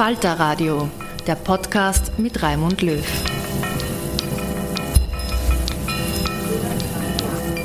Falter 0.00 0.40
Radio, 0.40 0.88
der 1.26 1.34
Podcast 1.34 2.18
mit 2.18 2.42
Raimund 2.42 2.80
Löw. 2.80 3.04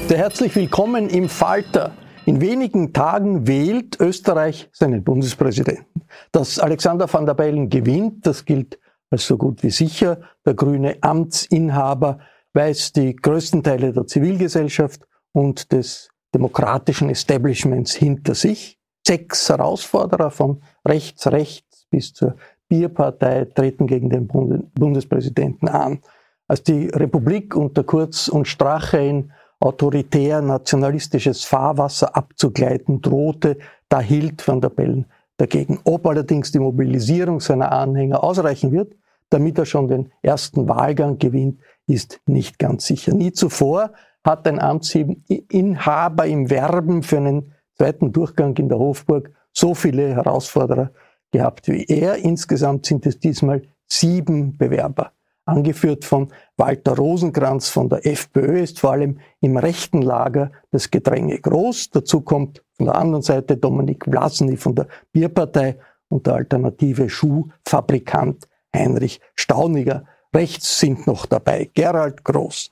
Sehr 0.10 0.18
herzlich 0.18 0.54
willkommen 0.54 1.08
im 1.08 1.30
Falter. 1.30 1.94
In 2.26 2.42
wenigen 2.42 2.92
Tagen 2.92 3.48
wählt 3.48 3.98
Österreich 4.02 4.70
seinen 4.74 5.06
Bundespräsidenten. 5.06 6.02
Dass 6.34 6.60
Alexander 6.60 7.08
van 7.12 7.26
der 7.26 7.36
Bellen 7.36 7.70
gewinnt, 7.70 8.28
das 8.28 8.44
gilt 8.44 8.80
als 9.10 9.26
so 9.26 9.38
gut 9.38 9.64
wie 9.64 9.72
sicher. 9.72 10.20
Der 10.46 10.56
grüne 10.56 10.98
Amtsinhaber 11.00 12.20
weiß 12.52 12.92
die 12.92 13.16
größten 13.16 13.64
Teile 13.64 13.94
der 13.94 14.08
Zivilgesellschaft 14.08 15.08
und 15.32 15.72
des 15.72 16.10
demokratischen 16.34 17.10
Establishments 17.10 17.94
hinter 17.94 18.36
sich. 18.36 18.78
Sechs 19.08 19.48
Herausforderer 19.48 20.32
von 20.32 20.64
rechts, 20.86 21.28
rechts 21.28 21.65
bis 21.96 22.14
zur 22.14 22.36
Bierpartei 22.68 23.46
treten 23.46 23.88
gegen 23.88 24.10
den 24.10 24.28
Bundespräsidenten 24.28 25.70
an. 25.70 26.00
Als 26.46 26.62
die 26.62 26.88
Republik 26.90 27.56
unter 27.56 27.86
Kurz 27.86 28.28
und 28.28 28.50
Strache 28.50 28.98
in 28.98 29.32
autoritär 29.62 30.42
nationalistisches 30.42 31.46
Fahrwasser 31.46 32.14
abzugleiten 32.18 33.02
drohte, 33.02 33.58
da 33.88 34.02
hielt 34.02 34.46
Van 34.46 34.60
der 34.60 34.70
Bellen 34.70 35.06
dagegen. 35.38 35.80
Ob 35.86 36.06
allerdings 36.06 36.52
die 36.52 36.60
Mobilisierung 36.60 37.40
seiner 37.40 37.72
Anhänger 37.72 38.22
ausreichen 38.22 38.74
wird, 38.74 38.94
damit 39.30 39.58
er 39.58 39.66
schon 39.66 39.88
den 39.88 40.12
ersten 40.22 40.68
Wahlgang 40.68 41.18
gewinnt, 41.18 41.62
ist 41.88 42.20
nicht 42.26 42.60
ganz 42.60 42.86
sicher. 42.86 43.14
Nie 43.14 43.32
zuvor 43.32 43.92
hat 44.26 44.46
ein 44.50 44.60
Amtsinhaber 44.60 46.26
im 46.26 46.50
Werben 46.50 47.04
für 47.04 47.18
einen 47.18 47.54
zweiten 47.78 48.12
Durchgang 48.12 48.58
in 48.58 48.68
der 48.68 48.80
Hofburg 48.80 49.32
so 49.54 49.74
viele 49.74 50.14
Herausforderer 50.14 50.92
gehabt 51.32 51.68
wie 51.68 51.86
er. 51.86 52.18
Insgesamt 52.18 52.86
sind 52.86 53.06
es 53.06 53.20
diesmal 53.20 53.64
sieben 53.88 54.58
Bewerber. 54.58 55.12
Angeführt 55.46 56.06
von 56.06 56.34
Walter 56.58 56.96
Rosenkranz 56.96 57.70
von 57.70 57.88
der 57.88 58.06
FPÖ 58.06 58.62
ist 58.62 58.80
vor 58.80 58.94
allem 58.94 59.20
im 59.42 59.58
rechten 59.58 60.02
Lager 60.02 60.52
das 60.72 60.90
Gedränge 60.90 61.40
groß. 61.40 61.92
Dazu 61.92 62.22
kommt 62.22 62.64
von 62.78 62.88
der 62.88 62.96
anderen 62.96 63.22
Seite 63.22 63.56
Dominik 63.56 64.06
Vlasny 64.06 64.58
von 64.58 64.74
der 64.74 64.88
Bierpartei 65.12 65.78
und 66.08 66.26
der 66.26 66.36
alternative 66.36 67.10
Schuhfabrikant 67.10 68.48
Heinrich 68.76 69.22
Stauniger. 69.36 70.06
Rechts 70.34 70.80
sind 70.80 71.06
noch 71.06 71.28
dabei 71.28 71.70
Gerald 71.74 72.24
Groß, 72.24 72.70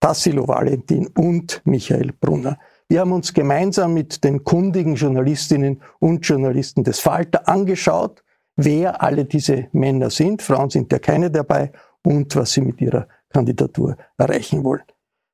Tassilo 0.00 0.48
Valentin 0.48 1.08
und 1.08 1.60
Michael 1.64 2.12
Brunner. 2.12 2.58
Wir 2.88 3.00
haben 3.00 3.12
uns 3.12 3.32
gemeinsam 3.32 3.94
mit 3.94 4.24
den 4.24 4.44
kundigen 4.44 4.94
Journalistinnen 4.94 5.80
und 6.00 6.26
Journalisten 6.26 6.84
des 6.84 7.00
Falter 7.00 7.48
angeschaut, 7.48 8.22
wer 8.56 9.02
alle 9.02 9.24
diese 9.24 9.68
Männer 9.72 10.10
sind. 10.10 10.42
Frauen 10.42 10.70
sind 10.70 10.92
ja 10.92 10.98
keine 10.98 11.30
dabei 11.30 11.72
und 12.02 12.36
was 12.36 12.52
sie 12.52 12.60
mit 12.60 12.80
ihrer 12.80 13.08
Kandidatur 13.30 13.96
erreichen 14.18 14.64
wollen. 14.64 14.82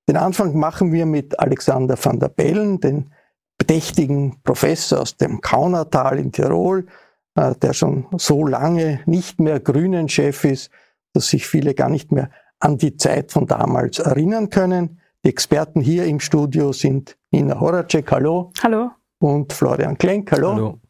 Den 0.09 0.17
Anfang 0.17 0.57
machen 0.57 0.93
wir 0.93 1.07
mit 1.07 1.39
Alexander 1.39 1.97
van 2.03 2.19
der 2.19 2.29
Bellen, 2.29 2.81
den 2.81 3.13
bedächtigen 3.59 4.41
Professor 4.43 5.01
aus 5.01 5.17
dem 5.17 5.41
Kaunertal 5.41 6.19
in 6.19 6.33
Tirol, 6.33 6.87
äh, 7.35 7.55
der 7.57 7.73
schon 7.75 8.07
so 8.17 8.47
lange 8.47 9.01
nicht 9.07 9.39
mehr 9.39 9.61
Grünen-Chef 9.61 10.45
ist, 10.45 10.71
dass 11.13 11.29
sich 11.29 11.47
viele 11.47 11.75
gar 11.75 11.91
nicht 11.91 12.11
mehr 12.11 12.31
an 12.59 12.79
die 12.79 12.97
Zeit 12.97 13.33
von 13.33 13.47
damals 13.47 13.99
erinnern 13.99 14.51
können. 14.51 15.00
Die 15.25 15.29
Experten 15.29 15.81
hier 15.81 16.07
im 16.07 16.19
Studio 16.19 16.73
sind 16.73 17.17
Nina 17.31 17.61
Horacek, 17.61 18.11
hallo. 18.11 18.53
Hallo. 18.63 18.91
Und 19.19 19.53
Florian 19.53 19.99
Klenk, 19.99 20.33
hallo. 20.33 20.55
Hallo. 20.55 20.81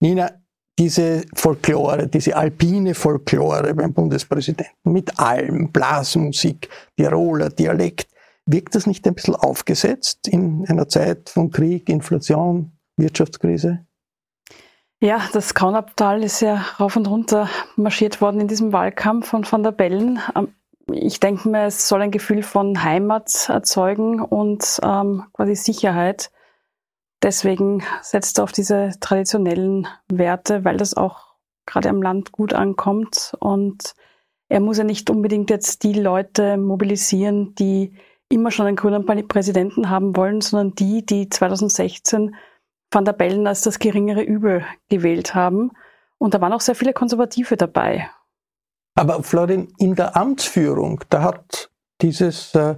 Nina, 0.00 0.30
diese 0.78 1.22
Folklore, 1.34 2.06
diese 2.06 2.34
alpine 2.34 2.94
Folklore 2.94 3.74
beim 3.74 3.92
Bundespräsidenten 3.92 4.92
mit 4.92 5.18
allem, 5.18 5.70
Blasmusik, 5.70 6.70
Tiroler 6.96 7.50
Dialekt, 7.50 8.08
wirkt 8.46 8.74
das 8.74 8.86
nicht 8.86 9.06
ein 9.06 9.14
bisschen 9.14 9.34
aufgesetzt 9.34 10.28
in 10.28 10.64
einer 10.66 10.88
Zeit 10.88 11.28
von 11.28 11.50
Krieg, 11.50 11.90
Inflation, 11.90 12.72
Wirtschaftskrise? 12.96 13.84
Ja, 15.00 15.28
das 15.32 15.54
Kaunabtal 15.54 16.24
ist 16.24 16.40
ja 16.40 16.64
rauf 16.80 16.96
und 16.96 17.06
runter 17.06 17.48
marschiert 17.76 18.20
worden 18.20 18.40
in 18.40 18.48
diesem 18.48 18.72
Wahlkampf 18.72 19.28
von 19.28 19.44
Van 19.48 19.62
der 19.62 19.72
Bellen. 19.72 20.20
Ich 20.92 21.20
denke 21.20 21.48
mir, 21.48 21.66
es 21.66 21.88
soll 21.88 22.02
ein 22.02 22.10
Gefühl 22.10 22.42
von 22.42 22.82
Heimat 22.82 23.48
erzeugen 23.48 24.22
und 24.22 24.80
ähm, 24.82 25.24
quasi 25.34 25.54
Sicherheit. 25.54 26.30
Deswegen 27.22 27.82
setzt 28.00 28.38
er 28.38 28.44
auf 28.44 28.52
diese 28.52 28.92
traditionellen 29.00 29.86
Werte, 30.08 30.64
weil 30.64 30.76
das 30.76 30.94
auch 30.94 31.34
gerade 31.66 31.88
am 31.90 32.00
Land 32.00 32.32
gut 32.32 32.54
ankommt. 32.54 33.34
Und 33.40 33.94
er 34.48 34.60
muss 34.60 34.78
ja 34.78 34.84
nicht 34.84 35.10
unbedingt 35.10 35.50
jetzt 35.50 35.82
die 35.82 35.92
Leute 35.92 36.56
mobilisieren, 36.56 37.54
die 37.56 37.92
immer 38.30 38.50
schon 38.50 38.66
einen 38.66 38.76
grünen 38.76 39.28
Präsidenten 39.28 39.90
haben 39.90 40.16
wollen, 40.16 40.40
sondern 40.40 40.74
die, 40.74 41.04
die 41.04 41.28
2016 41.28 42.34
Van 42.90 43.04
der 43.04 43.12
Bellen 43.12 43.46
als 43.46 43.62
das 43.62 43.78
geringere 43.78 44.22
Übel 44.22 44.64
gewählt 44.88 45.34
haben. 45.34 45.72
Und 46.18 46.34
da 46.34 46.40
waren 46.40 46.52
auch 46.52 46.60
sehr 46.60 46.74
viele 46.74 46.92
Konservative 46.92 47.56
dabei. 47.56 48.08
Aber 48.98 49.22
Florin, 49.22 49.68
in 49.78 49.94
der 49.94 50.16
Amtsführung, 50.16 51.04
da 51.08 51.22
hat 51.22 51.70
dieses 52.02 52.52
äh, 52.56 52.74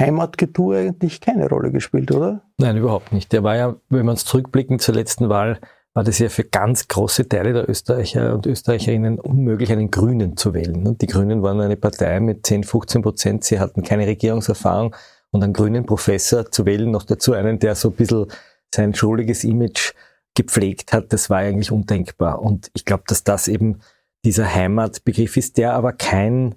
Heimatgetue 0.00 0.78
eigentlich 0.78 1.20
keine 1.20 1.48
Rolle 1.48 1.72
gespielt, 1.72 2.12
oder? 2.12 2.42
Nein, 2.58 2.76
überhaupt 2.76 3.12
nicht. 3.12 3.32
Der 3.32 3.42
war 3.42 3.56
ja, 3.56 3.74
wenn 3.88 4.04
wir 4.04 4.12
uns 4.12 4.24
zurückblicken 4.24 4.78
zur 4.78 4.94
letzten 4.94 5.28
Wahl, 5.28 5.58
war 5.92 6.04
das 6.04 6.20
ja 6.20 6.28
für 6.28 6.44
ganz 6.44 6.86
große 6.86 7.28
Teile 7.28 7.52
der 7.52 7.68
Österreicher 7.68 8.32
und 8.34 8.46
Österreicherinnen 8.46 9.18
unmöglich, 9.18 9.72
einen 9.72 9.90
Grünen 9.90 10.36
zu 10.36 10.54
wählen. 10.54 10.86
Und 10.86 11.02
die 11.02 11.08
Grünen 11.08 11.42
waren 11.42 11.60
eine 11.60 11.76
Partei 11.76 12.20
mit 12.20 12.46
10, 12.46 12.62
15 12.62 13.02
Prozent. 13.02 13.42
Sie 13.42 13.58
hatten 13.58 13.82
keine 13.82 14.06
Regierungserfahrung 14.06 14.94
und 15.32 15.42
einen 15.42 15.52
grünen 15.52 15.84
Professor 15.84 16.48
zu 16.48 16.64
wählen, 16.64 16.92
noch 16.92 17.02
dazu 17.02 17.32
einen, 17.32 17.58
der 17.58 17.74
so 17.74 17.88
ein 17.88 17.94
bisschen 17.94 18.26
sein 18.72 18.94
schuldiges 18.94 19.42
Image 19.42 19.94
gepflegt 20.36 20.92
hat, 20.92 21.12
das 21.12 21.28
war 21.28 21.38
eigentlich 21.38 21.72
undenkbar. 21.72 22.40
Und 22.40 22.70
ich 22.74 22.84
glaube, 22.84 23.02
dass 23.08 23.24
das 23.24 23.48
eben 23.48 23.80
dieser 24.26 24.52
Heimatbegriff 24.52 25.36
ist, 25.36 25.56
der 25.56 25.72
aber 25.72 25.92
kein 25.92 26.56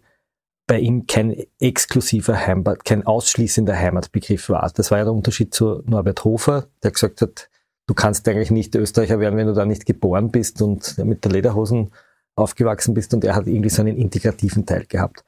bei 0.67 0.79
ihm 0.79 1.07
kein 1.07 1.35
exklusiver 1.59 2.45
Heimat, 2.45 2.85
kein 2.85 3.05
ausschließender 3.05 3.75
Heimatbegriff 3.75 4.49
war. 4.49 4.71
Das 4.75 4.91
war 4.91 4.99
ja 4.99 5.05
der 5.05 5.13
Unterschied 5.13 5.51
zu 5.51 5.81
Norbert 5.87 6.23
Hofer, 6.23 6.67
der 6.83 6.91
gesagt 6.91 7.21
hat, 7.21 7.49
du 7.87 7.95
kannst 7.95 8.27
eigentlich 8.27 8.51
nicht 8.51 8.75
Österreicher 8.75 9.19
werden, 9.19 9.35
wenn 9.35 9.47
du 9.47 9.53
da 9.53 9.65
nicht 9.65 9.87
geboren 9.87 10.29
bist 10.29 10.61
und 10.61 10.95
mit 10.99 11.25
der 11.25 11.31
Lederhosen 11.31 11.91
aufgewachsen 12.35 12.93
bist 12.93 13.15
und 13.15 13.23
er 13.23 13.35
hat 13.35 13.47
irgendwie 13.47 13.69
so 13.69 13.81
einen 13.81 13.97
integrativen 13.97 14.67
Teil 14.67 14.85
gehabt. 14.85 15.23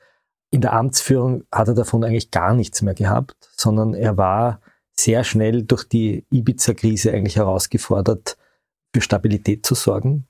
In 0.51 0.61
der 0.61 0.73
Amtsführung 0.73 1.43
hat 1.51 1.69
er 1.69 1.73
davon 1.73 2.03
eigentlich 2.03 2.29
gar 2.29 2.53
nichts 2.53 2.83
mehr 2.83 2.93
gehabt, 2.93 3.49
sondern 3.55 3.95
er 3.95 4.17
war 4.17 4.61
sehr 4.91 5.23
schnell 5.23 5.63
durch 5.63 5.85
die 5.85 6.25
Ibiza-Krise 6.29 7.11
eigentlich 7.13 7.37
herausgefordert, 7.37 8.37
für 8.93 9.01
Stabilität 9.01 9.65
zu 9.65 9.73
sorgen. 9.73 10.27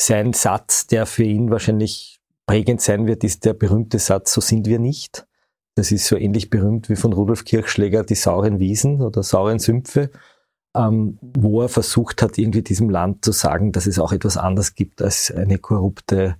Sein 0.00 0.32
Satz, 0.32 0.86
der 0.86 1.04
für 1.04 1.24
ihn 1.24 1.50
wahrscheinlich 1.50 2.20
prägend 2.46 2.80
sein 2.80 3.06
wird, 3.06 3.22
ist 3.22 3.44
der 3.44 3.52
berühmte 3.52 3.98
Satz, 3.98 4.32
so 4.32 4.40
sind 4.40 4.66
wir 4.66 4.78
nicht. 4.78 5.26
Das 5.74 5.92
ist 5.92 6.06
so 6.06 6.16
ähnlich 6.16 6.48
berühmt 6.48 6.88
wie 6.88 6.96
von 6.96 7.12
Rudolf 7.12 7.44
Kirchschläger 7.44 8.02
die 8.02 8.14
sauren 8.14 8.58
Wiesen 8.58 9.02
oder 9.02 9.22
sauren 9.22 9.58
Sümpfe, 9.58 10.10
ähm, 10.74 11.18
wo 11.20 11.60
er 11.62 11.68
versucht 11.68 12.22
hat, 12.22 12.38
irgendwie 12.38 12.62
diesem 12.62 12.88
Land 12.88 13.24
zu 13.24 13.32
sagen, 13.32 13.72
dass 13.72 13.86
es 13.86 13.98
auch 13.98 14.12
etwas 14.12 14.38
anderes 14.38 14.74
gibt 14.74 15.02
als 15.02 15.30
eine 15.30 15.58
korrupte 15.58 16.36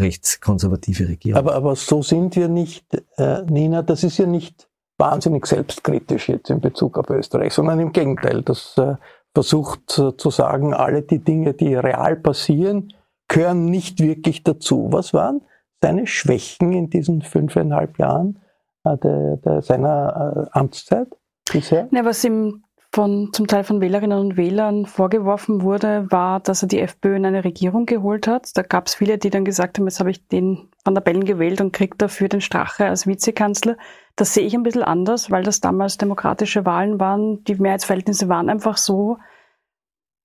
rechtskonservative 0.00 1.08
Regierung. 1.08 1.38
Aber, 1.38 1.54
aber 1.54 1.76
so 1.76 2.02
sind 2.02 2.34
wir 2.34 2.48
nicht, 2.48 2.86
äh, 3.18 3.42
Nina, 3.42 3.82
das 3.82 4.04
ist 4.04 4.16
ja 4.16 4.26
nicht 4.26 4.68
wahnsinnig 4.96 5.46
selbstkritisch 5.46 6.30
jetzt 6.30 6.48
in 6.48 6.60
Bezug 6.60 6.96
auf 6.96 7.10
Österreich, 7.10 7.52
sondern 7.52 7.78
im 7.78 7.92
Gegenteil. 7.92 8.40
Das 8.42 8.74
äh, 8.78 8.94
versucht 9.34 9.98
äh, 9.98 10.16
zu 10.16 10.30
sagen, 10.30 10.72
alle 10.72 11.02
die 11.02 11.18
Dinge, 11.18 11.52
die 11.52 11.74
real 11.74 12.16
passieren, 12.16 12.92
gehören 13.32 13.64
nicht 13.64 14.00
wirklich 14.00 14.44
dazu. 14.44 14.88
Was 14.90 15.14
waren 15.14 15.40
seine 15.80 16.06
Schwächen 16.06 16.72
in 16.72 16.90
diesen 16.90 17.22
fünfeinhalb 17.22 17.98
Jahren 17.98 18.38
äh, 18.84 18.96
der, 18.98 19.38
der, 19.38 19.62
seiner 19.62 20.48
äh, 20.52 20.58
Amtszeit 20.58 21.08
bisher? 21.50 21.88
Ja, 21.90 22.04
was 22.04 22.22
ihm 22.22 22.62
von, 22.94 23.30
zum 23.32 23.46
Teil 23.46 23.64
von 23.64 23.80
Wählerinnen 23.80 24.18
und 24.18 24.36
Wählern 24.36 24.84
vorgeworfen 24.84 25.62
wurde, 25.62 26.06
war, 26.10 26.40
dass 26.40 26.62
er 26.62 26.68
die 26.68 26.80
FPÖ 26.80 27.16
in 27.16 27.24
eine 27.24 27.42
Regierung 27.42 27.86
geholt 27.86 28.26
hat. 28.26 28.50
Da 28.54 28.60
gab 28.60 28.86
es 28.86 28.94
viele, 28.94 29.16
die 29.16 29.30
dann 29.30 29.46
gesagt 29.46 29.78
haben, 29.78 29.86
jetzt 29.86 29.98
habe 29.98 30.10
ich 30.10 30.28
den 30.28 30.68
Van 30.84 30.94
der 30.94 31.00
Bellen 31.00 31.24
gewählt 31.24 31.62
und 31.62 31.72
kriege 31.72 31.96
dafür 31.96 32.28
den 32.28 32.42
Strache 32.42 32.84
als 32.84 33.06
Vizekanzler. 33.06 33.78
Das 34.14 34.34
sehe 34.34 34.44
ich 34.44 34.54
ein 34.54 34.62
bisschen 34.62 34.82
anders, 34.82 35.30
weil 35.30 35.42
das 35.42 35.60
damals 35.60 35.96
demokratische 35.96 36.66
Wahlen 36.66 37.00
waren. 37.00 37.42
Die 37.44 37.54
Mehrheitsverhältnisse 37.54 38.28
waren 38.28 38.50
einfach 38.50 38.76
so. 38.76 39.16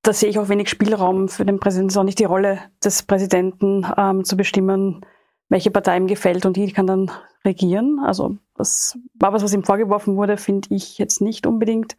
Da 0.07 0.13
sehe 0.13 0.29
ich 0.29 0.39
auch 0.39 0.47
wenig 0.47 0.69
Spielraum 0.69 1.27
für 1.27 1.43
den 1.43 1.59
Präsidenten, 1.59 1.89
ist 1.89 1.97
auch 1.97 2.03
nicht 2.03 2.19
die 2.19 2.23
Rolle 2.23 2.61
des 2.81 3.03
Präsidenten 3.03 3.85
ähm, 3.97 4.23
zu 4.23 4.37
bestimmen, 4.37 5.05
welche 5.49 5.69
Partei 5.69 5.97
ihm 5.97 6.07
gefällt 6.07 6.45
und 6.45 6.55
die 6.55 6.71
kann 6.71 6.87
dann 6.87 7.11
regieren. 7.43 7.99
Also 7.99 8.37
das 8.55 8.97
war 9.15 9.33
was, 9.33 9.43
was 9.43 9.51
ihm 9.51 9.65
vorgeworfen 9.65 10.15
wurde, 10.15 10.37
finde 10.37 10.73
ich 10.73 10.97
jetzt 10.97 11.19
nicht 11.19 11.45
unbedingt, 11.45 11.97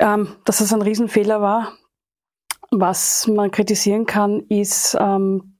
ähm, 0.00 0.36
dass 0.44 0.58
das 0.58 0.70
ein 0.74 0.82
Riesenfehler 0.82 1.40
war. 1.40 1.72
Was 2.70 3.26
man 3.26 3.50
kritisieren 3.50 4.04
kann, 4.04 4.40
ist 4.50 4.94
ähm, 5.00 5.56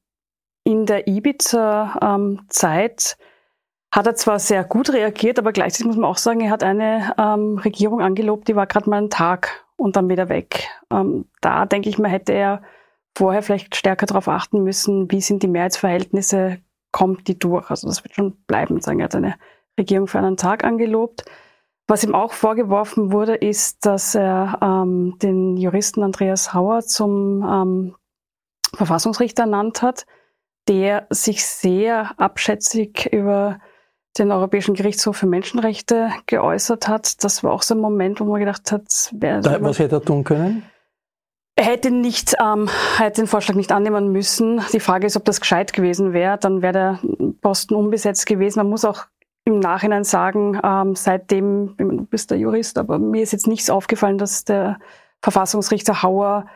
in 0.65 0.85
der 0.85 1.09
Ibiza-Zeit 1.09 1.97
hat 3.91 4.07
er 4.07 4.17
zwar 4.17 4.39
sehr 4.39 4.65
gut 4.65 4.91
reagiert, 4.91 5.39
aber 5.39 5.53
gleichzeitig 5.53 5.87
muss 5.87 5.97
man 5.97 6.11
auch 6.11 6.19
sagen, 6.19 6.43
er 6.43 6.51
hat 6.51 6.63
eine 6.63 7.15
ähm, 7.17 7.57
Regierung 7.57 8.03
angelobt, 8.03 8.49
die 8.49 8.57
war 8.57 8.67
gerade 8.67 8.91
mal 8.91 8.99
einen 8.99 9.09
Tag 9.09 9.62
und 9.83 9.97
dann 9.97 10.09
wieder 10.09 10.29
weg. 10.29 10.69
Ähm, 10.91 11.27
da 11.41 11.67
denke 11.67 11.89
ich 11.89 11.99
mal, 11.99 12.09
hätte 12.09 12.33
er 12.33 12.63
vorher 13.17 13.43
vielleicht 13.43 13.75
stärker 13.77 14.07
darauf 14.07 14.29
achten 14.29 14.63
müssen, 14.63 15.11
wie 15.11 15.21
sind 15.21 15.43
die 15.43 15.49
Mehrheitsverhältnisse, 15.49 16.59
kommt 16.93 17.27
die 17.27 17.39
durch. 17.39 17.69
Also 17.69 17.89
das 17.89 18.05
wird 18.05 18.15
schon 18.15 18.37
bleiben, 18.47 18.81
sagen 18.81 19.01
er 19.01 19.05
hat 19.05 19.15
eine 19.15 19.35
Regierung 19.79 20.07
für 20.07 20.19
einen 20.19 20.37
Tag 20.37 20.65
angelobt. 20.65 21.25
Was 21.89 22.05
ihm 22.05 22.15
auch 22.15 22.33
vorgeworfen 22.33 23.13
wurde, 23.13 23.35
ist, 23.35 23.85
dass 23.85 24.15
er 24.15 24.59
ähm, 24.63 25.19
den 25.21 25.57
Juristen 25.57 26.03
Andreas 26.05 26.55
Hauer 26.55 26.83
zum 26.83 27.43
ähm, 27.43 27.97
Verfassungsrichter 28.75 29.43
ernannt 29.43 29.83
hat, 29.83 30.07
der 30.69 31.07
sich 31.11 31.45
sehr 31.45 32.13
abschätzig 32.19 33.13
über 33.13 33.59
den 34.19 34.31
Europäischen 34.31 34.75
Gerichtshof 34.75 35.17
für 35.17 35.27
Menschenrechte 35.27 36.11
geäußert 36.27 36.89
hat. 36.89 37.25
Das 37.25 37.43
war 37.43 37.53
auch 37.53 37.63
so 37.63 37.75
ein 37.75 37.81
Moment, 37.81 38.21
wo 38.21 38.25
man 38.25 38.41
gedacht 38.41 38.71
hat, 38.73 39.11
wer, 39.13 39.41
da, 39.41 39.63
was 39.63 39.79
hätte 39.79 39.97
er 39.97 40.03
tun 40.03 40.25
können? 40.25 40.65
Er 41.55 41.65
hätte 41.65 41.91
nicht, 41.91 42.35
ähm, 42.43 42.69
hätte 42.97 43.23
den 43.23 43.27
Vorschlag 43.27 43.57
nicht 43.57 43.73
annehmen 43.73 44.11
müssen. 44.11 44.63
Die 44.73 44.81
Frage 44.81 45.07
ist, 45.07 45.17
ob 45.17 45.25
das 45.25 45.41
gescheit 45.41 45.73
gewesen 45.73 46.13
wäre. 46.13 46.39
Dann 46.39 46.63
wäre 46.63 46.73
der 46.73 46.99
Posten 47.43 47.75
unbesetzt 47.75 48.27
gewesen. 48.27 48.59
Man 48.61 48.71
muss 48.71 48.85
auch 48.85 49.05
im 49.45 49.59
Nachhinein 49.59 50.05
sagen, 50.05 50.59
ähm, 50.63 50.95
seitdem, 50.95 51.75
du 51.77 52.07
bist 52.07 52.31
der 52.31 52.39
Jurist, 52.39 52.79
aber 52.79 52.99
mir 52.99 53.23
ist 53.23 53.33
jetzt 53.33 53.47
nichts 53.47 53.71
aufgefallen, 53.71 54.19
dass 54.19 54.45
der 54.45 54.79
Verfassungsrichter 55.21 56.03
Hauer 56.03 56.47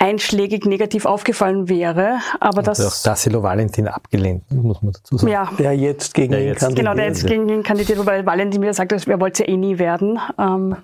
einschlägig 0.00 0.66
negativ 0.66 1.04
aufgefallen 1.04 1.68
wäre. 1.68 2.18
Aber 2.40 2.58
Und 2.58 2.66
das 2.66 2.80
auch 2.80 3.04
Tassilo 3.04 3.42
Valentin 3.42 3.86
abgelehnt, 3.86 4.50
muss 4.50 4.82
man 4.82 4.92
dazu 4.92 5.18
sagen. 5.18 5.32
Ja. 5.32 5.50
Der 5.58 5.76
jetzt 5.76 6.14
gegen 6.14 6.32
ihn 6.32 6.54
kandidiert. 6.54 6.76
Genau, 6.76 6.94
der 6.94 7.06
jetzt 7.06 7.26
gegen 7.26 7.48
ihn 7.48 7.62
kandidiert, 7.62 7.98
wobei 7.98 8.24
Valentin 8.24 8.62
wieder 8.62 8.74
sagt, 8.74 8.92
er 8.92 9.20
wollte 9.20 9.44
ja 9.44 9.50
eh 9.50 9.56
nie 9.56 9.78
werden. 9.78 10.18
Ähm, 10.38 10.76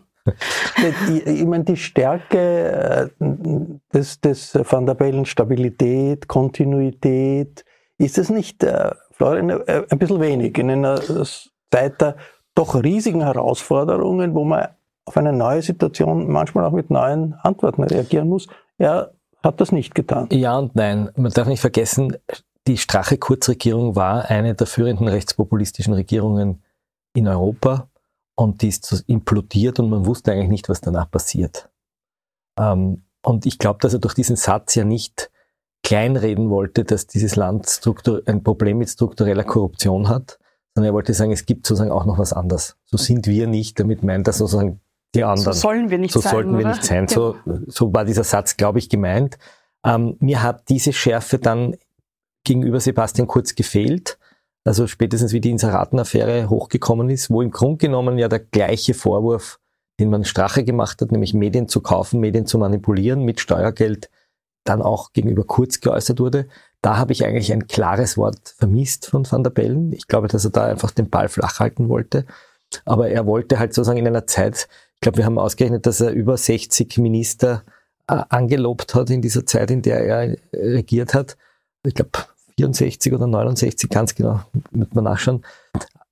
ich 1.09 1.45
meine, 1.45 1.65
die 1.65 1.77
Stärke 1.77 3.11
äh, 3.19 3.25
des, 3.93 4.21
des 4.21 4.59
Van 4.69 4.85
der 4.87 4.95
Bellen, 4.95 5.25
Stabilität, 5.25 6.29
Kontinuität, 6.29 7.65
ist 7.99 8.19
es 8.19 8.29
nicht, 8.29 8.63
äh, 8.63 8.91
Florian, 9.13 9.51
äh, 9.51 9.85
ein 9.89 9.99
bisschen 9.99 10.21
wenig 10.21 10.59
in 10.59 10.71
einer 10.71 11.01
Zeit 11.71 12.01
der 12.01 12.17
doch 12.55 12.83
riesigen 12.83 13.23
Herausforderungen, 13.23 14.35
wo 14.35 14.45
man 14.45 14.69
auf 15.05 15.17
eine 15.17 15.33
neue 15.33 15.63
Situation 15.63 16.31
manchmal 16.31 16.65
auch 16.65 16.73
mit 16.73 16.91
neuen 16.91 17.35
Antworten 17.43 17.85
reagieren 17.85 18.29
muss. 18.29 18.49
Er 18.79 19.13
hat 19.47 19.61
das 19.61 19.73
nicht 19.73 19.95
getan. 19.95 20.29
Ja 20.31 20.59
und 20.59 20.75
nein. 20.75 21.11
Man 21.17 21.33
darf 21.33 21.47
nicht 21.47 21.61
vergessen, 21.61 22.17
die 22.67 22.77
Strache-Kurzregierung 22.77 23.97
war 23.97 24.29
eine 24.29 24.55
der 24.55 24.67
führenden 24.67 25.09
rechtspopulistischen 25.09 25.95
Regierungen 25.95 26.63
in 27.15 27.29
Europa 27.29 27.89
und 28.35 28.63
die 28.63 28.69
ist 28.69 29.05
implodiert 29.07 29.79
und 29.79 29.89
man 29.89 30.05
wusste 30.05 30.33
eigentlich 30.33 30.51
nicht, 30.51 30.69
was 30.69 30.81
danach 30.81 31.11
passiert. 31.11 31.71
Ähm, 32.59 33.05
und 33.23 33.47
ich 33.47 33.59
glaube, 33.59 33.79
dass 33.81 33.93
er 33.93 33.99
durch 34.01 34.15
diesen 34.15 34.37
Satz 34.37 34.75
ja 34.75 34.85
nicht 34.85 35.31
kleinreden 35.83 36.51
wollte, 36.51 36.85
dass 36.85 37.07
dieses 37.07 37.37
Land 37.37 37.81
ein 38.27 38.43
Problem 38.43 38.79
mit 38.79 38.89
struktureller 38.89 39.45
Korruption 39.45 40.09
hat, 40.09 40.39
sondern 40.75 40.91
er 40.91 40.95
wollte 40.95 41.15
sagen, 41.15 41.33
es 41.33 41.47
gibt 41.47 41.67
sozusagen 41.67 41.93
auch 41.93 42.05
noch 42.05 42.19
was 42.19 42.33
anderes. 42.33 42.77
So 42.85 42.97
sind 42.97 43.27
wir 43.27 43.47
nicht, 43.47 43.79
damit 43.79 44.03
meint 44.03 44.27
er 44.27 44.33
sozusagen 44.33 44.81
die 45.17 45.25
anderen. 45.25 45.53
So 45.53 45.61
sollen 45.61 45.91
wir 45.91 45.99
nicht 45.99 46.13
so 46.13 46.21
sein. 46.21 46.31
So 46.31 46.37
sollten 46.37 46.53
wir 46.53 46.61
oder? 46.61 46.69
nicht 46.71 46.85
sein. 46.85 47.09
So, 47.09 47.37
so 47.67 47.93
war 47.93 48.05
dieser 48.05 48.25
Satz, 48.25 48.57
glaube 48.57 48.79
ich, 48.79 48.89
gemeint. 48.89 49.39
Ähm, 49.85 50.17
mir 50.21 50.43
hat 50.43 50.69
diese 50.69 50.93
Schärfe 50.93 51.39
dann 51.39 51.77
gegenüber 52.45 52.81
Sebastian 52.81 53.27
Kurz 53.27 53.55
gefehlt. 53.55 54.19
Also 54.65 54.87
spätestens 54.87 55.33
wie 55.33 55.41
die 55.41 55.51
Inseratenaffäre 55.51 56.51
hochgekommen 56.51 57.09
ist, 57.09 57.31
wo 57.31 57.41
im 57.41 57.53
Grunde 57.53 57.79
genommen 57.79 58.19
ja 58.19 58.29
der 58.29 58.41
gleiche 58.41 58.95
Vorwurf, 58.95 59.61
den 60.01 60.11
man 60.11 60.25
Strache 60.25 60.65
gemacht 60.65 61.01
hat, 61.01 61.13
nämlich 61.13 61.35
Medien 61.35 61.69
zu 61.69 61.81
kaufen, 61.81 62.21
Medien 62.21 62.47
zu 62.47 62.59
manipulieren 62.59 63.23
mit 63.23 63.41
Steuergeld, 63.41 64.11
dann 64.65 64.83
auch 64.83 65.13
gegenüber 65.13 65.45
Kurz 65.45 65.81
geäußert 65.81 66.19
wurde. 66.19 66.49
Da 66.83 66.97
habe 66.97 67.13
ich 67.13 67.25
eigentlich 67.25 67.53
ein 67.53 67.69
klares 67.69 68.17
Wort 68.17 68.55
vermisst 68.59 69.07
von 69.07 69.31
Van 69.31 69.45
der 69.45 69.51
Bellen. 69.51 69.93
Ich 69.93 70.09
glaube, 70.09 70.27
dass 70.27 70.45
er 70.45 70.51
da 70.51 70.67
einfach 70.67 70.91
den 70.91 71.11
Ball 71.11 71.29
flach 71.29 71.61
halten 71.61 71.89
wollte. 71.89 72.27
Aber 72.85 73.09
er 73.09 73.27
wollte 73.27 73.61
halt 73.61 73.73
sozusagen 73.73 73.99
in 73.99 74.07
einer 74.07 74.27
Zeit, 74.27 74.69
ich 74.97 75.01
glaube, 75.01 75.19
wir 75.19 75.27
haben 75.27 75.39
ausgerechnet, 75.39 75.87
dass 75.87 76.01
er 76.01 76.11
über 76.11 76.37
60 76.37 76.99
Minister 76.99 77.63
äh, 78.09 78.23
angelobt 78.29 78.95
hat 78.95 79.11
in 79.11 79.23
dieser 79.23 79.47
Zeit, 79.47 79.71
in 79.71 79.83
der 79.83 80.01
er 80.01 80.37
regiert 80.53 81.15
hat. 81.15 81.37
Ich 81.85 81.95
glaube, 81.95 82.11
64 82.57 83.13
oder 83.13 83.27
69, 83.27 83.91
ganz 83.91 84.15
genau, 84.15 84.41
wird 84.71 84.95
man 84.95 85.05
nachschauen, 85.05 85.45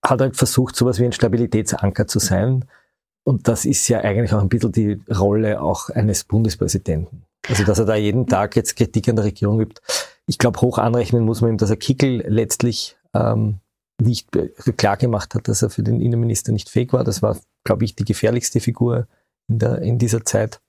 hat 0.02 0.20
halt 0.20 0.36
versucht, 0.36 0.76
sowas 0.76 0.98
wie 0.98 1.06
ein 1.06 1.12
Stabilitätsanker 1.12 2.06
zu 2.06 2.18
sein. 2.18 2.66
Und 3.24 3.48
das 3.48 3.64
ist 3.64 3.88
ja 3.88 4.00
eigentlich 4.00 4.34
auch 4.34 4.42
ein 4.42 4.50
bisschen 4.50 4.72
die 4.72 5.00
Rolle 5.10 5.62
auch 5.62 5.88
eines 5.88 6.24
Bundespräsidenten. 6.24 7.24
Also, 7.48 7.64
dass 7.64 7.78
er 7.78 7.86
da 7.86 7.94
jeden 7.94 8.26
Tag 8.26 8.54
jetzt 8.56 8.76
Kritik 8.76 9.08
an 9.08 9.16
der 9.16 9.24
Regierung 9.24 9.58
gibt. 9.58 9.80
Ich 10.26 10.38
glaube, 10.38 10.60
hoch 10.60 10.78
anrechnen 10.78 11.24
muss 11.24 11.40
man 11.40 11.50
ihm, 11.50 11.58
dass 11.58 11.70
er 11.70 11.76
Kickel 11.76 12.22
letztlich 12.26 12.96
ähm, 13.14 13.60
nicht 13.98 14.28
klar 14.76 14.96
gemacht 14.96 15.34
hat, 15.34 15.48
dass 15.48 15.62
er 15.62 15.70
für 15.70 15.82
den 15.82 16.00
Innenminister 16.00 16.52
nicht 16.52 16.68
fähig 16.68 16.92
war. 16.92 17.04
Das 17.04 17.22
war, 17.22 17.38
glaube 17.64 17.84
ich, 17.84 17.96
die 17.96 18.04
gefährlichste 18.04 18.60
Figur 18.60 19.06
in, 19.48 19.58
der, 19.58 19.82
in 19.82 19.98
dieser 19.98 20.24
Zeit. 20.24 20.60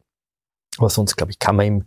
Aber 0.77 0.89
sonst, 0.89 1.15
glaube 1.15 1.31
ich, 1.31 1.39
kann 1.39 1.55
man 1.55 1.65
ihm 1.65 1.83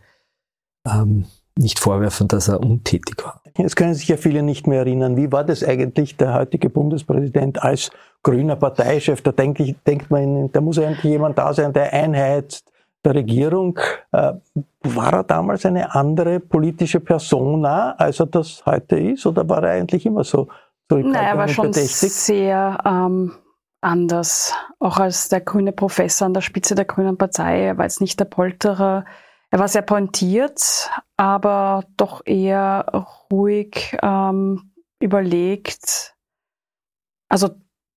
ähm, 0.87 1.25
nicht 1.57 1.79
vorwerfen, 1.79 2.29
dass 2.29 2.49
er 2.49 2.61
untätig 2.61 3.23
war. 3.25 3.43
Jetzt 3.57 3.75
können 3.75 3.95
sich 3.95 4.09
ja 4.09 4.17
viele 4.17 4.43
nicht 4.43 4.67
mehr 4.67 4.81
erinnern. 4.81 5.17
Wie 5.17 5.33
war 5.33 5.45
das 5.45 5.65
eigentlich, 5.65 6.17
der 6.17 6.35
heutige 6.35 6.71
Bundespräsident 6.71 7.63
als 7.63 7.91
grüner 8.23 8.57
Parteichef? 8.57 9.21
Da 9.23 9.33
denke 9.33 9.65
ich, 9.65 9.77
denkt 9.87 10.11
man, 10.11 10.53
da 10.53 10.61
muss 10.61 10.79
eigentlich 10.79 11.05
jemand 11.05 11.37
da 11.39 11.53
sein, 11.53 11.73
der 11.73 11.93
Einheit 11.93 12.63
der 13.05 13.15
Regierung. 13.17 13.79
Äh, 14.13 14.35
war 14.83 15.13
er 15.13 15.25
damals 15.25 15.67
eine 15.67 15.95
andere 15.95 16.39
politische 16.39 17.01
Persona, 17.01 17.93
als 17.97 18.21
er 18.21 18.27
das 18.27 18.65
heute 18.65 18.99
ist? 18.99 19.27
Oder 19.27 19.49
war 19.49 19.65
er 19.65 19.73
eigentlich 19.73 20.07
immer 20.07 20.25
so 20.25 20.49
Nein, 20.91 21.15
er 21.15 21.37
war 21.37 21.49
schon 21.49 21.73
verdächtig? 21.73 22.13
sehr 22.13 22.79
ähm, 22.87 23.33
anders. 23.81 24.55
Auch 24.79 24.99
als 24.99 25.29
der 25.29 25.41
grüne 25.41 25.73
Professor 25.73 26.27
an 26.27 26.35
der 26.35 26.41
Spitze 26.41 26.75
der 26.75 26.85
Grünen 26.85 27.19
Partei. 27.19 27.65
Er 27.65 27.79
war 27.79 27.85
jetzt 27.85 28.01
nicht 28.01 28.19
der 28.19 28.25
Polterer. 28.25 29.05
Er 29.51 29.59
war 29.59 29.69
sehr 29.69 29.83
pointiert, 29.83 30.91
aber 31.17 31.85
doch 31.97 32.23
eher 32.27 33.07
ruhig, 33.31 33.97
ähm, 34.03 34.73
überlegt. 35.01 36.15
Also 37.29 37.51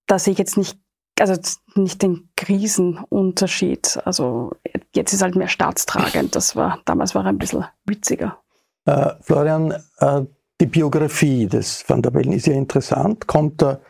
da 0.08 0.20
sehe 0.20 0.34
ich 0.34 0.40
jetzt 0.40 0.58
nicht, 0.58 0.80
also 1.20 1.36
nicht 1.76 2.02
den 2.02 2.30
Krisenunterschied. 2.38 4.00
Also 4.06 4.52
jetzt 4.96 5.14
ist 5.14 5.22
halt 5.22 5.36
mehr 5.36 5.48
staatstragend. 5.48 6.36
Das 6.36 6.56
war, 6.56 6.80
damals 6.86 7.16
war 7.16 7.26
er 7.26 7.30
ein 7.30 7.38
bisschen 7.38 7.66
witziger. 7.86 8.38
Äh, 8.86 9.12
Florian, 9.22 9.74
äh, 10.00 10.22
die 10.60 10.66
Biografie 10.68 11.48
des 11.48 11.84
Van 11.88 12.02
der 12.02 12.12
Bellen 12.12 12.34
ist 12.34 12.48
ja 12.48 12.54
interessant. 12.54 13.28
Kommt 13.28 13.62
er 13.62 13.82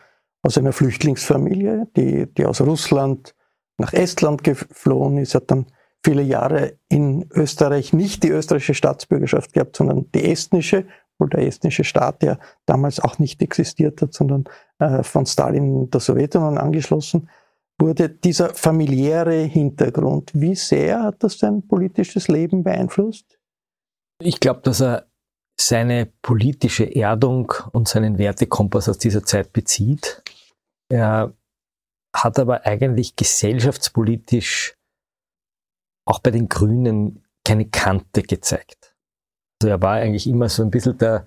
aus 0.42 0.58
einer 0.58 0.72
Flüchtlingsfamilie, 0.72 1.86
die, 1.96 2.26
die 2.26 2.44
aus 2.44 2.60
Russland 2.60 3.34
nach 3.78 3.92
Estland 3.92 4.44
geflohen 4.44 5.18
ist, 5.18 5.34
hat 5.34 5.50
dann 5.50 5.66
viele 6.04 6.22
Jahre 6.22 6.78
in 6.88 7.28
Österreich 7.32 7.92
nicht 7.92 8.22
die 8.24 8.30
österreichische 8.30 8.74
Staatsbürgerschaft 8.74 9.52
gehabt, 9.52 9.76
sondern 9.76 10.10
die 10.12 10.24
estnische, 10.30 10.86
obwohl 11.14 11.30
der 11.30 11.46
estnische 11.46 11.84
Staat 11.84 12.22
ja 12.22 12.38
damals 12.66 12.98
auch 13.00 13.18
nicht 13.18 13.40
existiert 13.40 14.02
hat, 14.02 14.12
sondern 14.12 14.44
äh, 14.78 15.02
von 15.02 15.26
Stalin 15.26 15.90
der 15.90 16.00
Sowjetunion 16.00 16.58
angeschlossen 16.58 17.28
wurde. 17.78 18.08
Dieser 18.08 18.54
familiäre 18.54 19.42
Hintergrund, 19.42 20.32
wie 20.34 20.56
sehr 20.56 21.02
hat 21.02 21.22
das 21.22 21.38
sein 21.38 21.66
politisches 21.66 22.28
Leben 22.28 22.64
beeinflusst? 22.64 23.38
Ich 24.20 24.40
glaube, 24.40 24.60
dass 24.62 24.80
er 24.80 25.06
seine 25.56 26.06
politische 26.22 26.94
Erdung 26.94 27.52
und 27.72 27.88
seinen 27.88 28.18
Wertekompass 28.18 28.88
aus 28.88 28.98
dieser 28.98 29.24
Zeit 29.24 29.52
bezieht. 29.52 30.22
Er 30.92 31.32
hat 32.14 32.38
aber 32.38 32.66
eigentlich 32.66 33.16
gesellschaftspolitisch 33.16 34.76
auch 36.06 36.18
bei 36.18 36.30
den 36.30 36.50
Grünen 36.50 37.24
keine 37.46 37.64
Kante 37.70 38.22
gezeigt. 38.22 38.94
Also 39.58 39.70
er 39.70 39.80
war 39.80 39.94
eigentlich 39.94 40.26
immer 40.26 40.50
so 40.50 40.62
ein 40.62 40.70
bisschen 40.70 40.98
der, 40.98 41.24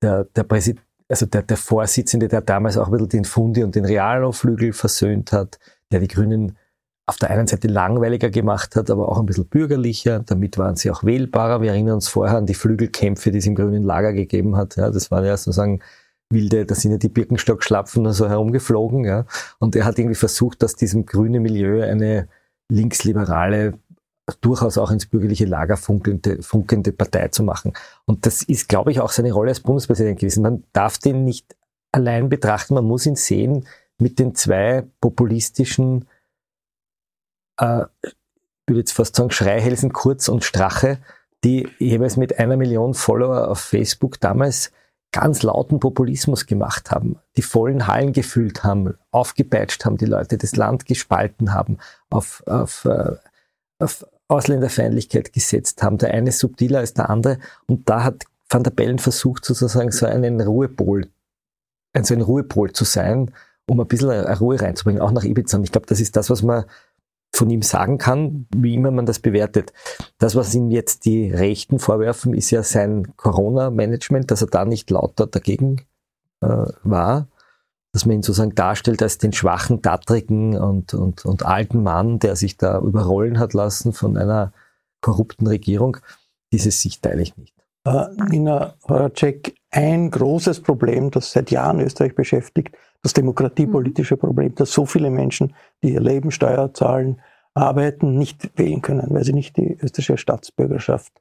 der, 0.00 0.26
der 0.26 0.44
Präsident, 0.44 0.86
also 1.08 1.26
der, 1.26 1.42
der 1.42 1.56
Vorsitzende, 1.56 2.28
der 2.28 2.40
damals 2.40 2.78
auch 2.78 2.86
ein 2.86 2.92
bisschen 2.92 3.08
den 3.08 3.24
Fundi 3.24 3.64
und 3.64 3.74
den 3.74 3.84
Realo-Flügel 3.84 4.72
versöhnt 4.72 5.32
hat, 5.32 5.58
der 5.90 5.98
die 5.98 6.06
Grünen 6.06 6.56
auf 7.06 7.16
der 7.16 7.30
einen 7.30 7.48
Seite 7.48 7.66
langweiliger 7.66 8.30
gemacht 8.30 8.76
hat, 8.76 8.90
aber 8.90 9.08
auch 9.08 9.18
ein 9.18 9.26
bisschen 9.26 9.48
bürgerlicher. 9.48 10.20
Damit 10.20 10.56
waren 10.56 10.76
sie 10.76 10.92
auch 10.92 11.02
wählbarer. 11.02 11.62
Wir 11.62 11.72
erinnern 11.72 11.94
uns 11.94 12.06
vorher 12.06 12.38
an 12.38 12.46
die 12.46 12.54
Flügelkämpfe, 12.54 13.32
die 13.32 13.38
es 13.38 13.46
im 13.46 13.56
grünen 13.56 13.82
Lager 13.82 14.12
gegeben 14.12 14.56
hat. 14.56 14.76
Ja, 14.76 14.88
das 14.90 15.10
waren 15.10 15.24
ja 15.24 15.36
sozusagen 15.36 15.80
wilde, 16.30 16.64
da 16.64 16.74
sind 16.74 16.92
ja 16.92 16.98
die 16.98 17.08
Birkenstock-Schlapfen 17.08 18.10
so 18.12 18.28
herumgeflogen. 18.28 19.04
Ja. 19.04 19.26
Und 19.58 19.76
er 19.76 19.84
hat 19.84 19.98
irgendwie 19.98 20.14
versucht, 20.16 20.64
aus 20.64 20.74
diesem 20.74 21.04
grünen 21.06 21.42
Milieu 21.42 21.82
eine 21.82 22.28
linksliberale 22.70 23.74
durchaus 24.40 24.78
auch 24.78 24.90
ins 24.90 25.06
bürgerliche 25.06 25.44
Lager 25.44 25.76
funkelnde, 25.76 26.42
funkende 26.42 26.92
Partei 26.92 27.28
zu 27.28 27.42
machen. 27.42 27.72
Und 28.04 28.26
das 28.26 28.42
ist, 28.42 28.68
glaube 28.68 28.92
ich, 28.92 29.00
auch 29.00 29.10
seine 29.10 29.32
Rolle 29.32 29.50
als 29.50 29.60
Bundespräsident 29.60 30.20
gewesen. 30.20 30.42
Man 30.42 30.64
darf 30.72 30.98
den 30.98 31.24
nicht 31.24 31.56
allein 31.92 32.28
betrachten, 32.28 32.74
man 32.74 32.84
muss 32.84 33.06
ihn 33.06 33.16
sehen 33.16 33.66
mit 33.98 34.18
den 34.18 34.34
zwei 34.34 34.84
populistischen, 35.00 36.06
äh, 37.60 37.84
ich 38.02 38.14
würde 38.68 38.80
jetzt 38.80 38.92
fast 38.92 39.16
sagen, 39.16 39.30
Schreihälsen 39.30 39.92
Kurz 39.92 40.28
und 40.28 40.44
Strache, 40.44 40.98
die 41.42 41.68
jeweils 41.78 42.16
mit 42.16 42.38
einer 42.38 42.56
Million 42.56 42.94
Follower 42.94 43.48
auf 43.48 43.60
Facebook 43.60 44.20
damals 44.20 44.70
ganz 45.12 45.42
lauten 45.42 45.80
Populismus 45.80 46.46
gemacht 46.46 46.90
haben, 46.90 47.18
die 47.36 47.42
vollen 47.42 47.86
Hallen 47.86 48.12
gefüllt 48.12 48.62
haben, 48.62 48.94
aufgepeitscht 49.10 49.84
haben, 49.84 49.96
die 49.96 50.06
Leute 50.06 50.38
das 50.38 50.56
Land 50.56 50.86
gespalten 50.86 51.52
haben, 51.52 51.78
auf, 52.10 52.42
auf, 52.46 52.84
äh, 52.84 53.16
auf 53.78 54.06
Ausländerfeindlichkeit 54.28 55.32
gesetzt 55.32 55.82
haben. 55.82 55.98
Der 55.98 56.14
eine 56.14 56.30
subtiler 56.30 56.78
als 56.78 56.94
der 56.94 57.10
andere. 57.10 57.38
Und 57.66 57.88
da 57.88 58.04
hat 58.04 58.24
Van 58.48 58.62
der 58.62 58.70
Bellen 58.70 58.98
versucht, 58.98 59.44
sozusagen 59.44 59.90
so 59.90 60.06
einen 60.06 60.40
Ruhepol, 60.40 61.08
also 61.92 62.14
ein 62.14 62.20
Ruhepol 62.20 62.72
zu 62.72 62.84
sein, 62.84 63.32
um 63.66 63.80
ein 63.80 63.86
bisschen 63.86 64.10
Ruhe 64.10 64.60
reinzubringen, 64.60 65.02
auch 65.02 65.12
nach 65.12 65.24
Ibiza. 65.24 65.56
Und 65.56 65.64
ich 65.64 65.72
glaube, 65.72 65.86
das 65.86 66.00
ist 66.00 66.16
das, 66.16 66.30
was 66.30 66.42
man 66.42 66.64
von 67.32 67.48
ihm 67.50 67.62
sagen 67.62 67.98
kann, 67.98 68.46
wie 68.54 68.74
immer 68.74 68.90
man 68.90 69.06
das 69.06 69.18
bewertet. 69.18 69.72
Das, 70.18 70.34
was 70.34 70.54
ihm 70.54 70.70
jetzt 70.70 71.04
die 71.04 71.30
Rechten 71.30 71.78
vorwerfen, 71.78 72.34
ist 72.34 72.50
ja 72.50 72.62
sein 72.62 73.16
Corona-Management, 73.16 74.30
dass 74.30 74.42
er 74.42 74.48
da 74.48 74.64
nicht 74.64 74.90
lauter 74.90 75.26
dagegen 75.26 75.82
äh, 76.40 76.66
war 76.82 77.28
dass 77.92 78.06
man 78.06 78.16
ihn 78.16 78.22
sozusagen 78.22 78.54
darstellt 78.54 79.02
als 79.02 79.18
den 79.18 79.32
schwachen, 79.32 79.82
tattrigen 79.82 80.56
und, 80.56 80.94
und, 80.94 81.24
und 81.24 81.44
alten 81.44 81.82
Mann, 81.82 82.18
der 82.18 82.36
sich 82.36 82.56
da 82.56 82.78
überrollen 82.78 83.38
hat 83.38 83.52
lassen 83.52 83.92
von 83.92 84.16
einer 84.16 84.52
korrupten 85.00 85.46
Regierung. 85.46 85.96
Diese 86.52 86.70
Sicht 86.70 87.02
teile 87.02 87.22
ich 87.22 87.36
nicht. 87.36 87.54
Äh, 87.84 88.06
Nina 88.28 88.74
Horacek, 88.88 89.54
ein 89.70 90.10
großes 90.10 90.60
Problem, 90.60 91.10
das 91.10 91.32
seit 91.32 91.50
Jahren 91.50 91.80
Österreich 91.80 92.14
beschäftigt, 92.14 92.76
das 93.02 93.12
demokratiepolitische 93.12 94.16
mhm. 94.16 94.20
Problem, 94.20 94.54
dass 94.54 94.72
so 94.72 94.86
viele 94.86 95.10
Menschen, 95.10 95.54
die 95.82 95.94
ihr 95.94 96.00
Leben 96.00 96.30
Steuer 96.30 96.72
zahlen, 96.74 97.20
arbeiten, 97.54 98.16
nicht 98.18 98.58
wählen 98.58 98.82
können, 98.82 99.08
weil 99.10 99.24
sie 99.24 99.32
nicht 99.32 99.56
die 99.56 99.78
österreichische 99.80 100.18
Staatsbürgerschaft 100.18 101.12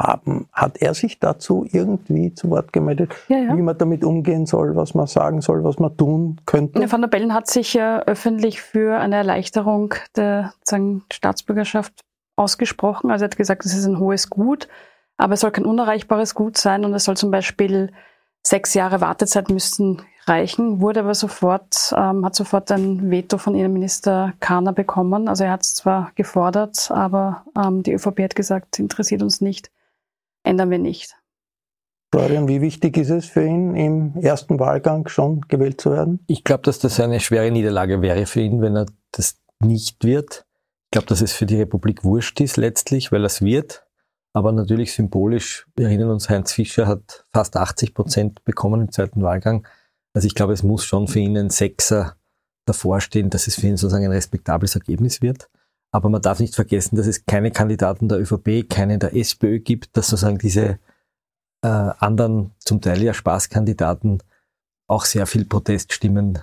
haben. 0.00 0.48
Hat 0.52 0.80
er 0.80 0.94
sich 0.94 1.18
dazu 1.18 1.66
irgendwie 1.70 2.32
zu 2.32 2.50
Wort 2.50 2.72
gemeldet, 2.72 3.12
ja, 3.28 3.38
ja. 3.38 3.56
wie 3.56 3.62
man 3.62 3.76
damit 3.76 4.04
umgehen 4.04 4.46
soll, 4.46 4.76
was 4.76 4.94
man 4.94 5.06
sagen 5.06 5.40
soll, 5.40 5.64
was 5.64 5.78
man 5.78 5.96
tun 5.96 6.40
könnte? 6.46 6.90
Van 6.90 7.00
der 7.00 7.08
Bellen 7.08 7.34
hat 7.34 7.48
sich 7.48 7.74
ja 7.74 8.00
öffentlich 8.02 8.60
für 8.60 8.98
eine 8.98 9.16
Erleichterung 9.16 9.94
der 10.14 10.52
sagen, 10.62 11.02
Staatsbürgerschaft 11.12 12.00
ausgesprochen. 12.36 13.10
Also 13.10 13.24
er 13.24 13.30
hat 13.30 13.36
gesagt, 13.36 13.64
es 13.64 13.74
ist 13.74 13.86
ein 13.86 13.98
hohes 13.98 14.30
Gut, 14.30 14.68
aber 15.16 15.34
es 15.34 15.40
soll 15.40 15.50
kein 15.50 15.66
unerreichbares 15.66 16.34
Gut 16.34 16.56
sein 16.56 16.84
und 16.84 16.94
es 16.94 17.04
soll 17.04 17.16
zum 17.16 17.32
Beispiel 17.32 17.90
sechs 18.46 18.74
Jahre 18.74 19.00
Wartezeit 19.00 19.50
müssten 19.50 20.02
reichen, 20.26 20.80
wurde 20.80 21.00
aber 21.00 21.14
sofort, 21.14 21.94
ähm, 21.96 22.24
hat 22.24 22.34
sofort 22.34 22.70
ein 22.70 23.10
Veto 23.10 23.38
von 23.38 23.54
Innenminister 23.54 24.34
Kahner 24.40 24.72
bekommen. 24.72 25.28
Also 25.28 25.44
er 25.44 25.52
hat 25.52 25.62
es 25.62 25.74
zwar 25.74 26.12
gefordert, 26.14 26.90
aber 26.90 27.44
ähm, 27.56 27.82
die 27.82 27.92
ÖVP 27.92 28.20
hat 28.20 28.36
gesagt, 28.36 28.78
interessiert 28.78 29.22
uns 29.22 29.40
nicht 29.40 29.70
ändern 30.48 30.70
wir 30.70 30.78
nicht. 30.78 31.14
Florian, 32.12 32.48
wie 32.48 32.62
wichtig 32.62 32.96
ist 32.96 33.10
es 33.10 33.26
für 33.26 33.44
ihn, 33.44 33.74
im 33.76 34.16
ersten 34.16 34.58
Wahlgang 34.58 35.08
schon 35.08 35.42
gewählt 35.42 35.80
zu 35.80 35.92
werden? 35.92 36.20
Ich 36.26 36.42
glaube, 36.42 36.62
dass 36.62 36.78
das 36.78 36.98
eine 37.00 37.20
schwere 37.20 37.50
Niederlage 37.50 38.00
wäre 38.00 38.24
für 38.24 38.40
ihn, 38.40 38.62
wenn 38.62 38.76
er 38.76 38.86
das 39.12 39.38
nicht 39.60 40.04
wird. 40.04 40.46
Ich 40.86 40.92
glaube, 40.92 41.06
dass 41.06 41.20
es 41.20 41.34
für 41.34 41.44
die 41.44 41.60
Republik 41.60 42.04
wurscht 42.04 42.40
ist 42.40 42.56
letztlich, 42.56 43.12
weil 43.12 43.24
er 43.24 43.26
es 43.26 43.42
wird. 43.42 43.86
Aber 44.38 44.52
natürlich 44.52 44.92
symbolisch, 44.92 45.66
wir 45.74 45.86
erinnern 45.86 46.10
uns, 46.10 46.28
Heinz 46.28 46.52
Fischer 46.52 46.86
hat 46.86 47.24
fast 47.32 47.56
80 47.56 47.92
Prozent 47.92 48.44
bekommen 48.44 48.82
im 48.82 48.92
zweiten 48.92 49.20
Wahlgang. 49.20 49.66
Also 50.14 50.28
ich 50.28 50.36
glaube, 50.36 50.52
es 50.52 50.62
muss 50.62 50.84
schon 50.84 51.08
für 51.08 51.18
ihn 51.18 51.36
ein 51.36 51.50
Sechser 51.50 52.14
davor 52.64 53.00
stehen, 53.00 53.30
dass 53.30 53.48
es 53.48 53.56
für 53.56 53.66
ihn 53.66 53.76
sozusagen 53.76 54.04
ein 54.04 54.12
respektables 54.12 54.76
Ergebnis 54.76 55.22
wird. 55.22 55.50
Aber 55.90 56.08
man 56.08 56.22
darf 56.22 56.38
nicht 56.38 56.54
vergessen, 56.54 56.94
dass 56.94 57.08
es 57.08 57.26
keine 57.26 57.50
Kandidaten 57.50 58.08
der 58.08 58.20
ÖVP, 58.20 58.70
keine 58.70 59.00
der 59.00 59.16
SPÖ 59.16 59.58
gibt, 59.58 59.96
dass 59.96 60.06
sozusagen 60.06 60.38
diese 60.38 60.78
äh, 61.62 61.66
anderen, 61.66 62.52
zum 62.60 62.80
Teil 62.80 63.02
ja 63.02 63.14
Spaßkandidaten, 63.14 64.22
auch 64.86 65.04
sehr 65.04 65.26
viel 65.26 65.46
Proteststimmen, 65.46 66.38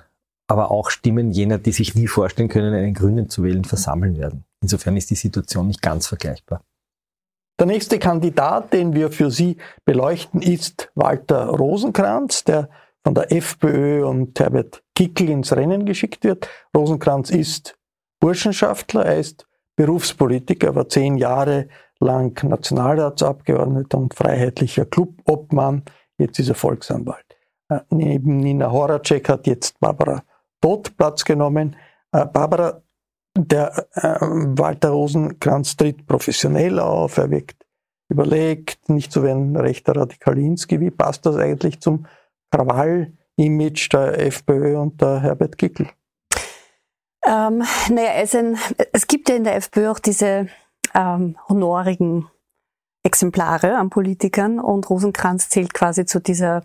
aber 0.48 0.70
auch 0.70 0.90
Stimmen 0.90 1.32
jener, 1.32 1.60
die 1.60 1.72
sich 1.72 1.96
nie 1.96 2.08
vorstellen 2.08 2.50
können, 2.50 2.74
einen 2.74 2.94
Grünen 2.94 3.30
zu 3.30 3.42
wählen, 3.44 3.64
versammeln 3.64 4.18
werden. 4.18 4.44
Insofern 4.60 4.98
ist 4.98 5.12
die 5.12 5.16
Situation 5.16 5.68
nicht 5.68 5.82
ganz 5.82 6.08
vergleichbar. 6.08 6.62
Der 7.58 7.68
nächste 7.68 8.00
Kandidat, 8.00 8.74
den 8.74 8.94
wir 8.94 9.12
für 9.12 9.32
Sie 9.32 9.58
beleuchten, 9.86 10.42
ist 10.42 10.92
Walter 10.94 11.48
Rosenkranz, 11.48 12.44
der 12.44 12.70
von 13.02 13.16
der 13.16 13.32
FPÖ 13.32 14.06
und 14.06 14.38
Herbert 14.38 14.84
Kickel 14.94 15.30
ins 15.30 15.56
Rennen 15.56 15.86
geschickt 15.86 16.26
wird. 16.26 16.50
Rosenkranz 16.76 17.30
ist 17.30 17.78
Burschenschaftler, 18.20 19.06
er 19.06 19.20
ist 19.20 19.48
Berufspolitiker, 19.78 20.76
war 20.76 20.90
zehn 20.90 21.18
Jahre 21.18 21.70
lang 22.00 22.38
Nationalratsabgeordneter 22.44 24.00
und 24.00 24.14
freiheitlicher 24.14 24.86
Clubobmann, 24.86 25.84
jetzt 26.18 26.40
ist 26.40 26.50
er 26.50 26.56
Volksanwalt. 26.56 27.26
Äh, 27.70 27.80
neben 27.90 28.38
Nina 28.38 28.72
Horacek 28.72 29.30
hat 29.30 29.48
jetzt 29.48 29.80
Barbara 29.80 30.24
Todt 30.62 30.98
Platz 30.98 31.24
genommen. 31.24 31.76
Äh, 32.12 32.26
Barbara, 32.26 32.82
der 33.38 33.88
äh, 33.94 34.18
Walter 34.22 34.90
Rosenkranz 34.90 35.76
tritt 35.76 36.08
professionell 36.08 36.80
auf, 36.80 37.18
er 37.18 37.30
wirkt 37.30 37.66
überlegt, 38.10 38.90
nicht 38.90 39.12
so 39.12 39.24
wie 39.24 39.30
ein 39.30 39.56
rechter 39.56 39.96
Radikalinski. 39.96 40.80
Wie 40.80 40.92
passt 40.92 41.26
das 41.26 41.36
eigentlich 41.38 41.82
zum 41.82 42.06
Krawall-Image 42.52 43.92
der 43.92 44.20
FPÖ 44.28 44.78
und 44.78 45.02
der 45.02 45.22
Herbert 45.22 45.58
Kickel? 45.58 45.90
Ähm, 47.26 47.64
naja, 47.90 48.14
es, 48.22 48.36
ein, 48.36 48.58
es 48.94 49.08
gibt 49.08 49.30
ja 49.30 49.36
in 49.36 49.44
der 49.44 49.56
FPÖ 49.56 49.90
auch 49.90 50.00
diese 50.00 50.48
ähm, 50.94 51.38
honorigen 51.50 52.30
Exemplare 53.04 53.78
an 53.78 53.90
Politikern 53.90 54.60
und 54.60 54.90
Rosenkranz 54.90 55.50
zählt 55.50 55.74
quasi 55.74 56.06
zu 56.06 56.20
dieser, 56.20 56.64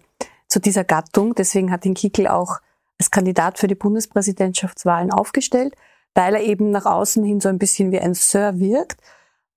zu 0.48 0.60
dieser 0.60 0.84
Gattung. 0.84 1.34
Deswegen 1.34 1.70
hat 1.70 1.86
ihn 1.86 1.94
Kickel 1.94 2.28
auch 2.28 2.60
als 2.98 3.10
Kandidat 3.10 3.58
für 3.58 3.66
die 3.66 3.74
Bundespräsidentschaftswahlen 3.74 5.10
aufgestellt, 5.10 5.74
weil 6.14 6.34
er 6.34 6.42
eben 6.42 6.70
nach 6.70 6.86
außen 6.86 7.24
hin 7.24 7.40
so 7.40 7.48
ein 7.48 7.58
bisschen 7.58 7.92
wie 7.92 8.00
ein 8.00 8.14
Sir 8.14 8.58
wirkt. 8.58 9.00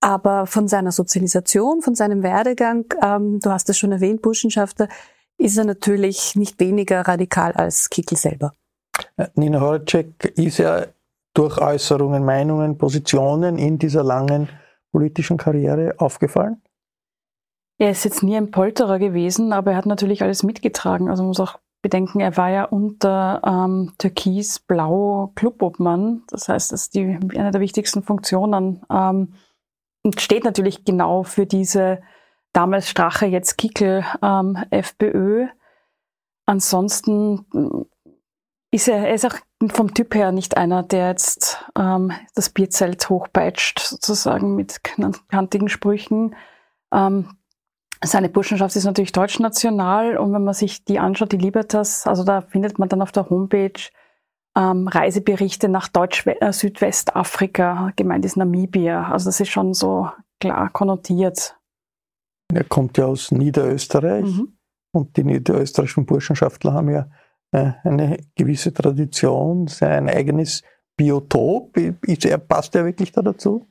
Aber 0.01 0.47
von 0.47 0.67
seiner 0.67 0.91
Sozialisation, 0.91 1.81
von 1.81 1.95
seinem 1.95 2.23
Werdegang, 2.23 2.85
ähm, 3.01 3.39
du 3.39 3.49
hast 3.49 3.69
es 3.69 3.77
schon 3.77 3.93
erwähnt, 3.93 4.21
Burschenschafter, 4.21 4.89
ist 5.37 5.57
er 5.57 5.65
natürlich 5.65 6.35
nicht 6.35 6.59
weniger 6.59 7.01
radikal 7.01 7.53
als 7.53 7.89
Kickel 7.89 8.17
selber. 8.17 8.53
Äh, 9.17 9.27
Nina 9.35 9.61
Horacek 9.61 10.33
ist 10.35 10.57
ja 10.57 10.85
durch 11.33 11.57
Äußerungen, 11.57 12.23
Meinungen, 12.23 12.77
Positionen 12.77 13.57
in 13.57 13.79
dieser 13.79 14.03
langen 14.03 14.49
politischen 14.91 15.37
Karriere 15.37 15.95
aufgefallen? 15.97 16.61
Er 17.79 17.91
ist 17.91 18.05
jetzt 18.05 18.23
nie 18.23 18.37
ein 18.37 18.51
Polterer 18.51 18.99
gewesen, 18.99 19.51
aber 19.51 19.71
er 19.71 19.77
hat 19.77 19.87
natürlich 19.87 20.21
alles 20.21 20.43
mitgetragen. 20.43 21.09
Also 21.09 21.23
man 21.23 21.29
muss 21.29 21.39
auch 21.39 21.59
bedenken, 21.83 22.19
er 22.19 22.35
war 22.37 22.49
ja 22.49 22.63
unter 22.63 23.41
ähm, 23.45 23.93
Türkis-Blau 23.99 25.31
Clubobmann. 25.35 26.23
Das 26.29 26.49
heißt, 26.49 26.71
das 26.71 26.83
ist 26.83 26.95
die, 26.95 27.19
eine 27.37 27.51
der 27.51 27.61
wichtigsten 27.61 28.01
Funktionen 28.01 28.83
ähm, 28.89 29.35
und 30.01 30.19
steht 30.19 30.45
natürlich 30.45 30.85
genau 30.85 31.21
für 31.21 31.45
diese 31.45 32.01
damals 32.53 32.89
Strache, 32.89 33.27
jetzt 33.27 33.57
Kickel 33.57 34.03
ähm, 34.23 34.57
FPÖ. 34.71 35.47
Ansonsten 36.45 37.45
ist 38.71 38.87
er, 38.87 39.07
er 39.07 39.13
ist 39.13 39.25
auch 39.25 39.35
vom 39.71 39.93
Typ 39.93 40.15
her 40.15 40.31
nicht 40.31 40.57
einer, 40.57 40.83
der 40.83 41.09
jetzt 41.09 41.63
ähm, 41.77 42.11
das 42.33 42.49
Bierzelt 42.49 43.09
hochpeitscht, 43.09 43.79
sozusagen 43.79 44.55
mit 44.55 44.81
kantigen 45.29 45.69
Sprüchen. 45.69 46.35
Ähm, 46.91 47.29
seine 48.03 48.29
Burschenschaft 48.29 48.75
ist 48.75 48.85
natürlich 48.85 49.11
deutschnational 49.11 50.17
und 50.17 50.33
wenn 50.33 50.43
man 50.43 50.53
sich 50.53 50.83
die 50.85 50.99
anschaut, 50.99 51.31
die 51.31 51.37
Libertas, 51.37 52.07
also 52.07 52.23
da 52.23 52.41
findet 52.41 52.79
man 52.79 52.89
dann 52.89 53.01
auf 53.01 53.11
der 53.11 53.29
Homepage 53.29 53.73
ähm, 54.55 54.87
Reiseberichte 54.87 55.69
nach 55.69 55.87
Deutsch 55.87 56.25
äh, 56.27 56.51
Südwestafrika, 56.51 57.91
gemeint 57.95 58.25
ist 58.25 58.37
Namibia. 58.37 59.11
Also 59.11 59.25
das 59.25 59.39
ist 59.39 59.49
schon 59.49 59.73
so 59.73 60.09
klar 60.39 60.69
konnotiert. 60.69 61.57
Er 62.53 62.63
kommt 62.63 62.97
ja 62.97 63.05
aus 63.05 63.31
Niederösterreich 63.31 64.25
mhm. 64.25 64.57
und 64.91 65.17
die 65.17 65.23
niederösterreichischen 65.23 66.05
Burschenschaftler 66.05 66.73
haben 66.73 66.89
ja 66.89 67.09
äh, 67.51 67.71
eine 67.83 68.17
gewisse 68.35 68.73
Tradition, 68.73 69.67
sein 69.67 70.09
eigenes 70.09 70.61
Biotop. 70.95 71.75
Ist 72.01 72.25
er, 72.25 72.37
passt 72.37 72.75
er 72.75 72.85
wirklich 72.85 73.11
da 73.11 73.21
dazu? 73.21 73.67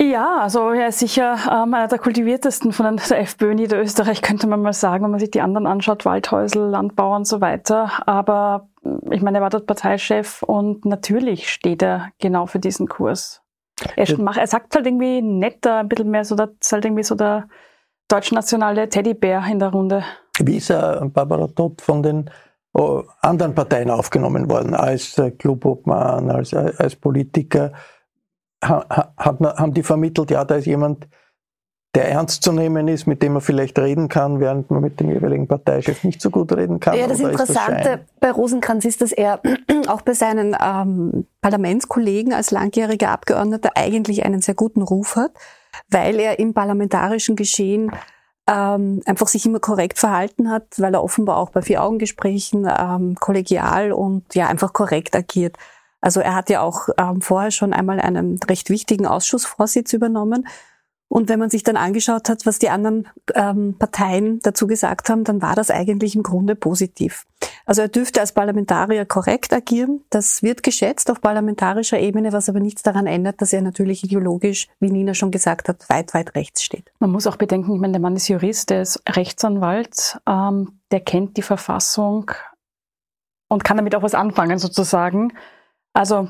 Ja, 0.00 0.38
also 0.40 0.70
er 0.70 0.88
ist 0.88 0.98
sicher 0.98 1.36
ähm, 1.50 1.74
einer 1.74 1.86
der 1.86 1.98
kultiviertesten 1.98 2.72
von 2.72 2.96
der 3.10 3.20
FPÖ 3.20 3.50
in 3.50 3.56
Niederösterreich, 3.56 4.22
könnte 4.22 4.46
man 4.46 4.62
mal 4.62 4.72
sagen, 4.72 5.04
wenn 5.04 5.10
man 5.10 5.20
sich 5.20 5.30
die 5.30 5.42
anderen 5.42 5.66
anschaut, 5.66 6.06
Waldhäusl, 6.06 6.58
Landbauer 6.58 7.16
und 7.16 7.26
so 7.26 7.42
weiter. 7.42 7.90
Aber 8.06 8.70
äh, 8.82 9.14
ich 9.14 9.20
meine, 9.20 9.38
er 9.38 9.42
war 9.42 9.50
dort 9.50 9.66
Parteichef 9.66 10.42
und 10.42 10.86
natürlich 10.86 11.50
steht 11.50 11.82
er 11.82 12.08
genau 12.18 12.46
für 12.46 12.58
diesen 12.58 12.88
Kurs. 12.88 13.42
Er, 13.96 14.06
ja. 14.06 14.18
macht, 14.18 14.38
er 14.38 14.46
sagt 14.46 14.74
halt 14.74 14.86
irgendwie 14.86 15.20
netter, 15.20 15.78
ein 15.78 15.88
bisschen 15.88 16.10
mehr 16.10 16.24
so, 16.24 16.34
ist 16.34 16.72
halt 16.72 16.84
irgendwie 16.84 17.02
so 17.02 17.14
der 17.14 17.48
deutschnationale 18.08 18.88
Teddybär 18.88 19.44
in 19.50 19.58
der 19.58 19.68
Runde. 19.68 20.02
Wie 20.38 20.56
ist 20.56 20.70
er, 20.70 21.06
Barbara 21.08 21.46
Todt, 21.46 21.82
von 21.82 22.02
den 22.02 22.30
äh, 22.74 23.02
anderen 23.20 23.54
Parteien 23.54 23.90
aufgenommen 23.90 24.50
worden, 24.50 24.74
als 24.74 25.18
äh, 25.18 25.30
Clubobmann, 25.30 26.30
als, 26.30 26.54
äh, 26.54 26.72
als 26.78 26.96
Politiker. 26.96 27.72
Haben 28.62 29.74
die 29.74 29.82
vermittelt, 29.82 30.30
ja, 30.30 30.44
da 30.44 30.56
ist 30.56 30.66
jemand, 30.66 31.08
der 31.94 32.08
ernst 32.08 32.44
zu 32.44 32.52
nehmen 32.52 32.86
ist, 32.86 33.06
mit 33.06 33.20
dem 33.22 33.32
man 33.32 33.42
vielleicht 33.42 33.76
reden 33.78 34.08
kann, 34.08 34.38
während 34.38 34.70
man 34.70 34.80
mit 34.80 35.00
dem 35.00 35.10
jeweiligen 35.10 35.48
Parteichef 35.48 36.04
nicht 36.04 36.20
so 36.20 36.30
gut 36.30 36.52
reden 36.56 36.78
kann. 36.78 36.96
Ja, 36.96 37.08
das 37.08 37.18
Interessante 37.18 37.82
das 37.82 38.20
bei 38.20 38.30
Rosenkranz 38.30 38.84
ist, 38.84 39.00
dass 39.00 39.10
er 39.10 39.40
auch 39.88 40.02
bei 40.02 40.14
seinen 40.14 40.56
ähm, 40.64 41.26
Parlamentskollegen 41.40 42.32
als 42.32 42.52
langjähriger 42.52 43.10
Abgeordneter 43.10 43.70
eigentlich 43.74 44.24
einen 44.24 44.40
sehr 44.40 44.54
guten 44.54 44.82
Ruf 44.82 45.16
hat, 45.16 45.32
weil 45.88 46.20
er 46.20 46.38
im 46.38 46.54
parlamentarischen 46.54 47.34
Geschehen 47.34 47.90
ähm, 48.48 49.02
einfach 49.04 49.26
sich 49.26 49.44
immer 49.44 49.58
korrekt 49.60 49.98
verhalten 49.98 50.48
hat, 50.48 50.66
weil 50.78 50.94
er 50.94 51.02
offenbar 51.02 51.38
auch 51.38 51.50
bei 51.50 51.62
Vier-Augen-Gesprächen 51.62 52.68
ähm, 52.70 53.16
kollegial 53.16 53.90
und 53.90 54.32
ja 54.36 54.46
einfach 54.46 54.72
korrekt 54.72 55.16
agiert. 55.16 55.56
Also 56.00 56.20
er 56.20 56.34
hat 56.34 56.50
ja 56.50 56.62
auch 56.62 56.88
ähm, 56.98 57.20
vorher 57.20 57.50
schon 57.50 57.72
einmal 57.72 58.00
einen 58.00 58.38
recht 58.48 58.70
wichtigen 58.70 59.06
Ausschussvorsitz 59.06 59.92
übernommen 59.92 60.46
und 61.12 61.28
wenn 61.28 61.40
man 61.40 61.50
sich 61.50 61.64
dann 61.64 61.76
angeschaut 61.76 62.28
hat, 62.28 62.46
was 62.46 62.60
die 62.60 62.70
anderen 62.70 63.08
ähm, 63.34 63.74
Parteien 63.76 64.38
dazu 64.42 64.68
gesagt 64.68 65.10
haben, 65.10 65.24
dann 65.24 65.42
war 65.42 65.56
das 65.56 65.68
eigentlich 65.68 66.14
im 66.14 66.22
Grunde 66.22 66.54
positiv. 66.54 67.26
Also 67.66 67.82
er 67.82 67.88
dürfte 67.88 68.20
als 68.20 68.32
Parlamentarier 68.32 69.04
korrekt 69.06 69.52
agieren. 69.52 70.04
Das 70.10 70.44
wird 70.44 70.62
geschätzt 70.62 71.10
auf 71.10 71.20
parlamentarischer 71.20 71.98
Ebene, 71.98 72.32
was 72.32 72.48
aber 72.48 72.60
nichts 72.60 72.84
daran 72.84 73.08
ändert, 73.08 73.42
dass 73.42 73.52
er 73.52 73.60
natürlich 73.60 74.04
ideologisch, 74.04 74.68
wie 74.78 74.92
Nina 74.92 75.12
schon 75.14 75.32
gesagt 75.32 75.68
hat, 75.68 75.84
weit, 75.90 76.14
weit 76.14 76.36
rechts 76.36 76.62
steht. 76.62 76.92
Man 77.00 77.10
muss 77.10 77.26
auch 77.26 77.36
bedenken, 77.36 77.74
ich 77.74 77.80
meine, 77.80 77.94
der 77.94 78.00
Mann 78.00 78.14
ist 78.14 78.28
Jurist, 78.28 78.70
der 78.70 78.82
ist 78.82 79.02
Rechtsanwalt, 79.08 80.20
ähm, 80.28 80.78
der 80.92 81.00
kennt 81.00 81.36
die 81.36 81.42
Verfassung 81.42 82.30
und 83.48 83.64
kann 83.64 83.78
damit 83.78 83.96
auch 83.96 84.02
was 84.04 84.14
anfangen 84.14 84.60
sozusagen. 84.60 85.32
Also 85.92 86.28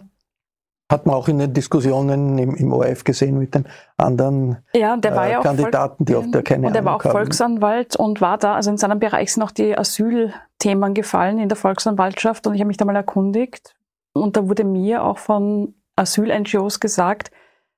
hat 0.90 1.06
man 1.06 1.14
auch 1.14 1.28
in 1.28 1.38
den 1.38 1.52
Diskussionen 1.52 2.36
im, 2.36 2.56
im 2.56 2.72
ORF 2.72 3.04
gesehen 3.04 3.38
mit 3.38 3.54
den 3.54 3.64
anderen 3.96 4.58
ja, 4.74 4.96
äh, 4.96 5.30
ja 5.30 5.40
Kandidaten, 5.40 6.04
die 6.04 6.16
oft 6.16 6.34
der 6.34 6.42
keine 6.42 6.66
Und 6.66 6.74
er 6.74 6.84
war 6.84 6.96
auch 6.96 7.04
haben. 7.04 7.12
Volksanwalt 7.12 7.94
und 7.94 8.20
war 8.20 8.38
da, 8.38 8.56
also 8.56 8.70
in 8.70 8.76
seinem 8.76 8.98
Bereich 8.98 9.32
sind 9.32 9.44
auch 9.44 9.52
die 9.52 9.78
Asylthemen 9.78 10.94
gefallen 10.94 11.38
in 11.38 11.48
der 11.48 11.56
Volksanwaltschaft 11.56 12.46
und 12.48 12.54
ich 12.54 12.60
habe 12.60 12.66
mich 12.66 12.76
da 12.76 12.84
mal 12.84 12.96
erkundigt 12.96 13.76
und 14.14 14.36
da 14.36 14.48
wurde 14.48 14.64
mir 14.64 15.04
auch 15.04 15.18
von 15.18 15.74
Asyl-NGOs 15.94 16.80
gesagt, 16.80 17.30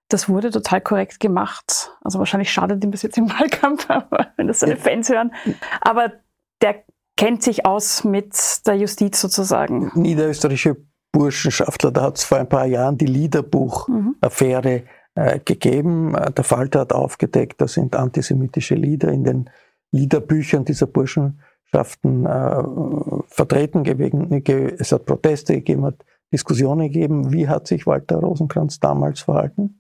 das 0.09 0.29
wurde 0.29 0.51
total 0.51 0.81
korrekt 0.81 1.21
gemacht. 1.21 1.93
Also 2.03 2.19
wahrscheinlich 2.19 2.51
schadet 2.51 2.83
ihm 2.83 2.93
das 2.93 3.03
jetzt 3.03 3.19
im 3.19 3.29
Wahlkampf, 3.39 3.89
wenn 4.37 4.47
das 4.47 4.61
seine 4.61 4.77
Fans 4.77 5.11
hören. 5.11 5.33
Aber 5.81 6.13
der 6.63 6.85
kennt 7.17 7.43
sich 7.43 7.67
aus 7.67 8.05
mit 8.05 8.35
der 8.67 8.77
Justiz 8.77 9.21
sozusagen. 9.21 9.91
Niederösterreichische 9.95 10.77
Burschenschaftler. 11.13 11.93
Da 11.93 12.03
hat 12.03 12.19
es 12.19 12.25
vor 12.25 12.39
ein 12.39 12.49
paar 12.49 12.67
Jahren 12.67 12.99
die 12.99 13.07
Liederbuch-Affäre 13.07 14.83
äh, 15.15 15.39
gegeben. 15.41 16.17
Der 16.37 16.45
Falter 16.45 16.81
hat 16.81 16.93
aufgedeckt, 16.93 17.61
da 17.61 17.69
sind 17.69 17.95
antisemitische 17.95 18.75
Lieder 18.75 19.13
in 19.13 19.25
den 19.25 19.51
Liederbüchern 19.93 20.65
dieser 20.65 20.87
Burschenschaften 20.87 22.27
äh, 22.27 22.63
vertreten 23.29 23.85
gewesen. 23.85 24.33
Es 24.79 24.91
hat 24.91 25.05
Proteste 25.05 25.55
gegeben, 25.55 25.85
hat 25.85 26.05
Diskussionen 26.33 26.91
gegeben. 26.91 27.31
Wie 27.31 27.47
hat 27.47 27.67
sich 27.67 27.87
Walter 27.87 28.17
Rosenkranz 28.17 28.81
damals 28.81 29.21
verhalten? 29.21 29.79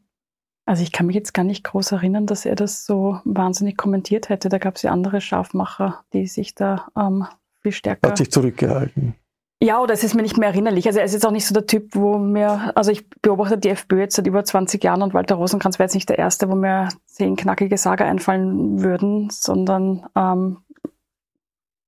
Also 0.64 0.82
ich 0.82 0.92
kann 0.92 1.06
mich 1.06 1.16
jetzt 1.16 1.34
gar 1.34 1.44
nicht 1.44 1.64
groß 1.64 1.92
erinnern, 1.92 2.26
dass 2.26 2.44
er 2.44 2.54
das 2.54 2.84
so 2.84 3.18
wahnsinnig 3.24 3.76
kommentiert 3.76 4.28
hätte. 4.28 4.48
Da 4.48 4.58
gab 4.58 4.76
es 4.76 4.82
ja 4.82 4.92
andere 4.92 5.20
Scharfmacher, 5.20 6.04
die 6.12 6.26
sich 6.26 6.54
da 6.54 6.86
ähm, 6.96 7.24
viel 7.62 7.72
stärker... 7.72 8.10
Hat 8.10 8.18
sich 8.18 8.30
zurückgehalten. 8.30 9.14
Ja, 9.62 9.80
oder 9.80 9.94
es 9.94 10.02
ist 10.02 10.14
mir 10.14 10.22
nicht 10.22 10.38
mehr 10.38 10.48
erinnerlich. 10.48 10.88
Also 10.88 10.98
er 10.98 11.04
ist 11.04 11.12
jetzt 11.12 11.24
auch 11.24 11.30
nicht 11.30 11.46
so 11.46 11.54
der 11.54 11.68
Typ, 11.68 11.94
wo 11.94 12.18
mir, 12.18 12.72
also 12.74 12.90
ich 12.90 13.08
beobachte 13.08 13.56
die 13.56 13.68
FPÖ 13.68 14.00
jetzt 14.00 14.16
seit 14.16 14.26
über 14.26 14.42
20 14.42 14.82
Jahren 14.82 15.02
und 15.02 15.14
Walter 15.14 15.36
Rosenkranz 15.36 15.78
wäre 15.78 15.86
jetzt 15.86 15.94
nicht 15.94 16.08
der 16.08 16.18
Erste, 16.18 16.50
wo 16.50 16.56
mir 16.56 16.88
zehn 17.06 17.36
knackige 17.36 17.78
Sager 17.78 18.04
einfallen 18.04 18.82
würden, 18.82 19.30
sondern 19.30 20.04
ähm, 20.16 20.56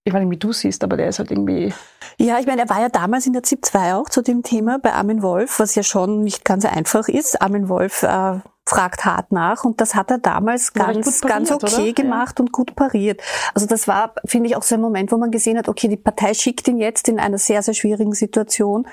ich 0.04 0.12
weiß 0.12 0.20
nicht, 0.20 0.30
wie 0.30 0.36
du 0.38 0.52
siehst, 0.52 0.84
aber 0.84 0.98
der 0.98 1.08
ist 1.08 1.18
halt 1.18 1.30
irgendwie. 1.30 1.72
Ja, 2.18 2.38
ich 2.38 2.46
meine, 2.46 2.62
er 2.62 2.68
war 2.68 2.80
ja 2.80 2.90
damals 2.90 3.26
in 3.26 3.32
der 3.32 3.42
ZIP 3.42 3.64
2 3.64 3.94
auch 3.94 4.10
zu 4.10 4.22
dem 4.22 4.42
Thema 4.42 4.78
bei 4.78 4.92
Armin 4.92 5.22
Wolf, 5.22 5.58
was 5.58 5.74
ja 5.74 5.82
schon 5.82 6.22
nicht 6.22 6.44
ganz 6.44 6.66
einfach 6.66 7.08
ist. 7.08 7.40
Armin 7.40 7.70
Wolf 7.70 8.02
äh, 8.02 8.40
fragt 8.66 9.06
hart 9.06 9.32
nach 9.32 9.64
und 9.64 9.80
das 9.80 9.94
hat 9.94 10.10
er 10.10 10.18
damals 10.18 10.74
ganz, 10.74 11.20
pariert, 11.20 11.22
ganz 11.22 11.50
okay 11.50 11.90
oder? 11.90 11.92
gemacht 11.94 12.38
ja. 12.38 12.42
und 12.42 12.52
gut 12.52 12.76
pariert. 12.76 13.22
Also 13.54 13.66
das 13.66 13.88
war, 13.88 14.14
finde 14.26 14.48
ich, 14.48 14.56
auch 14.56 14.62
so 14.62 14.74
ein 14.74 14.82
Moment, 14.82 15.10
wo 15.10 15.16
man 15.16 15.30
gesehen 15.30 15.56
hat, 15.56 15.68
okay, 15.68 15.88
die 15.88 15.96
Partei 15.96 16.34
schickt 16.34 16.68
ihn 16.68 16.78
jetzt 16.78 17.08
in 17.08 17.18
einer 17.18 17.38
sehr, 17.38 17.62
sehr 17.62 17.74
schwierigen 17.74 18.12
Situation 18.12 18.86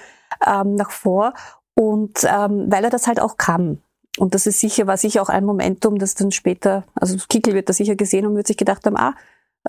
ähm, 0.46 0.76
nach 0.76 0.92
vor 0.92 1.34
und 1.76 2.24
ähm, 2.24 2.68
weil 2.70 2.86
er 2.86 2.90
das 2.90 3.08
halt 3.08 3.20
auch 3.20 3.36
kann. 3.36 3.82
Und 4.18 4.34
das 4.34 4.46
ist 4.46 4.60
sicher, 4.60 4.88
war 4.88 4.98
sicher 4.98 5.22
auch 5.22 5.30
ein 5.30 5.46
Momentum, 5.46 5.98
das 5.98 6.16
dann 6.16 6.32
später, 6.32 6.84
also 6.96 7.18
Kickel 7.30 7.54
wird 7.54 7.70
das 7.70 7.78
sicher 7.78 7.96
gesehen 7.96 8.26
und 8.26 8.36
wird 8.36 8.48
sich 8.48 8.58
gedacht 8.58 8.86
haben, 8.86 8.98
ah, 8.98 9.16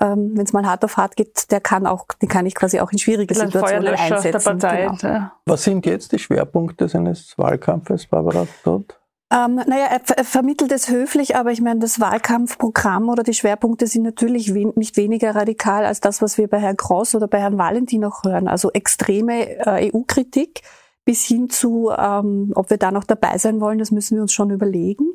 ähm, 0.00 0.32
wenn 0.34 0.44
es 0.44 0.52
mal 0.52 0.64
hart 0.64 0.84
auf 0.84 0.96
hart 0.96 1.16
geht, 1.16 1.50
der 1.50 1.60
kann 1.60 1.86
auch, 1.86 2.06
den 2.20 2.28
kann 2.28 2.46
ich 2.46 2.54
quasi 2.54 2.80
auch 2.80 2.90
in 2.92 2.98
schwierige 2.98 3.34
Situationen 3.34 3.94
einsetzen. 3.94 4.32
Der 4.32 4.68
Partei, 4.68 4.82
genau. 4.86 5.14
ja. 5.14 5.32
Was 5.44 5.64
sind 5.64 5.84
jetzt 5.84 6.12
die 6.12 6.18
Schwerpunkte 6.18 6.88
seines 6.88 7.36
Wahlkampfes, 7.36 8.06
Barbara 8.06 8.46
Todt? 8.64 8.98
Ähm, 9.32 9.54
naja, 9.54 9.86
er, 9.90 10.00
er, 10.14 10.24
vermittelt 10.24 10.72
es 10.72 10.90
höflich, 10.90 11.36
aber 11.36 11.52
ich 11.52 11.62
meine, 11.62 11.80
das 11.80 12.00
Wahlkampfprogramm 12.00 13.08
oder 13.08 13.22
die 13.22 13.32
Schwerpunkte 13.32 13.86
sind 13.86 14.02
natürlich 14.02 14.52
wen, 14.52 14.72
nicht 14.76 14.98
weniger 14.98 15.34
radikal 15.34 15.86
als 15.86 16.00
das, 16.00 16.20
was 16.20 16.36
wir 16.36 16.48
bei 16.48 16.58
Herrn 16.58 16.76
Gross 16.76 17.14
oder 17.14 17.28
bei 17.28 17.40
Herrn 17.40 17.56
Valentin 17.56 18.04
auch 18.04 18.24
hören. 18.24 18.46
Also 18.46 18.70
extreme 18.72 19.58
äh, 19.66 19.90
EU-Kritik 19.90 20.60
bis 21.04 21.24
hin 21.24 21.48
zu, 21.48 21.90
ähm, 21.96 22.52
ob 22.54 22.68
wir 22.68 22.76
da 22.76 22.90
noch 22.90 23.04
dabei 23.04 23.38
sein 23.38 23.60
wollen, 23.60 23.78
das 23.78 23.90
müssen 23.90 24.16
wir 24.16 24.22
uns 24.22 24.34
schon 24.34 24.50
überlegen. 24.50 25.14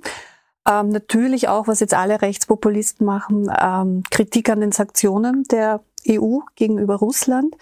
Ähm, 0.68 0.90
natürlich 0.90 1.48
auch, 1.48 1.68
was 1.68 1.80
jetzt 1.80 1.94
alle 1.94 2.22
Rechtspopulisten 2.22 3.06
machen, 3.06 3.50
ähm, 3.60 4.04
Kritik 4.12 4.50
an 4.50 4.60
den 4.60 4.72
Sanktionen 4.72 5.44
der 5.44 5.82
EU 6.08 6.40
gegenüber 6.56 6.96
Russland. 6.96 7.56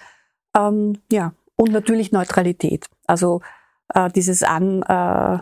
Ähm, 0.56 1.00
ja, 1.12 1.34
und 1.56 1.72
natürlich 1.72 2.12
Neutralität. 2.12 2.88
Also 3.06 3.42
äh, 3.94 4.10
dieses 4.10 4.44
An 4.44 4.82
äh, 4.84 5.40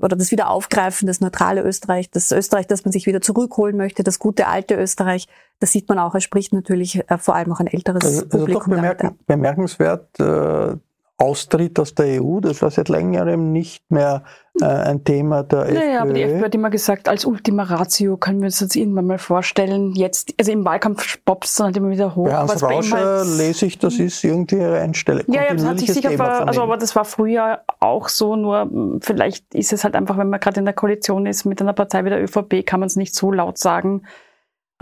oder 0.00 0.16
das 0.16 0.30
Wiederaufgreifen, 0.30 1.06
das 1.06 1.20
neutrale 1.20 1.62
Österreich, 1.62 2.10
das 2.10 2.30
Österreich, 2.30 2.66
das 2.66 2.84
man 2.84 2.92
sich 2.92 3.06
wieder 3.06 3.20
zurückholen 3.20 3.76
möchte, 3.76 4.02
das 4.02 4.18
gute 4.18 4.46
alte 4.46 4.74
Österreich, 4.74 5.28
das 5.60 5.72
sieht 5.72 5.88
man 5.88 5.98
auch, 5.98 6.14
er 6.14 6.20
spricht 6.20 6.52
natürlich 6.52 7.08
äh, 7.10 7.18
vor 7.18 7.34
allem 7.34 7.52
auch 7.52 7.60
ein 7.60 7.66
älteres 7.66 8.04
also, 8.04 8.22
also 8.22 8.38
Publikum. 8.38 8.62
Doch 8.62 8.68
bemerken, 8.68 9.18
bemerkenswert, 9.26 10.20
äh, 10.20 10.76
Austritt 11.22 11.78
aus 11.78 11.94
der 11.94 12.20
EU, 12.20 12.40
das 12.40 12.62
war 12.62 12.70
seit 12.70 12.88
längerem 12.88 13.52
nicht 13.52 13.90
mehr 13.90 14.24
äh, 14.60 14.64
ein 14.64 15.04
Thema 15.04 15.44
der 15.44 15.66
naja, 15.66 15.80
FPÖ. 15.80 15.98
aber 16.00 16.12
die 16.12 16.22
FPÖ 16.22 16.44
hat 16.44 16.54
immer 16.56 16.70
gesagt, 16.70 17.08
als 17.08 17.24
Ultima 17.24 17.62
Ratio 17.62 18.16
können 18.16 18.40
wir 18.40 18.46
uns 18.46 18.58
das 18.58 18.74
irgendwann 18.74 19.06
mal 19.06 19.18
vorstellen. 19.18 19.92
Jetzt, 19.94 20.34
also 20.38 20.50
im 20.50 20.64
Wahlkampf 20.64 21.24
poppt 21.24 21.44
es 21.44 21.54
dann 21.54 21.66
halt 21.66 21.76
immer 21.76 21.90
wieder 21.90 22.16
hoch. 22.16 22.26
Bei 22.26 22.34
Hans 22.34 22.60
Rauscher 22.60 23.20
halt, 23.20 23.38
lese 23.38 23.66
ich, 23.66 23.78
das 23.78 23.94
ist 24.00 24.24
irgendwie 24.24 24.56
ihre 24.56 24.80
Einstellung. 24.80 25.24
Ja, 25.28 25.44
ja, 25.44 25.54
das 25.54 25.64
hat 25.64 25.78
sich 25.78 25.92
sicher, 25.92 26.10
ver, 26.10 26.48
also 26.48 26.62
aber 26.62 26.76
das 26.76 26.96
war 26.96 27.04
früher 27.04 27.60
auch 27.78 28.08
so, 28.08 28.34
nur 28.34 28.62
hm, 28.62 29.00
vielleicht 29.00 29.54
ist 29.54 29.72
es 29.72 29.84
halt 29.84 29.94
einfach, 29.94 30.18
wenn 30.18 30.28
man 30.28 30.40
gerade 30.40 30.58
in 30.58 30.64
der 30.64 30.74
Koalition 30.74 31.26
ist 31.26 31.44
mit 31.44 31.60
einer 31.60 31.72
Partei 31.72 32.04
wie 32.04 32.10
der 32.10 32.20
ÖVP, 32.20 32.66
kann 32.66 32.80
man 32.80 32.88
es 32.88 32.96
nicht 32.96 33.14
so 33.14 33.30
laut 33.30 33.58
sagen 33.58 34.02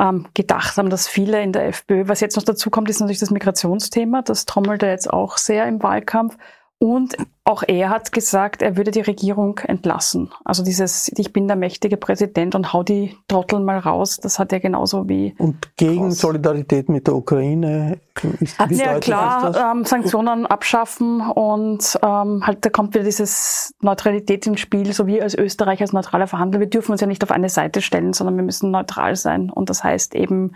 ähm, 0.01 0.27
gedacht 0.35 0.77
haben, 0.79 0.89
dass 0.89 1.07
viele 1.07 1.43
in 1.43 1.53
der 1.53 1.69
FPÖ, 1.69 2.09
was 2.09 2.21
jetzt 2.21 2.37
noch 2.37 2.43
dazu 2.43 2.71
kommt, 2.71 2.89
ist 2.89 3.01
natürlich 3.01 3.21
das 3.21 3.31
Migrationsthema. 3.31 4.23
Das 4.23 4.47
trommelt 4.47 4.83
er 4.83 4.91
jetzt 4.91 5.13
auch 5.13 5.37
sehr 5.37 5.67
im 5.67 5.83
Wahlkampf. 5.83 6.37
Und 6.83 7.15
auch 7.45 7.63
er 7.67 7.91
hat 7.91 8.11
gesagt, 8.11 8.63
er 8.63 8.79
würde 8.79 8.91
die 8.91 9.03
Regierung 9.03 9.59
entlassen. 9.59 10.31
Also 10.47 10.65
dieses, 10.65 11.13
ich 11.15 11.31
bin 11.31 11.47
der 11.47 11.57
mächtige 11.57 11.99
Präsident 11.99 12.55
und 12.55 12.73
hau 12.73 12.83
die 12.83 13.19
Trottel 13.29 13.61
mal 13.61 13.79
raus, 13.79 14.17
das 14.17 14.39
hat 14.39 14.51
er 14.51 14.61
genauso 14.61 15.07
wie. 15.07 15.35
Und 15.37 15.77
gegen 15.77 16.07
raus. 16.07 16.21
Solidarität 16.21 16.89
mit 16.89 17.07
der 17.07 17.17
Ukraine 17.17 18.01
ist 18.41 18.59
wie 18.71 18.77
Ja 18.77 18.99
klar, 18.99 19.73
ähm, 19.73 19.85
Sanktionen 19.85 20.47
abschaffen 20.47 21.21
und 21.21 21.99
ähm, 22.03 22.47
halt 22.47 22.65
da 22.65 22.71
kommt 22.71 22.95
wieder 22.95 23.05
dieses 23.05 23.75
Neutralität 23.83 24.47
ins 24.47 24.61
Spiel, 24.61 24.95
so 24.95 25.07
wie 25.07 25.21
als 25.21 25.35
Österreich 25.35 25.83
als 25.83 25.93
neutraler 25.93 26.29
Verhandler. 26.29 26.61
Wir 26.61 26.71
dürfen 26.71 26.93
uns 26.93 27.03
ja 27.03 27.07
nicht 27.07 27.23
auf 27.23 27.31
eine 27.31 27.51
Seite 27.51 27.83
stellen, 27.83 28.15
sondern 28.15 28.37
wir 28.37 28.45
müssen 28.45 28.71
neutral 28.71 29.17
sein. 29.17 29.51
Und 29.51 29.69
das 29.69 29.85
heißt 29.85 30.15
eben, 30.15 30.53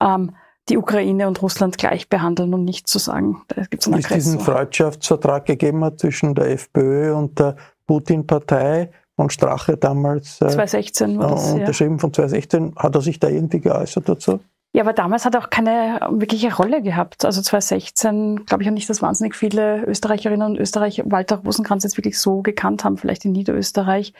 ähm, 0.00 0.32
die 0.68 0.76
Ukraine 0.76 1.26
und 1.26 1.42
Russland 1.42 1.78
gleich 1.78 2.08
behandeln 2.08 2.54
und 2.54 2.64
nicht 2.64 2.86
zu 2.86 2.98
sagen, 2.98 3.42
da 3.48 3.62
gibt 3.62 3.82
es 3.82 3.88
einen 3.88 3.96
Aggressor. 3.96 4.16
Es 4.16 4.24
diesen 4.24 4.40
Freundschaftsvertrag 4.40 5.46
gegeben 5.46 5.84
hat 5.84 5.98
zwischen 5.98 6.34
der 6.34 6.50
FPÖ 6.50 7.14
und 7.14 7.38
der 7.38 7.56
Putin-Partei 7.86 8.90
von 9.16 9.30
Strache 9.30 9.76
damals 9.76 10.38
2016 10.38 11.16
äh, 11.16 11.18
war 11.18 11.30
das, 11.30 11.52
unterschrieben 11.52 11.96
ja. 11.96 11.98
von 11.98 12.12
2016. 12.12 12.74
Hat 12.76 12.94
er 12.94 13.00
sich 13.00 13.18
da 13.18 13.28
irgendwie 13.28 13.60
geäußert 13.60 14.08
dazu? 14.08 14.40
Ja, 14.72 14.84
aber 14.84 14.92
damals 14.92 15.24
hat 15.24 15.34
er 15.34 15.42
auch 15.42 15.50
keine 15.50 15.98
wirkliche 16.10 16.54
Rolle 16.54 16.80
gehabt. 16.80 17.24
Also 17.24 17.42
2016 17.42 18.46
glaube 18.46 18.62
ich 18.62 18.68
auch 18.68 18.72
nicht, 18.72 18.88
dass 18.88 19.02
wahnsinnig 19.02 19.34
viele 19.34 19.84
Österreicherinnen 19.84 20.52
und 20.52 20.58
Österreicher 20.58 21.02
Walter 21.06 21.38
Rosenkranz 21.38 21.82
jetzt 21.82 21.96
wirklich 21.96 22.18
so 22.18 22.42
gekannt 22.42 22.84
haben, 22.84 22.96
vielleicht 22.96 23.24
in 23.24 23.32
Niederösterreich. 23.32 24.14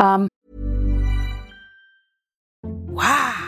Ähm 0.00 0.28
wow. 2.62 3.47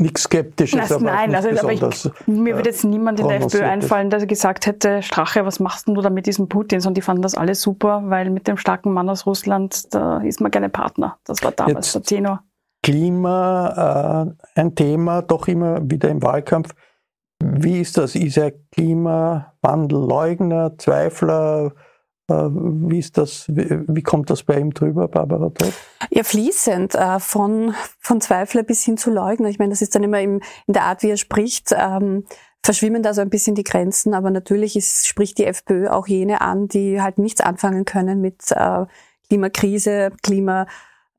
Nichts 0.00 0.22
Skeptisches. 0.22 0.88
Das, 0.88 1.00
nein, 1.00 1.34
also, 1.34 1.50
aber 1.50 1.72
ich, 1.72 2.10
mir 2.26 2.56
wird 2.56 2.66
jetzt 2.66 2.84
niemand 2.84 3.20
in 3.20 3.28
der 3.28 3.40
FPÖ 3.40 3.64
einfallen, 3.64 4.10
der 4.10 4.26
gesagt 4.26 4.66
hätte, 4.66 5.02
Strache, 5.02 5.44
was 5.44 5.60
machst 5.60 5.88
du 5.88 6.00
da 6.00 6.10
mit 6.10 6.26
diesem 6.26 6.48
Putin? 6.48 6.84
Und 6.86 6.96
die 6.96 7.02
fanden 7.02 7.22
das 7.22 7.34
alles 7.34 7.62
super, 7.62 8.02
weil 8.06 8.30
mit 8.30 8.48
dem 8.48 8.56
starken 8.56 8.92
Mann 8.92 9.08
aus 9.08 9.26
Russland, 9.26 9.94
da 9.94 10.18
ist 10.18 10.40
man 10.40 10.50
gerne 10.50 10.68
Partner. 10.68 11.18
Das 11.24 11.42
war 11.42 11.52
damals 11.52 11.94
jetzt 11.94 12.10
der 12.10 12.16
Tenor. 12.16 12.42
Klima, 12.82 14.34
äh, 14.56 14.60
ein 14.60 14.74
Thema, 14.74 15.22
doch 15.22 15.46
immer 15.46 15.78
wieder 15.88 16.08
im 16.08 16.22
Wahlkampf. 16.22 16.74
Wie 17.40 17.80
ist 17.80 17.98
das? 17.98 18.14
Ist 18.14 18.36
er 18.36 18.52
Klimawandelleugner, 18.72 20.78
Zweifler? 20.78 21.72
Äh, 22.28 22.34
wie 22.34 22.98
ist 22.98 23.18
das, 23.18 23.46
wie 23.48 24.02
kommt 24.02 24.30
das 24.30 24.42
bei 24.42 24.58
ihm 24.58 24.72
drüber, 24.72 25.08
Barbara 25.08 25.50
Todd? 25.50 25.72
Ja, 26.10 26.22
fließend, 26.22 26.94
äh, 26.94 27.18
von, 27.18 27.74
von 27.98 28.20
Zweifler 28.20 28.62
bis 28.62 28.84
hin 28.84 28.96
zu 28.96 29.10
Leugner. 29.10 29.48
Ich 29.48 29.58
meine, 29.58 29.70
das 29.70 29.82
ist 29.82 29.94
dann 29.94 30.02
immer 30.02 30.20
im, 30.20 30.40
in 30.66 30.74
der 30.74 30.84
Art, 30.84 31.02
wie 31.02 31.10
er 31.10 31.16
spricht, 31.16 31.74
ähm, 31.76 32.24
verschwimmen 32.64 33.02
da 33.02 33.12
so 33.12 33.20
ein 33.20 33.30
bisschen 33.30 33.54
die 33.54 33.64
Grenzen, 33.64 34.14
aber 34.14 34.30
natürlich 34.30 34.76
ist, 34.76 35.08
spricht 35.08 35.38
die 35.38 35.46
FPÖ 35.46 35.88
auch 35.88 36.06
jene 36.06 36.40
an, 36.40 36.68
die 36.68 37.02
halt 37.02 37.18
nichts 37.18 37.40
anfangen 37.40 37.84
können 37.84 38.20
mit 38.20 38.50
äh, 38.50 38.86
Klimakrise, 39.28 40.12
Klima, 40.22 40.66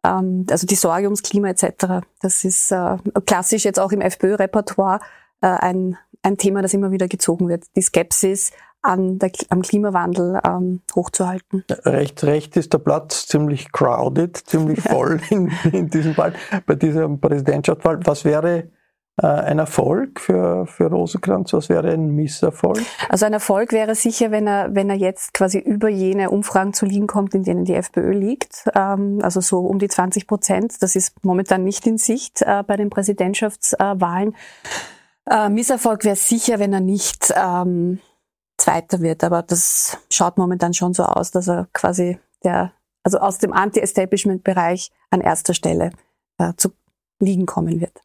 ähm, 0.05 0.45
also 0.49 0.65
die 0.65 0.75
Sorge 0.75 1.05
ums 1.05 1.23
Klima 1.23 1.49
etc. 1.49 2.05
Das 2.21 2.45
ist 2.45 2.71
äh, 2.71 2.97
klassisch 3.25 3.65
jetzt 3.65 3.79
auch 3.79 3.91
im 3.91 4.01
FPÖ-Repertoire 4.01 4.99
äh, 5.41 5.47
ein, 5.47 5.97
ein 6.21 6.37
Thema, 6.37 6.61
das 6.61 6.73
immer 6.73 6.91
wieder 6.91 7.07
gezogen 7.07 7.49
wird. 7.49 7.65
Die 7.75 7.81
Skepsis 7.81 8.51
an 8.83 9.17
der, 9.17 9.31
am 9.49 9.61
Klimawandel 9.61 10.39
ähm, 10.45 10.81
hochzuhalten. 10.93 11.63
Recht, 11.85 12.23
recht 12.23 12.55
ist 12.57 12.73
der 12.73 12.79
Platz 12.79 13.25
ziemlich 13.27 13.71
crowded, 13.71 14.37
ziemlich 14.37 14.81
voll 14.81 15.19
in, 15.29 15.51
in 15.71 15.89
diesem 15.89 16.13
Fall, 16.13 16.33
bei 16.65 16.75
dieser 16.75 17.07
Präsidentschaftswahl. 17.09 17.99
Was 18.05 18.25
wäre 18.25 18.69
äh, 19.21 19.27
ein 19.27 19.59
Erfolg 19.59 20.19
für, 20.19 20.65
für 20.65 20.87
Rosenkranz? 20.87 21.53
Was 21.53 21.69
wäre 21.69 21.91
ein 21.91 22.07
Misserfolg? 22.07 22.81
Also 23.09 23.25
ein 23.25 23.33
Erfolg 23.33 23.71
wäre 23.71 23.95
sicher, 23.95 24.31
wenn 24.31 24.47
er, 24.47 24.75
wenn 24.75 24.89
er 24.89 24.97
jetzt 24.97 25.33
quasi 25.33 25.59
über 25.59 25.87
jene 25.87 26.29
Umfragen 26.29 26.73
zu 26.73 26.85
liegen 26.85 27.07
kommt, 27.07 27.33
in 27.35 27.43
denen 27.43 27.63
die 27.63 27.75
FPÖ 27.75 28.11
liegt. 28.11 28.69
Ähm, 28.75 29.19
also 29.21 29.39
so 29.39 29.59
um 29.59 29.79
die 29.79 29.87
20 29.87 30.27
Prozent. 30.27 30.81
Das 30.81 30.95
ist 30.95 31.23
momentan 31.23 31.63
nicht 31.63 31.87
in 31.87 31.97
Sicht 31.97 32.41
äh, 32.41 32.63
bei 32.65 32.75
den 32.75 32.89
Präsidentschaftswahlen. 32.89 34.35
Äh, 35.29 35.49
Misserfolg 35.49 36.03
wäre 36.03 36.17
sicher, 36.17 36.59
wenn 36.59 36.73
er 36.73 36.81
nicht 36.81 37.33
ähm, 37.35 37.99
Zweiter 38.57 39.01
wird. 39.01 39.23
Aber 39.23 39.41
das 39.41 39.97
schaut 40.09 40.37
momentan 40.37 40.73
schon 40.73 40.93
so 40.93 41.03
aus, 41.03 41.31
dass 41.31 41.47
er 41.47 41.67
quasi 41.73 42.19
der, 42.43 42.73
also 43.03 43.19
aus 43.19 43.37
dem 43.37 43.53
Anti-Establishment-Bereich 43.53 44.91
an 45.09 45.21
erster 45.21 45.53
Stelle 45.53 45.91
äh, 46.37 46.53
zu 46.57 46.71
liegen 47.19 47.45
kommen 47.45 47.79
wird. 47.79 48.01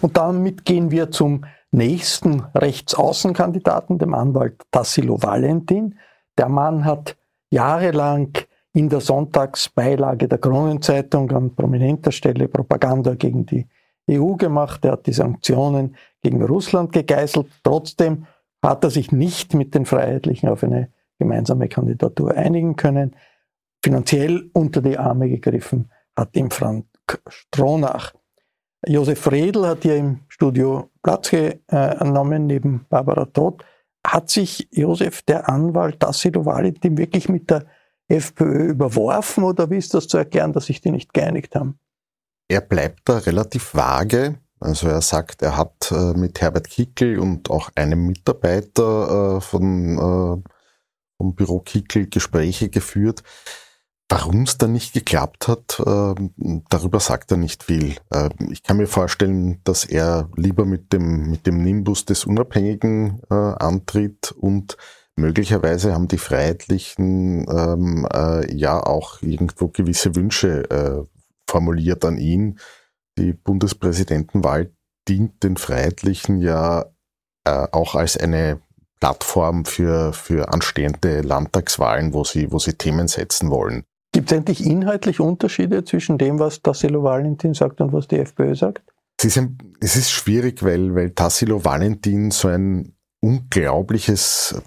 Und 0.00 0.16
damit 0.16 0.64
gehen 0.64 0.90
wir 0.90 1.10
zum 1.10 1.44
nächsten 1.70 2.40
Rechtsaußenkandidaten, 2.54 3.98
dem 3.98 4.14
Anwalt 4.14 4.62
Tassilo 4.70 5.22
Valentin. 5.22 5.98
Der 6.36 6.48
Mann 6.48 6.84
hat 6.84 7.16
jahrelang 7.50 8.32
in 8.72 8.88
der 8.88 9.00
Sonntagsbeilage 9.00 10.28
der 10.28 10.38
Kronenzeitung 10.38 11.30
an 11.32 11.54
prominenter 11.54 12.12
Stelle 12.12 12.48
Propaganda 12.48 13.14
gegen 13.14 13.44
die 13.46 13.66
EU 14.10 14.34
gemacht. 14.34 14.84
Er 14.84 14.92
hat 14.92 15.06
die 15.06 15.12
Sanktionen 15.12 15.96
gegen 16.22 16.42
Russland 16.42 16.92
gegeißelt. 16.92 17.48
Trotzdem 17.62 18.26
hat 18.62 18.84
er 18.84 18.90
sich 18.90 19.12
nicht 19.12 19.54
mit 19.54 19.74
den 19.74 19.86
Freiheitlichen 19.86 20.48
auf 20.48 20.62
eine 20.62 20.92
gemeinsame 21.18 21.68
Kandidatur 21.68 22.34
einigen 22.34 22.76
können. 22.76 23.16
Finanziell 23.84 24.50
unter 24.52 24.82
die 24.82 24.98
Arme 24.98 25.28
gegriffen 25.28 25.90
hat 26.16 26.36
ihm 26.36 26.50
Frank 26.50 26.86
Stronach. 27.28 28.14
Josef 28.86 29.30
Redl 29.30 29.66
hat 29.66 29.82
hier 29.82 29.96
im 29.96 30.20
Studio 30.28 30.90
Platz 31.02 31.30
genommen, 31.30 32.46
neben 32.46 32.86
Barbara 32.88 33.24
Todt. 33.26 33.64
Hat 34.06 34.30
sich 34.30 34.68
Josef, 34.70 35.22
der 35.22 35.48
Anwalt 35.48 36.00
Tassilo 36.00 36.44
Valentin, 36.44 36.96
wirklich 36.96 37.28
mit 37.28 37.50
der 37.50 37.66
FPÖ 38.08 38.70
überworfen 38.70 39.44
oder 39.44 39.70
wie 39.70 39.76
ist 39.76 39.94
das 39.94 40.08
zu 40.08 40.18
erklären, 40.18 40.52
dass 40.52 40.66
sich 40.66 40.80
die 40.80 40.90
nicht 40.90 41.12
geeinigt 41.12 41.54
haben? 41.54 41.78
er 42.48 42.62
bleibt 42.62 43.08
da 43.08 43.18
relativ 43.18 43.74
vage. 43.74 44.40
Also 44.60 44.88
er 44.88 45.02
sagt, 45.02 45.42
er 45.42 45.56
hat 45.56 45.92
äh, 45.92 46.14
mit 46.14 46.40
Herbert 46.40 46.68
Kickel 46.68 47.18
und 47.18 47.50
auch 47.50 47.70
einem 47.74 48.06
Mitarbeiter 48.06 49.36
äh, 49.36 49.40
von, 49.40 49.98
äh, 49.98 50.50
vom 51.16 51.34
Büro 51.34 51.60
Kickel 51.60 52.08
Gespräche 52.08 52.68
geführt. 52.68 53.22
Warum 54.10 54.44
es 54.44 54.56
dann 54.56 54.72
nicht 54.72 54.94
geklappt 54.94 55.48
hat, 55.48 55.80
äh, 55.80 56.14
darüber 56.70 56.98
sagt 56.98 57.30
er 57.30 57.36
nicht 57.36 57.64
viel. 57.64 57.96
Äh, 58.10 58.30
ich 58.50 58.62
kann 58.62 58.78
mir 58.78 58.86
vorstellen, 58.86 59.60
dass 59.64 59.84
er 59.84 60.30
lieber 60.34 60.64
mit 60.64 60.92
dem, 60.94 61.30
mit 61.30 61.46
dem 61.46 61.62
Nimbus 61.62 62.06
des 62.06 62.24
Unabhängigen 62.24 63.20
antritt 63.28 64.32
und 64.32 64.76
möglicherweise 65.16 65.92
haben 65.92 66.08
die 66.08 66.18
Freiheitlichen 66.18 67.46
ähm, 67.50 68.08
äh, 68.12 68.54
ja 68.54 68.80
auch 68.80 69.20
irgendwo 69.20 69.68
gewisse 69.68 70.16
Wünsche 70.16 71.06
formuliert 71.48 72.04
an 72.04 72.18
ihn. 72.18 72.58
Die 73.18 73.32
Bundespräsidentenwahl 73.32 74.72
dient 75.08 75.42
den 75.42 75.56
Freiheitlichen 75.56 76.40
ja 76.40 76.86
äh, 77.44 77.66
auch 77.72 77.94
als 77.94 78.16
eine 78.16 78.60
Plattform 79.00 79.64
für, 79.64 80.12
für 80.12 80.52
anstehende 80.52 81.22
Landtagswahlen, 81.22 82.12
wo 82.14 82.24
sie, 82.24 82.52
wo 82.52 82.58
sie 82.58 82.74
Themen 82.74 83.08
setzen 83.08 83.50
wollen. 83.50 83.84
Gibt 84.12 84.30
es 84.30 84.36
endlich 84.36 84.64
inhaltlich 84.64 85.20
Unterschiede 85.20 85.84
zwischen 85.84 86.16
dem, 86.18 86.38
was 86.38 86.62
Tassilo 86.62 87.02
Valentin 87.02 87.54
sagt 87.54 87.80
und 87.80 87.92
was 87.92 88.08
die 88.08 88.18
FPÖ 88.18 88.54
sagt? 88.54 88.82
Es 89.18 89.26
ist, 89.26 89.38
ein, 89.38 89.58
es 89.80 89.96
ist 89.96 90.10
schwierig, 90.10 90.62
weil, 90.62 90.94
weil 90.94 91.10
Tassilo 91.10 91.64
Valentin 91.64 92.30
so 92.30 92.48
ein 92.48 92.94
unglaubliches 93.20 94.60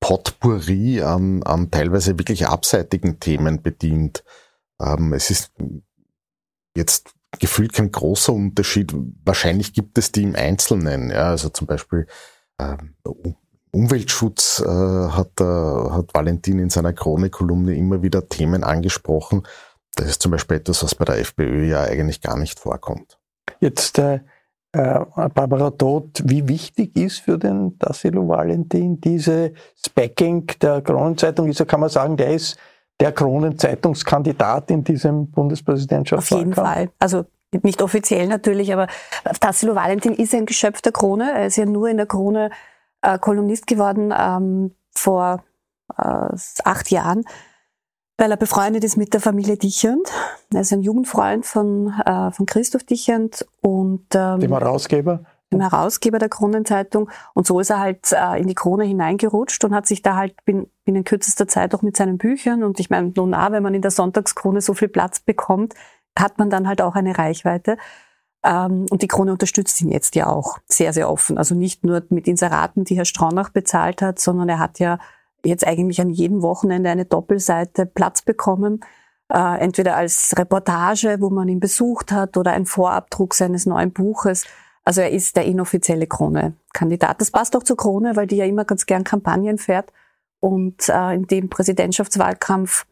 Potpourri 0.00 1.02
an, 1.02 1.42
an 1.42 1.70
teilweise 1.70 2.18
wirklich 2.18 2.46
abseitigen 2.46 3.20
Themen 3.20 3.62
bedient. 3.62 4.24
Ähm, 4.80 5.12
es 5.12 5.30
ist 5.30 5.52
jetzt 6.74 7.14
gefühlt 7.38 7.72
kein 7.72 7.92
großer 7.92 8.32
Unterschied. 8.32 8.94
Wahrscheinlich 9.24 9.72
gibt 9.72 9.98
es 9.98 10.12
die 10.12 10.22
im 10.22 10.34
Einzelnen. 10.34 11.10
Ja, 11.10 11.30
also 11.30 11.48
zum 11.48 11.66
Beispiel 11.66 12.06
ähm, 12.60 12.94
Umweltschutz 13.72 14.60
äh, 14.60 14.68
hat, 14.68 15.40
äh, 15.40 15.44
hat 15.44 16.12
Valentin 16.12 16.58
in 16.58 16.70
seiner 16.70 16.92
Krone-Kolumne 16.92 17.74
immer 17.74 18.02
wieder 18.02 18.28
Themen 18.28 18.64
angesprochen. 18.64 19.46
Das 19.94 20.08
ist 20.08 20.22
zum 20.22 20.32
Beispiel 20.32 20.58
etwas, 20.58 20.82
was 20.82 20.94
bei 20.94 21.04
der 21.04 21.18
FPÖ 21.18 21.66
ja 21.68 21.82
eigentlich 21.82 22.20
gar 22.20 22.36
nicht 22.36 22.58
vorkommt. 22.58 23.18
Jetzt 23.60 23.98
äh, 23.98 24.20
äh 24.72 25.04
Barbara 25.34 25.70
Todt, 25.70 26.22
wie 26.24 26.48
wichtig 26.48 26.96
ist 26.96 27.20
für 27.20 27.38
den 27.38 27.78
Tassilo 27.78 28.26
Valentin 28.26 29.00
diese 29.00 29.52
Spacking 29.84 30.46
der 30.60 30.82
Kronenzeitung? 30.82 31.46
Wieso 31.46 31.64
kann 31.64 31.80
man 31.80 31.90
sagen, 31.90 32.16
der 32.16 32.34
ist 32.34 32.56
der 33.00 33.12
Kronenzeitungskandidat 33.12 34.70
in 34.70 34.84
diesem 34.84 35.30
Bundespräsidentschaftswahlkampf? 35.30 36.58
Auf 36.58 36.66
jeden 36.66 36.86
Fall. 36.86 36.90
Also 36.98 37.24
nicht 37.62 37.82
offiziell 37.82 38.28
natürlich, 38.28 38.72
aber 38.72 38.86
Tassilo 39.40 39.74
Valentin 39.74 40.14
ist 40.14 40.34
ein 40.34 40.46
Geschöpf 40.46 40.82
der 40.82 40.92
Krone. 40.92 41.32
Er 41.32 41.46
ist 41.46 41.56
ja 41.56 41.66
nur 41.66 41.88
in 41.88 41.96
der 41.96 42.06
Krone 42.06 42.50
äh, 43.02 43.18
Kolumnist 43.18 43.66
geworden 43.66 44.14
ähm, 44.16 44.74
vor 44.92 45.42
äh, 45.96 46.36
acht 46.64 46.90
Jahren, 46.90 47.24
weil 48.18 48.30
er 48.30 48.36
befreundet 48.36 48.84
ist 48.84 48.96
mit 48.96 49.14
der 49.14 49.20
Familie 49.20 49.56
Dichand. 49.56 50.12
Er 50.52 50.60
ist 50.60 50.72
ein 50.72 50.82
Jugendfreund 50.82 51.44
von, 51.44 51.92
äh, 52.04 52.30
von 52.30 52.46
Christoph 52.46 52.84
Dichand 52.84 53.46
und 53.62 54.06
ähm, 54.14 54.40
dem 54.40 54.52
Herausgeber 54.52 55.24
dem 55.52 55.60
Herausgeber 55.60 56.18
der 56.18 56.28
Kronenzeitung. 56.28 57.10
Und 57.34 57.46
so 57.46 57.60
ist 57.60 57.70
er 57.70 57.80
halt 57.80 58.12
äh, 58.12 58.40
in 58.40 58.46
die 58.46 58.54
Krone 58.54 58.84
hineingerutscht 58.84 59.64
und 59.64 59.74
hat 59.74 59.86
sich 59.86 60.02
da 60.02 60.16
halt 60.16 60.44
bin, 60.44 60.68
binnen 60.84 61.04
kürzester 61.04 61.48
Zeit 61.48 61.74
auch 61.74 61.82
mit 61.82 61.96
seinen 61.96 62.18
Büchern 62.18 62.62
und 62.62 62.80
ich 62.80 62.90
meine, 62.90 63.12
nun 63.16 63.34
auch, 63.34 63.52
wenn 63.52 63.62
man 63.62 63.74
in 63.74 63.82
der 63.82 63.90
Sonntagskrone 63.90 64.60
so 64.60 64.74
viel 64.74 64.88
Platz 64.88 65.20
bekommt, 65.20 65.74
hat 66.18 66.38
man 66.38 66.50
dann 66.50 66.68
halt 66.68 66.82
auch 66.82 66.94
eine 66.94 67.16
Reichweite. 67.16 67.76
Ähm, 68.42 68.86
und 68.90 69.02
die 69.02 69.08
Krone 69.08 69.32
unterstützt 69.32 69.80
ihn 69.80 69.90
jetzt 69.90 70.14
ja 70.14 70.26
auch 70.26 70.58
sehr, 70.66 70.92
sehr 70.92 71.10
offen. 71.10 71.38
Also 71.38 71.54
nicht 71.54 71.84
nur 71.84 72.02
mit 72.08 72.26
Inseraten, 72.26 72.84
die 72.84 72.96
Herr 72.96 73.04
Straunach 73.04 73.50
bezahlt 73.50 74.02
hat, 74.02 74.18
sondern 74.18 74.48
er 74.48 74.58
hat 74.58 74.78
ja 74.78 74.98
jetzt 75.44 75.66
eigentlich 75.66 76.00
an 76.00 76.10
jedem 76.10 76.42
Wochenende 76.42 76.90
eine 76.90 77.04
Doppelseite 77.04 77.86
Platz 77.86 78.22
bekommen. 78.22 78.80
Äh, 79.32 79.60
entweder 79.60 79.96
als 79.96 80.34
Reportage, 80.36 81.18
wo 81.20 81.30
man 81.30 81.48
ihn 81.48 81.60
besucht 81.60 82.12
hat, 82.12 82.36
oder 82.36 82.52
ein 82.52 82.66
Vorabdruck 82.66 83.34
seines 83.34 83.66
neuen 83.66 83.92
Buches. 83.92 84.44
Also 84.90 85.02
er 85.02 85.12
ist 85.12 85.36
der 85.36 85.44
inoffizielle 85.44 86.08
Krone-Kandidat. 86.08 87.20
Das 87.20 87.30
passt 87.30 87.54
auch 87.54 87.62
zur 87.62 87.76
Krone, 87.76 88.16
weil 88.16 88.26
die 88.26 88.34
ja 88.34 88.44
immer 88.44 88.64
ganz 88.64 88.86
gern 88.86 89.04
Kampagnen 89.04 89.56
fährt. 89.56 89.92
Und 90.40 90.88
äh, 90.88 91.14
in 91.14 91.28
dem 91.28 91.48
Präsidentschaftswahlkampf 91.48 92.86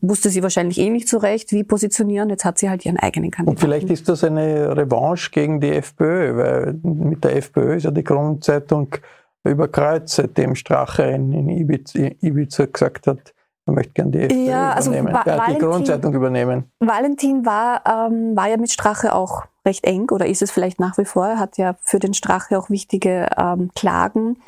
wusste 0.00 0.30
sie 0.30 0.44
wahrscheinlich 0.44 0.78
eh 0.78 0.90
nicht 0.90 1.08
so 1.08 1.18
recht, 1.18 1.50
wie 1.50 1.64
positionieren. 1.64 2.30
Jetzt 2.30 2.44
hat 2.44 2.58
sie 2.58 2.70
halt 2.70 2.86
ihren 2.86 2.98
eigenen 2.98 3.32
Kandidaten. 3.32 3.56
Und 3.56 3.60
vielleicht 3.60 3.90
ist 3.90 4.08
das 4.08 4.22
eine 4.22 4.76
Revanche 4.76 5.32
gegen 5.32 5.60
die 5.60 5.70
FPÖ, 5.70 6.36
weil 6.36 6.78
mit 6.84 7.24
der 7.24 7.34
FPÖ 7.34 7.74
ist 7.74 7.82
ja 7.82 7.90
die 7.90 8.04
Kronenzeitung 8.04 8.94
überkreuzt, 9.42 10.14
seitdem 10.14 10.54
Strache 10.54 11.02
in, 11.02 11.32
in 11.32 11.48
Ibiza, 11.48 12.10
Ibiza 12.20 12.66
gesagt 12.66 13.08
hat, 13.08 13.34
er 13.66 13.72
möchte 13.72 13.92
gerne 13.94 14.12
die 14.12 14.20
FPÖ 14.20 14.50
ja, 14.50 14.70
also 14.70 14.92
übernehmen, 14.92 15.16
also 15.16 15.30
ja, 15.30 15.46
die 15.48 15.58
Kronenzeitung 15.58 16.14
übernehmen. 16.14 16.70
Valentin 16.78 17.44
war, 17.44 17.82
ähm, 17.84 18.36
war 18.36 18.48
ja 18.48 18.56
mit 18.56 18.70
Strache 18.70 19.12
auch 19.16 19.46
recht 19.64 19.84
eng 19.84 20.10
oder 20.10 20.26
ist 20.26 20.42
es 20.42 20.50
vielleicht 20.50 20.80
nach 20.80 20.98
wie 20.98 21.04
vor. 21.04 21.26
Er 21.26 21.38
hat 21.38 21.58
ja 21.58 21.76
für 21.82 21.98
den 21.98 22.14
Strache 22.14 22.58
auch 22.58 22.70
wichtige 22.70 23.28
ähm, 23.36 23.70
Klagen 23.74 24.38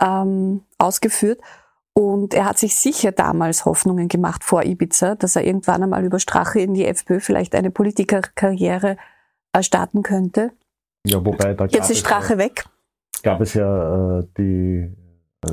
ähm, 0.00 0.62
ausgeführt. 0.78 1.40
Und 1.92 2.34
er 2.34 2.44
hat 2.44 2.58
sich 2.58 2.76
sicher 2.76 3.12
damals 3.12 3.64
Hoffnungen 3.64 4.08
gemacht 4.08 4.44
vor 4.44 4.64
Ibiza, 4.64 5.16
dass 5.16 5.36
er 5.36 5.44
irgendwann 5.44 5.82
einmal 5.82 6.04
über 6.04 6.20
Strache 6.20 6.60
in 6.60 6.74
die 6.74 6.86
FPÖ 6.86 7.20
vielleicht 7.20 7.54
eine 7.54 7.70
Politikerkarriere 7.70 8.96
äh, 9.52 9.62
starten 9.62 10.02
könnte. 10.02 10.52
Ja, 11.06 11.24
wobei 11.24 11.54
da 11.54 11.66
Jetzt 11.66 11.90
ist 11.90 11.98
Strache 11.98 12.34
ja, 12.34 12.38
weg. 12.38 12.64
Gab 13.22 13.40
es 13.40 13.54
ja 13.54 14.18
äh, 14.18 14.26
die 14.38 14.94
äh, 15.46 15.52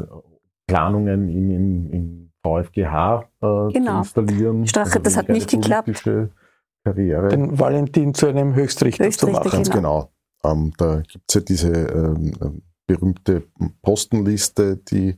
Planungen, 0.68 1.30
ihn 1.30 1.52
in, 1.52 1.90
in 1.92 2.32
VfGH 2.44 3.30
äh, 3.42 3.74
genau. 3.74 4.04
zu 4.04 4.22
installieren. 4.22 4.68
Strache, 4.68 4.90
also 4.90 5.00
das 5.00 5.18
hat 5.18 5.30
nicht 5.30 5.50
geklappt. 5.50 6.10
Karriere. 6.88 7.30
Den 7.30 7.60
Valentin 7.60 8.14
zu 8.14 8.28
einem 8.28 8.56
Höchstrichter, 8.56 9.06
Höchstrichter 9.06 9.28
zu 9.28 9.50
machen. 9.50 9.52
Ganz 9.52 9.70
genau. 9.70 10.10
genau. 10.44 10.54
Ähm, 10.54 10.74
da 10.78 11.02
gibt 11.02 11.26
es 11.28 11.36
ja 11.36 11.42
diese 11.42 11.72
ähm, 11.72 12.62
berühmte 12.88 13.44
Postenliste, 13.82 14.78
die 14.78 15.18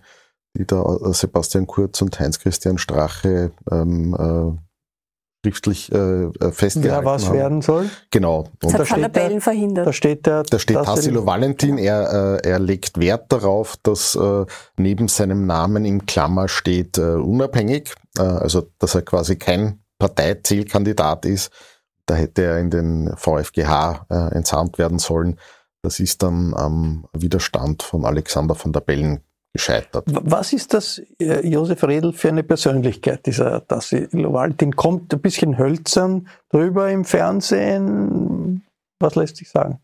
die 0.58 0.66
da 0.66 0.84
äh, 0.84 1.14
Sebastian 1.14 1.68
Kurz 1.68 2.02
und 2.02 2.20
Heinz-Christian 2.20 2.78
Strache 2.78 3.52
ähm, 3.72 4.16
äh, 4.16 4.58
schriftlich 5.46 5.92
äh, 5.92 6.24
äh 6.24 6.52
festgehalten 6.52 6.84
Wer 6.84 7.06
was 7.06 7.28
haben. 7.28 7.38
werden 7.38 7.62
soll? 7.62 7.90
Genau. 8.12 8.50
Und 8.64 8.78
das 8.78 8.92
hat 8.92 9.00
der 9.00 9.10
Bellen 9.10 9.42
verhindert. 9.42 9.88
Da 9.88 9.94
steht 9.94 10.26
der, 10.26 10.44
da 10.44 10.60
steht 10.60 10.76
Tassilo 10.78 11.26
Valentin. 11.26 11.78
Er, 11.78 12.40
äh, 12.44 12.50
er 12.50 12.60
legt 12.60 13.00
Wert 13.00 13.32
darauf, 13.32 13.78
dass 13.84 14.16
äh, 14.16 14.46
neben 14.78 15.08
seinem 15.08 15.46
Namen 15.46 15.86
im 15.86 16.06
Klammer 16.06 16.50
steht 16.50 16.98
äh, 16.98 17.14
unabhängig, 17.14 17.94
äh, 18.18 18.24
also 18.24 18.68
dass 18.80 18.96
er 18.96 19.04
quasi 19.04 19.38
kein 19.38 19.80
Parteizielkandidat 20.00 21.26
ist. 21.26 21.52
Da 22.06 22.16
hätte 22.16 22.42
er 22.42 22.58
in 22.58 22.72
den 22.72 23.16
VfGH 23.16 24.08
äh, 24.10 24.36
entsandt 24.36 24.80
werden 24.80 24.98
sollen. 24.98 25.40
Das 25.84 26.00
ist 26.00 26.24
dann 26.24 26.54
am 26.56 27.06
Widerstand 27.14 27.84
von 27.84 28.06
Alexander 28.06 28.56
von 28.56 28.74
der 28.74 28.82
Bellen 28.82 29.22
gescheitert. 29.54 30.06
Was 30.08 30.54
ist 30.54 30.74
das, 30.74 31.02
äh, 31.20 31.48
Josef 31.48 31.84
Redl, 31.84 32.14
für 32.14 32.30
eine 32.30 32.44
Persönlichkeit, 32.44 33.26
dieser 33.26 33.66
Tassilo 33.68 34.34
Valentin? 34.34 34.76
Kommt 34.76 35.14
ein 35.14 35.22
bisschen 35.22 35.58
hölzern 35.58 36.28
drüber 36.50 36.90
im 36.90 37.06
Fernsehen? 37.06 38.64
Was 39.00 39.16
lässt 39.16 39.38
sich 39.38 39.50
sagen? 39.50 39.80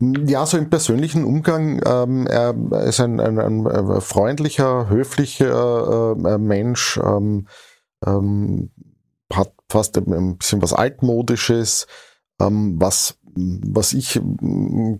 Ja, 0.00 0.46
so 0.46 0.56
im 0.56 0.70
persönlichen 0.70 1.24
Umgang, 1.24 1.82
ähm, 1.84 2.26
er 2.26 2.54
ist 2.84 3.00
ein, 3.00 3.20
ein, 3.20 3.38
ein 3.38 4.00
freundlicher, 4.00 4.88
höflicher 4.88 6.16
äh, 6.16 6.38
Mensch, 6.38 6.98
ähm, 7.02 7.46
ähm, 8.06 8.70
hat 9.32 9.52
fast 9.70 9.96
ein 9.98 10.38
bisschen 10.38 10.62
was 10.62 10.72
Altmodisches, 10.72 11.86
ähm, 12.40 12.80
was 12.80 13.18
was 13.38 13.92
ich 13.92 14.20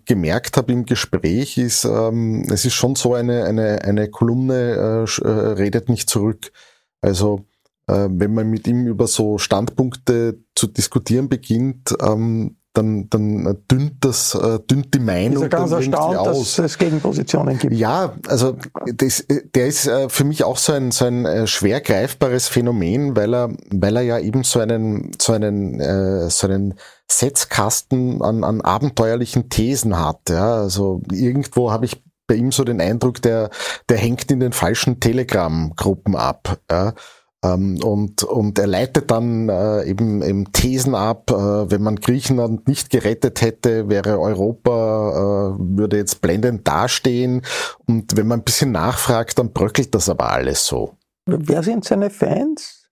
gemerkt 0.05 0.57
habe 0.57 0.71
im 0.71 0.85
Gespräch 0.85 1.57
ist, 1.57 1.83
ähm, 1.85 2.45
es 2.49 2.63
ist 2.63 2.73
schon 2.73 2.95
so 2.95 3.13
eine, 3.13 3.43
eine, 3.43 3.83
eine 3.83 4.09
Kolumne 4.09 5.05
äh, 5.05 5.21
äh, 5.21 5.29
redet 5.29 5.89
nicht 5.89 6.09
zurück. 6.09 6.51
Also 7.01 7.45
äh, 7.87 8.07
wenn 8.09 8.33
man 8.33 8.49
mit 8.49 8.67
ihm 8.67 8.87
über 8.87 9.07
so 9.07 9.37
Standpunkte 9.37 10.39
zu 10.55 10.67
diskutieren 10.67 11.27
beginnt, 11.27 11.95
ähm, 12.01 12.58
dann, 12.73 13.09
dann 13.09 13.57
dünnt 13.69 14.05
das, 14.05 14.35
äh, 14.35 14.59
dünnt 14.59 14.93
die 14.93 14.99
Meinung. 14.99 15.43
Ist 15.43 15.49
ganz 15.49 15.71
erstaunt, 15.71 16.17
aus. 16.17 16.55
dass 16.55 16.71
es 16.71 16.77
Gegenpositionen 16.77 17.57
gibt. 17.57 17.73
Ja, 17.73 18.13
also 18.27 18.57
das, 18.93 19.25
der 19.55 19.67
ist 19.67 19.87
äh, 19.87 20.07
für 20.09 20.23
mich 20.23 20.43
auch 20.43 20.57
so 20.57 20.73
ein, 20.73 20.91
so 20.91 21.05
ein 21.05 21.25
äh, 21.25 21.47
schwer 21.47 21.81
greifbares 21.81 22.47
Phänomen, 22.47 23.15
weil 23.15 23.33
er, 23.33 23.49
weil 23.71 23.95
er 23.97 24.03
ja 24.03 24.19
eben 24.19 24.43
so 24.43 24.59
einen, 24.59 25.11
so 25.19 25.33
einen, 25.33 25.79
äh, 25.79 26.29
so 26.29 26.47
einen 26.47 26.75
Setzkasten 27.11 28.21
an, 28.21 28.43
an 28.43 28.61
abenteuerlichen 28.61 29.49
Thesen 29.49 29.99
hat. 29.99 30.29
Ja, 30.29 30.55
also 30.55 31.01
irgendwo 31.11 31.71
habe 31.71 31.85
ich 31.85 32.03
bei 32.27 32.35
ihm 32.35 32.51
so 32.51 32.63
den 32.63 32.79
Eindruck, 32.79 33.21
der, 33.23 33.49
der 33.89 33.97
hängt 33.97 34.29
in 34.31 34.39
den 34.39 34.53
falschen 34.53 34.99
Telegram-Gruppen 34.99 36.15
ab. 36.15 36.59
Ja. 36.71 36.93
Ähm, 37.43 37.81
und, 37.83 38.23
und 38.23 38.59
er 38.59 38.67
leitet 38.67 39.11
dann 39.11 39.47
äh, 39.47 39.83
eben, 39.85 40.21
eben 40.21 40.51
Thesen 40.51 40.93
ab, 40.93 41.31
äh, 41.31 41.71
wenn 41.71 41.81
man 41.81 41.95
Griechenland 41.95 42.67
nicht 42.67 42.89
gerettet 42.89 43.41
hätte, 43.41 43.87
wäre 43.87 44.19
Europa, 44.19 45.55
äh, 45.55 45.77
würde 45.77 45.97
jetzt 45.97 46.21
blendend 46.21 46.67
dastehen. 46.67 47.43
Und 47.87 48.17
wenn 48.17 48.27
man 48.27 48.39
ein 48.39 48.43
bisschen 48.43 48.71
nachfragt, 48.71 49.39
dann 49.39 49.53
bröckelt 49.53 49.95
das 49.95 50.09
aber 50.09 50.31
alles 50.31 50.65
so. 50.65 50.97
Wer 51.25 51.63
sind 51.63 51.85
seine 51.85 52.09
Fans? 52.09 52.87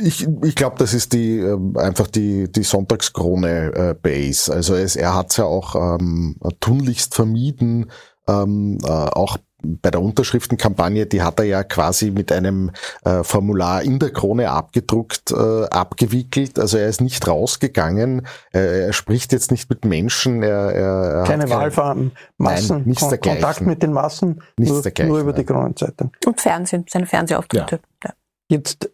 Ich, 0.00 0.28
ich 0.42 0.54
glaube, 0.54 0.76
das 0.78 0.92
ist 0.92 1.12
die 1.14 1.38
äh, 1.38 1.56
einfach 1.76 2.06
die 2.06 2.52
die 2.52 2.64
Sonntagskrone 2.64 3.72
äh, 3.74 3.94
Base. 3.94 4.52
Also 4.52 4.74
es, 4.74 4.94
er 4.94 5.14
hat 5.14 5.30
es 5.30 5.38
ja 5.38 5.44
auch 5.44 5.74
ähm, 5.74 6.36
tunlichst 6.60 7.14
vermieden, 7.14 7.90
ähm, 8.28 8.78
äh, 8.84 8.88
auch 8.88 9.38
bei 9.82 9.90
der 9.90 10.00
Unterschriftenkampagne, 10.00 11.06
die 11.06 11.22
hat 11.22 11.38
er 11.38 11.46
ja 11.46 11.64
quasi 11.64 12.10
mit 12.10 12.32
einem 12.32 12.70
äh, 13.04 13.22
Formular 13.22 13.82
in 13.82 13.98
der 13.98 14.12
Krone 14.12 14.50
abgedruckt, 14.50 15.32
äh, 15.32 15.64
abgewickelt. 15.64 16.58
Also 16.58 16.78
er 16.78 16.88
ist 16.88 17.00
nicht 17.00 17.26
rausgegangen. 17.26 18.26
Äh, 18.52 18.86
er 18.86 18.92
spricht 18.92 19.32
jetzt 19.32 19.50
nicht 19.50 19.68
mit 19.68 19.84
Menschen. 19.84 20.42
Er, 20.42 20.72
er, 20.72 21.04
er 21.20 21.24
keine 21.24 21.48
Wahlfahrten, 21.50 22.12
Massen, 22.38 22.82
Nein, 22.84 22.94
Kon 22.94 23.20
Kontakt 23.20 23.60
mit 23.62 23.82
den 23.82 23.92
Massen, 23.92 24.42
nichts 24.58 24.98
nur, 24.98 25.06
nur 25.06 25.20
über 25.20 25.32
die 25.32 25.44
Kronenzeitung. 25.44 26.12
Und 26.24 26.40
Fernsehen, 26.40 26.84
seine 26.88 27.06
Fernsehauftritte. 27.06 27.80
Ja. 28.04 28.10
Jetzt 28.48 28.90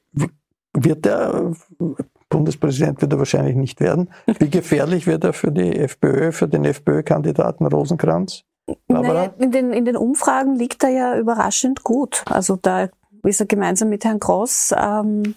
wird 0.75 1.05
der 1.05 1.53
Bundespräsident 2.33 3.03
wird 3.03 3.13
er 3.13 3.19
wahrscheinlich 3.19 3.57
nicht 3.57 3.81
werden. 3.81 4.11
Wie 4.39 4.49
gefährlich 4.49 5.07
wird 5.07 5.23
er 5.23 5.35
für 5.35 5.53
die 5.53 5.77
FPÖ, 5.77 6.33
für 6.33 6.49
den 6.49 6.65
FPÖ-Kandidaten 6.65 7.67
Rosenkranz? 7.67 8.45
Naja, 8.89 9.33
in, 9.39 9.51
den, 9.53 9.73
in 9.73 9.85
den 9.85 9.97
Umfragen 9.97 10.57
liegt 10.57 10.83
er 10.85 10.91
ja 10.91 11.19
überraschend 11.19 11.85
gut. 11.85 12.25
Also 12.29 12.57
da 12.57 12.89
ist 13.25 13.41
er 13.41 13.47
gemeinsam 13.47 13.89
mit 13.89 14.05
Herrn 14.05 14.21
Gross 14.21 14.75
ähm, 14.77 15.35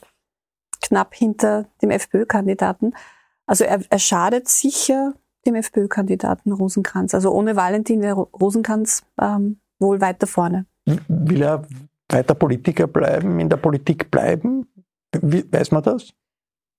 knapp 0.81 1.13
hinter 1.15 1.65
dem 1.81 1.91
FPÖ-Kandidaten. 1.91 2.93
Also 3.45 3.63
er, 3.63 3.81
er 3.89 3.99
schadet 3.99 4.47
sicher 4.47 5.13
dem 5.45 5.55
FPÖ-Kandidaten 5.55 6.51
Rosenkranz. 6.51 7.13
Also 7.13 7.31
ohne 7.31 7.55
Valentin 7.55 8.01
wäre 8.01 8.21
Rosenkranz 8.21 9.03
ähm, 9.21 9.59
wohl 9.79 10.01
weiter 10.01 10.27
vorne. 10.27 10.65
Will 11.07 11.41
er 11.41 11.63
weiter 12.09 12.35
Politiker 12.35 12.87
bleiben, 12.87 13.39
in 13.39 13.49
der 13.49 13.57
Politik 13.57 14.09
bleiben? 14.11 14.67
Wie, 15.21 15.45
weiß 15.51 15.71
man 15.71 15.83
das? 15.83 16.13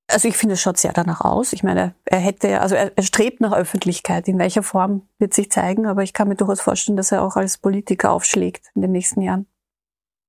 Also 0.08 0.28
ich 0.28 0.36
finde, 0.36 0.54
es 0.54 0.60
schaut 0.60 0.78
sehr 0.78 0.92
danach 0.92 1.20
aus. 1.20 1.52
Ich 1.52 1.64
meine, 1.64 1.94
er 2.04 2.18
hätte 2.18 2.48
ja, 2.48 2.60
also 2.60 2.76
er, 2.76 2.96
er, 2.96 3.02
strebt 3.02 3.40
nach 3.40 3.52
Öffentlichkeit. 3.52 4.28
In 4.28 4.38
welcher 4.38 4.62
Form 4.62 5.08
wird 5.18 5.34
sich 5.34 5.50
zeigen, 5.50 5.86
aber 5.86 6.02
ich 6.02 6.12
kann 6.12 6.28
mir 6.28 6.36
durchaus 6.36 6.60
vorstellen, 6.60 6.96
dass 6.96 7.10
er 7.10 7.22
auch 7.22 7.36
als 7.36 7.58
Politiker 7.58 8.12
aufschlägt 8.12 8.70
in 8.74 8.82
den 8.82 8.92
nächsten 8.92 9.20
Jahren. 9.20 9.46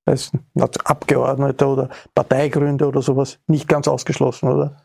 Als 0.06 0.32
Abgeordneter 0.84 1.68
oder 1.68 1.90
Parteigründer 2.16 2.88
oder 2.88 3.02
sowas 3.02 3.40
nicht 3.48 3.68
ganz 3.68 3.88
ausgeschlossen, 3.88 4.50
oder? 4.50 4.78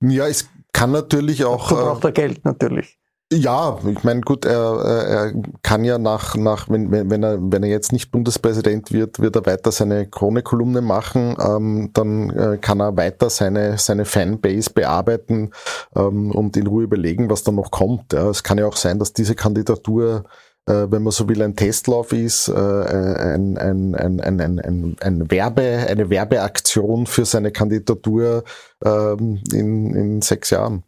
Ja, 0.00 0.26
es 0.28 0.48
kann 0.72 0.92
natürlich 0.92 1.44
auch. 1.44 1.68
So 1.68 1.74
braucht 1.74 2.04
er 2.04 2.12
Geld 2.12 2.44
natürlich. 2.44 2.97
Ja, 3.30 3.78
ich 3.86 4.04
meine, 4.04 4.22
gut, 4.22 4.46
er, 4.46 4.54
er 4.56 5.32
kann 5.62 5.84
ja 5.84 5.98
nach, 5.98 6.34
nach 6.34 6.70
wenn, 6.70 6.90
wenn, 6.90 7.22
er, 7.22 7.38
wenn 7.38 7.62
er 7.62 7.68
jetzt 7.68 7.92
nicht 7.92 8.10
Bundespräsident 8.10 8.90
wird, 8.90 9.20
wird 9.20 9.36
er 9.36 9.44
weiter 9.44 9.70
seine 9.70 10.06
Krone-Kolumne 10.06 10.80
machen, 10.80 11.36
ähm, 11.38 11.90
dann 11.92 12.30
äh, 12.30 12.56
kann 12.56 12.80
er 12.80 12.96
weiter 12.96 13.28
seine, 13.28 13.76
seine 13.76 14.06
Fanbase 14.06 14.70
bearbeiten 14.70 15.50
ähm, 15.94 16.30
und 16.30 16.56
in 16.56 16.66
Ruhe 16.66 16.84
überlegen, 16.84 17.28
was 17.28 17.42
da 17.42 17.52
noch 17.52 17.70
kommt. 17.70 18.14
Ja. 18.14 18.30
Es 18.30 18.42
kann 18.42 18.56
ja 18.56 18.66
auch 18.66 18.76
sein, 18.76 18.98
dass 18.98 19.12
diese 19.12 19.34
Kandidatur 19.34 20.24
äh, 20.64 20.90
wenn 20.90 21.02
man 21.02 21.12
so 21.12 21.28
will, 21.28 21.42
ein 21.42 21.56
Testlauf 21.56 22.12
ist, 22.12 22.48
äh, 22.48 22.52
ein, 22.52 23.58
ein, 23.58 23.94
ein, 23.94 24.20
ein, 24.20 24.40
ein, 24.40 24.96
ein 25.00 25.30
Werbe, 25.30 25.86
eine 25.88 26.10
Werbeaktion 26.10 27.06
für 27.06 27.24
seine 27.24 27.52
Kandidatur 27.52 28.44
ähm, 28.84 29.42
in, 29.52 29.94
in 29.94 30.22
sechs 30.22 30.50
Jahren. 30.50 30.82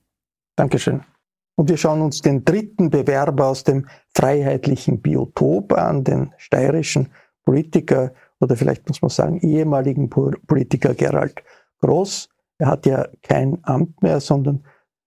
Dankeschön. 0.56 1.02
Und 1.56 1.68
wir 1.68 1.76
schauen 1.76 2.00
uns 2.00 2.22
den 2.22 2.44
dritten 2.44 2.90
Bewerber 2.90 3.46
aus 3.46 3.64
dem 3.64 3.86
freiheitlichen 4.14 5.00
Biotop 5.00 5.72
an, 5.72 6.04
den 6.04 6.32
steirischen 6.38 7.10
Politiker 7.44 8.12
oder 8.40 8.56
vielleicht 8.56 8.88
muss 8.88 9.02
man 9.02 9.10
sagen 9.10 9.40
ehemaligen 9.40 10.08
Politiker 10.08 10.94
Gerald 10.94 11.42
Groß. 11.80 12.28
Er 12.58 12.66
hat 12.68 12.86
ja 12.86 13.06
kein 13.22 13.58
Amt 13.62 14.02
mehr, 14.02 14.20
sondern 14.20 14.64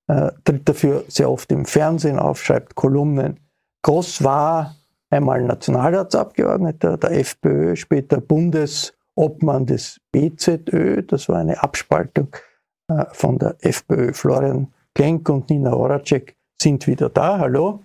äh, 0.07 0.31
tritt 0.43 0.67
dafür 0.69 1.03
sehr 1.07 1.29
oft 1.29 1.51
im 1.51 1.65
Fernsehen 1.65 2.19
auf, 2.19 2.43
schreibt 2.43 2.75
Kolumnen. 2.75 3.39
Groß 3.83 4.23
war 4.23 4.75
einmal 5.09 5.43
Nationalratsabgeordneter 5.43 6.97
der 6.97 7.11
FPÖ, 7.11 7.75
später 7.75 8.21
Bundesobmann 8.21 9.65
des 9.65 9.99
BZÖ. 10.11 11.03
Das 11.03 11.29
war 11.29 11.37
eine 11.37 11.61
Abspaltung 11.61 12.35
äh, 12.87 13.05
von 13.11 13.37
der 13.37 13.55
FPÖ. 13.61 14.13
Florian 14.13 14.73
Klenk 14.95 15.29
und 15.29 15.49
Nina 15.49 15.71
Horacek 15.71 16.35
sind 16.61 16.87
wieder 16.87 17.09
da. 17.09 17.39
Hallo. 17.39 17.83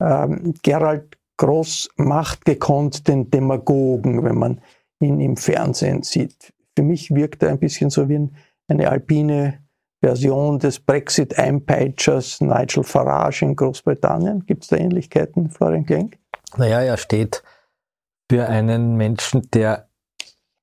Ähm, 0.00 0.54
Gerald 0.62 1.16
Groß 1.38 1.88
macht 1.96 2.44
gekonnt 2.44 3.08
den 3.08 3.30
Demagogen, 3.30 4.22
wenn 4.22 4.36
man 4.36 4.60
ihn 5.00 5.20
im 5.20 5.36
Fernsehen 5.36 6.02
sieht. 6.02 6.52
Für 6.76 6.82
mich 6.82 7.14
wirkt 7.14 7.42
er 7.42 7.50
ein 7.50 7.58
bisschen 7.58 7.90
so 7.90 8.08
wie 8.08 8.28
eine 8.68 8.90
alpine 8.90 9.60
Version 10.02 10.58
des 10.58 10.80
Brexit-Einpeitschers 10.80 12.40
Nigel 12.40 12.84
Farage 12.84 13.44
in 13.44 13.56
Großbritannien. 13.56 14.44
Gibt 14.46 14.64
es 14.64 14.68
da 14.68 14.76
Ähnlichkeiten, 14.76 15.50
Florian 15.50 15.84
Klenk? 15.84 16.18
Naja, 16.56 16.80
er 16.80 16.96
steht 16.96 17.42
für 18.30 18.46
einen 18.46 18.96
Menschen, 18.96 19.50
der 19.52 19.88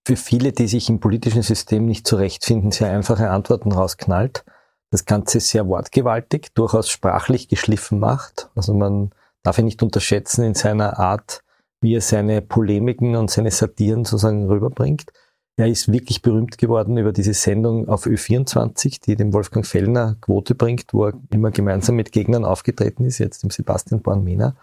für 0.06 0.16
viele, 0.16 0.52
die 0.54 0.68
sich 0.68 0.90
im 0.90 1.00
politischen 1.00 1.42
System 1.42 1.86
nicht 1.86 2.08
zurechtfinden, 2.08 2.72
sehr 2.72 2.92
einfache 2.92 3.30
Antworten 3.30 3.72
rausknallt 3.72 4.46
das 4.90 5.06
Ganze 5.06 5.40
sehr 5.40 5.68
wortgewaltig, 5.68 6.54
durchaus 6.54 6.90
sprachlich 6.90 7.48
geschliffen 7.48 8.00
macht. 8.00 8.50
Also 8.56 8.74
man 8.74 9.12
darf 9.44 9.58
ihn 9.58 9.66
nicht 9.66 9.84
unterschätzen 9.84 10.44
in 10.44 10.54
seiner 10.54 10.98
Art, 11.00 11.42
wie 11.82 11.96
er 11.96 12.02
seine 12.02 12.42
Polemiken 12.42 13.16
und 13.16 13.30
seine 13.30 13.52
Satiren 13.52 14.06
sozusagen 14.06 14.48
rüberbringt. 14.48 15.12
Er 15.60 15.68
ist 15.68 15.92
wirklich 15.92 16.22
berühmt 16.22 16.58
geworden 16.58 16.98
über 16.98 17.12
diese 17.12 17.34
Sendung 17.34 17.88
auf 17.90 18.06
Ö24, 18.06 19.02
die 19.04 19.16
dem 19.16 19.34
Wolfgang 19.34 19.66
Fellner 19.66 20.16
Quote 20.22 20.54
bringt, 20.54 20.94
wo 20.94 21.06
er 21.06 21.14
immer 21.32 21.50
gemeinsam 21.50 21.96
mit 21.96 22.12
Gegnern 22.12 22.46
aufgetreten 22.46 23.06
ist, 23.06 23.18
jetzt 23.18 23.42
dem 23.42 23.50
Sebastian 23.50 24.02
Bornmena. 24.02 24.56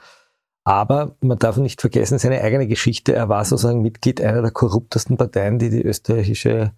Aber 0.62 1.16
man 1.20 1.38
darf 1.38 1.56
nicht 1.58 1.80
vergessen, 1.80 2.18
seine 2.18 2.40
eigene 2.40 2.66
Geschichte. 2.66 3.12
Er 3.12 3.28
war 3.28 3.44
sozusagen 3.44 3.82
Mitglied 3.82 4.20
einer 4.20 4.40
der 4.40 4.50
korruptesten 4.50 5.16
Parteien, 5.16 5.58
die 5.58 5.68
die 5.68 5.82
österreichische 5.82 6.72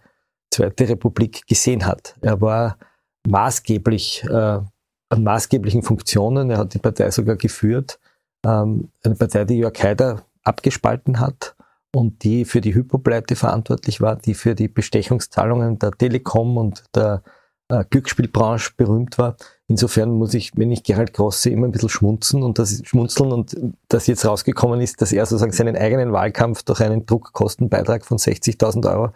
Zweite 0.51 0.89
Republik 0.89 1.47
gesehen 1.47 1.87
hat. 1.87 2.17
Er 2.21 2.41
war 2.41 2.79
maßgeblich, 3.27 4.25
äh, 4.25 4.61
an 5.09 5.23
maßgeblichen 5.23 5.83
Funktionen. 5.83 6.51
Er 6.51 6.59
hat 6.59 6.75
die 6.75 6.79
Partei 6.79 7.11
sogar 7.11 7.37
geführt. 7.37 7.99
Ähm, 8.45 8.91
eine 9.03 9.15
Partei, 9.15 9.45
die 9.45 9.59
Jörg 9.59 9.81
Haider 9.83 10.23
abgespalten 10.43 11.21
hat 11.21 11.57
und 11.95 12.23
die 12.25 12.45
für 12.45 12.61
die 12.61 12.75
Hypopleite 12.75 13.37
verantwortlich 13.37 14.01
war, 14.01 14.17
die 14.17 14.35
für 14.35 14.55
die 14.55 14.69
Bestechungszahlungen 14.69 15.79
der 15.79 15.93
Telekom 15.93 16.57
und 16.57 16.85
der 16.95 17.23
äh, 17.69 17.85
Glücksspielbranche 17.89 18.73
berühmt 18.77 19.19
war. 19.19 19.37
Insofern 19.67 20.11
muss 20.11 20.35
ich, 20.35 20.53
wenn 20.57 20.71
ich 20.71 20.85
Gerald 20.85 21.13
Gross 21.13 21.43
sehe, 21.43 21.53
immer 21.53 21.67
ein 21.67 21.73
bisschen 21.73 21.89
schmunzen 21.89 22.43
und 22.43 22.59
das 22.59 22.81
schmunzeln 22.85 23.33
und 23.33 23.57
das 23.89 24.07
jetzt 24.07 24.25
rausgekommen 24.25 24.81
ist, 24.81 25.03
dass 25.03 25.13
er 25.13 25.27
sozusagen 25.27 25.53
seinen 25.53 25.77
eigenen 25.77 26.13
Wahlkampf 26.13 26.63
durch 26.63 26.81
einen 26.81 27.07
Druckkostenbeitrag 27.07 28.05
von 28.05 28.19
60.000 28.19 28.89
Euro 28.91 29.13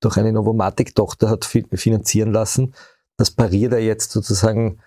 durch 0.00 0.16
eine 0.16 0.32
Novomatic-Tochter 0.32 1.28
hat 1.28 1.44
finanzieren 1.44 2.32
lassen 2.32 2.72
das 3.18 3.32
pariert 3.32 3.72
er 3.72 3.80
jetzt 3.80 4.12
sozusagen 4.12 4.78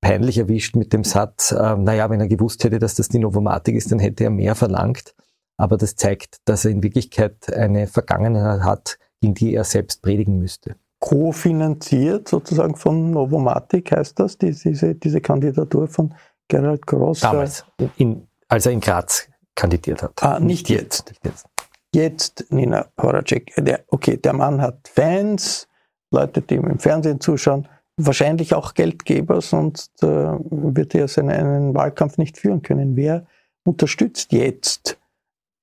peinlich 0.00 0.38
erwischt 0.38 0.76
mit 0.76 0.92
dem 0.92 1.04
Satz, 1.04 1.52
äh, 1.52 1.76
naja, 1.76 2.08
wenn 2.08 2.20
er 2.20 2.28
gewusst 2.28 2.64
hätte, 2.64 2.78
dass 2.78 2.94
das 2.94 3.08
die 3.08 3.18
Novomatik 3.18 3.76
ist, 3.76 3.92
dann 3.92 3.98
hätte 3.98 4.24
er 4.24 4.30
mehr 4.30 4.54
verlangt. 4.54 5.14
Aber 5.58 5.76
das 5.76 5.96
zeigt, 5.96 6.38
dass 6.46 6.64
er 6.64 6.70
in 6.70 6.82
Wirklichkeit 6.82 7.52
eine 7.52 7.86
Vergangenheit 7.86 8.62
hat, 8.62 8.98
in 9.20 9.34
die 9.34 9.54
er 9.54 9.64
selbst 9.64 10.00
predigen 10.00 10.38
müsste. 10.38 10.76
Kofinanziert 11.00 12.28
sozusagen 12.28 12.76
von 12.76 13.10
Novomatic 13.10 13.92
heißt 13.92 14.18
das, 14.18 14.38
diese, 14.38 14.94
diese 14.94 15.20
Kandidatur 15.20 15.88
von 15.88 16.14
Gerald 16.48 16.86
Gross? 16.86 17.20
Damals, 17.20 17.64
in, 17.96 18.26
als 18.48 18.66
er 18.66 18.72
in 18.72 18.80
Graz 18.80 19.28
kandidiert 19.54 20.02
hat. 20.02 20.22
Ah, 20.22 20.40
nicht, 20.40 20.68
nicht 20.68 20.80
jetzt. 20.80 21.08
Nicht 21.08 21.24
jetzt. 21.24 21.46
Jetzt, 21.94 22.46
Nina 22.50 22.86
Horacek, 23.00 23.52
der, 23.58 23.84
okay, 23.88 24.16
der 24.16 24.32
Mann 24.32 24.62
hat 24.62 24.88
Fans, 24.88 25.66
Leute, 26.10 26.40
die 26.40 26.54
ihm 26.54 26.68
im 26.68 26.78
Fernsehen 26.78 27.20
zuschauen 27.20 27.68
wahrscheinlich 28.06 28.54
auch 28.54 28.74
Geldgeber, 28.74 29.40
sonst 29.40 30.02
äh, 30.02 30.06
wird 30.06 30.94
er 30.94 31.08
seinen 31.08 31.30
einen 31.30 31.74
Wahlkampf 31.74 32.18
nicht 32.18 32.38
führen 32.38 32.62
können. 32.62 32.96
Wer 32.96 33.26
unterstützt 33.64 34.32
jetzt 34.32 34.98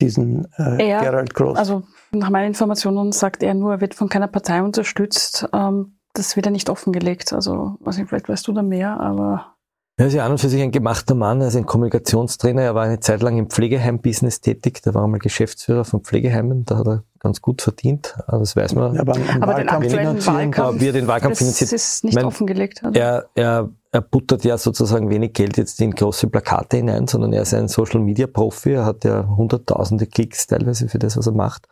diesen 0.01 0.45
äh, 0.57 0.89
er, 0.89 1.01
Gerald 1.01 1.33
Groß? 1.33 1.57
Also 1.57 1.83
nach 2.11 2.29
meinen 2.29 2.47
Informationen 2.47 3.11
sagt 3.11 3.43
er 3.43 3.53
nur, 3.53 3.73
er 3.73 3.81
wird 3.81 3.95
von 3.95 4.09
keiner 4.09 4.27
Partei 4.27 4.61
unterstützt. 4.61 5.47
Ähm, 5.53 5.97
das 6.13 6.35
wird 6.35 6.47
er 6.47 6.51
nicht 6.51 6.69
offengelegt. 6.69 7.33
Also, 7.33 7.77
weiß 7.81 7.97
nicht, 7.97 8.09
vielleicht 8.09 8.29
weißt 8.29 8.47
du 8.47 8.53
da 8.53 8.63
mehr, 8.63 8.99
aber 8.99 9.57
er 9.99 10.07
ist 10.07 10.13
ja 10.13 10.25
an 10.25 10.31
und 10.31 10.37
für 10.37 10.47
sich 10.47 10.61
ein 10.61 10.71
gemachter 10.71 11.15
Mann, 11.15 11.41
er 11.41 11.47
ist 11.47 11.55
ein 11.55 11.65
Kommunikationstrainer, 11.65 12.61
er 12.61 12.75
war 12.75 12.83
eine 12.83 12.99
Zeit 12.99 13.23
lang 13.23 13.39
im 13.39 13.49
Pflegeheim-Business 13.49 14.41
tätig, 14.41 14.81
da 14.83 14.93
war 14.93 15.03
er 15.03 15.07
mal 15.07 15.17
Geschäftsführer 15.17 15.85
von 15.85 16.01
Pflegeheimen, 16.01 16.65
da 16.65 16.77
hat 16.77 16.87
er 16.87 17.03
ganz 17.19 17.41
gut 17.41 17.61
verdient, 17.61 18.15
das 18.27 18.55
weiß 18.55 18.75
man. 18.75 18.95
Ja, 18.95 19.01
aber, 19.01 19.15
aber 19.41 19.53
den 19.55 19.69
aktuellen 19.69 20.25
Wahlkampf, 20.25 20.81
wie 20.81 20.87
er 20.87 20.93
den 20.93 21.07
Wahlkampf 21.07 21.37
finanziert. 21.37 21.71
ist 21.71 22.03
nicht 22.03 22.15
mein, 22.15 22.25
offengelegt. 22.25 22.83
Also. 22.83 22.99
Er, 22.99 23.29
er, 23.35 23.69
er 23.91 24.01
buttert 24.01 24.43
ja 24.43 24.57
sozusagen 24.57 25.09
wenig 25.09 25.33
Geld 25.33 25.57
jetzt 25.57 25.79
in 25.81 25.91
große 25.91 26.27
Plakate 26.27 26.77
hinein, 26.77 27.07
sondern 27.07 27.33
er 27.33 27.43
ist 27.43 27.53
ein 27.53 27.67
Social-Media-Profi, 27.67 28.73
er 28.73 28.85
hat 28.85 29.03
ja 29.03 29.27
hunderttausende 29.27 30.07
Klicks 30.07 30.47
teilweise 30.47 30.89
für 30.89 30.99
das, 30.99 31.17
was 31.17 31.27
er 31.27 31.33
macht 31.33 31.67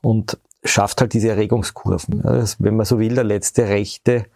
und 0.00 0.38
schafft 0.64 1.00
halt 1.00 1.12
diese 1.14 1.30
Erregungskurven. 1.30 2.24
Also, 2.24 2.56
wenn 2.58 2.76
man 2.76 2.86
so 2.86 2.98
will, 2.98 3.14
der 3.14 3.24
letzte 3.24 3.68
rechte 3.68 4.26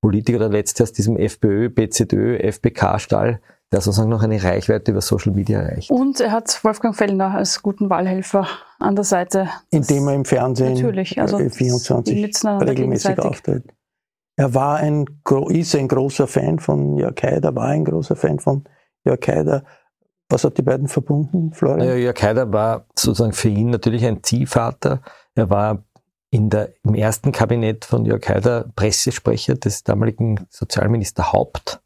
Politiker, 0.00 0.38
der 0.38 0.50
letzte 0.50 0.82
aus 0.82 0.92
diesem 0.92 1.16
FPÖ, 1.16 1.70
BZÖ, 1.70 2.36
FPK-Stall, 2.36 3.40
der 3.74 3.80
sozusagen 3.80 4.08
noch 4.08 4.22
eine 4.22 4.40
Reichweite 4.40 4.92
über 4.92 5.00
Social 5.00 5.32
Media 5.32 5.60
erreicht. 5.60 5.90
Und 5.90 6.20
er 6.20 6.30
hat 6.30 6.62
Wolfgang 6.62 6.94
Fellner 6.94 7.34
als 7.34 7.60
guten 7.60 7.90
Wahlhelfer 7.90 8.46
an 8.78 8.94
der 8.94 9.04
Seite. 9.04 9.48
Indem 9.70 10.06
er 10.06 10.14
im 10.14 10.24
Fernsehen 10.24 10.74
natürlich, 10.74 11.20
also 11.20 11.38
24 11.38 12.44
regelmäßig 12.46 13.18
auftritt. 13.18 13.64
Er 14.36 14.54
war 14.54 14.76
ein, 14.76 15.06
ist 15.48 15.74
ein 15.74 15.88
großer 15.88 16.28
Fan 16.28 16.60
von 16.60 16.96
Jörg 16.96 17.20
Haider, 17.20 17.54
war 17.56 17.66
ein 17.66 17.84
großer 17.84 18.14
Fan 18.14 18.38
von 18.38 18.62
Jörg 19.04 19.26
Haider. 19.26 19.64
Was 20.28 20.44
hat 20.44 20.56
die 20.56 20.62
beiden 20.62 20.86
verbunden, 20.86 21.52
Florian? 21.52 21.80
Naja, 21.80 21.96
Jörg 21.96 22.22
Haider 22.22 22.52
war 22.52 22.86
sozusagen 22.96 23.32
für 23.32 23.48
ihn 23.48 23.70
natürlich 23.70 24.04
ein 24.06 24.22
Ziehvater. 24.22 25.02
Er 25.34 25.50
war 25.50 25.82
in 26.30 26.48
der, 26.48 26.74
im 26.84 26.94
ersten 26.94 27.32
Kabinett 27.32 27.84
von 27.84 28.04
Jörg 28.04 28.28
Haider 28.28 28.70
Pressesprecher 28.76 29.56
des 29.56 29.82
damaligen 29.82 30.46
Sozialminister 30.48 31.32
Haupt 31.32 31.80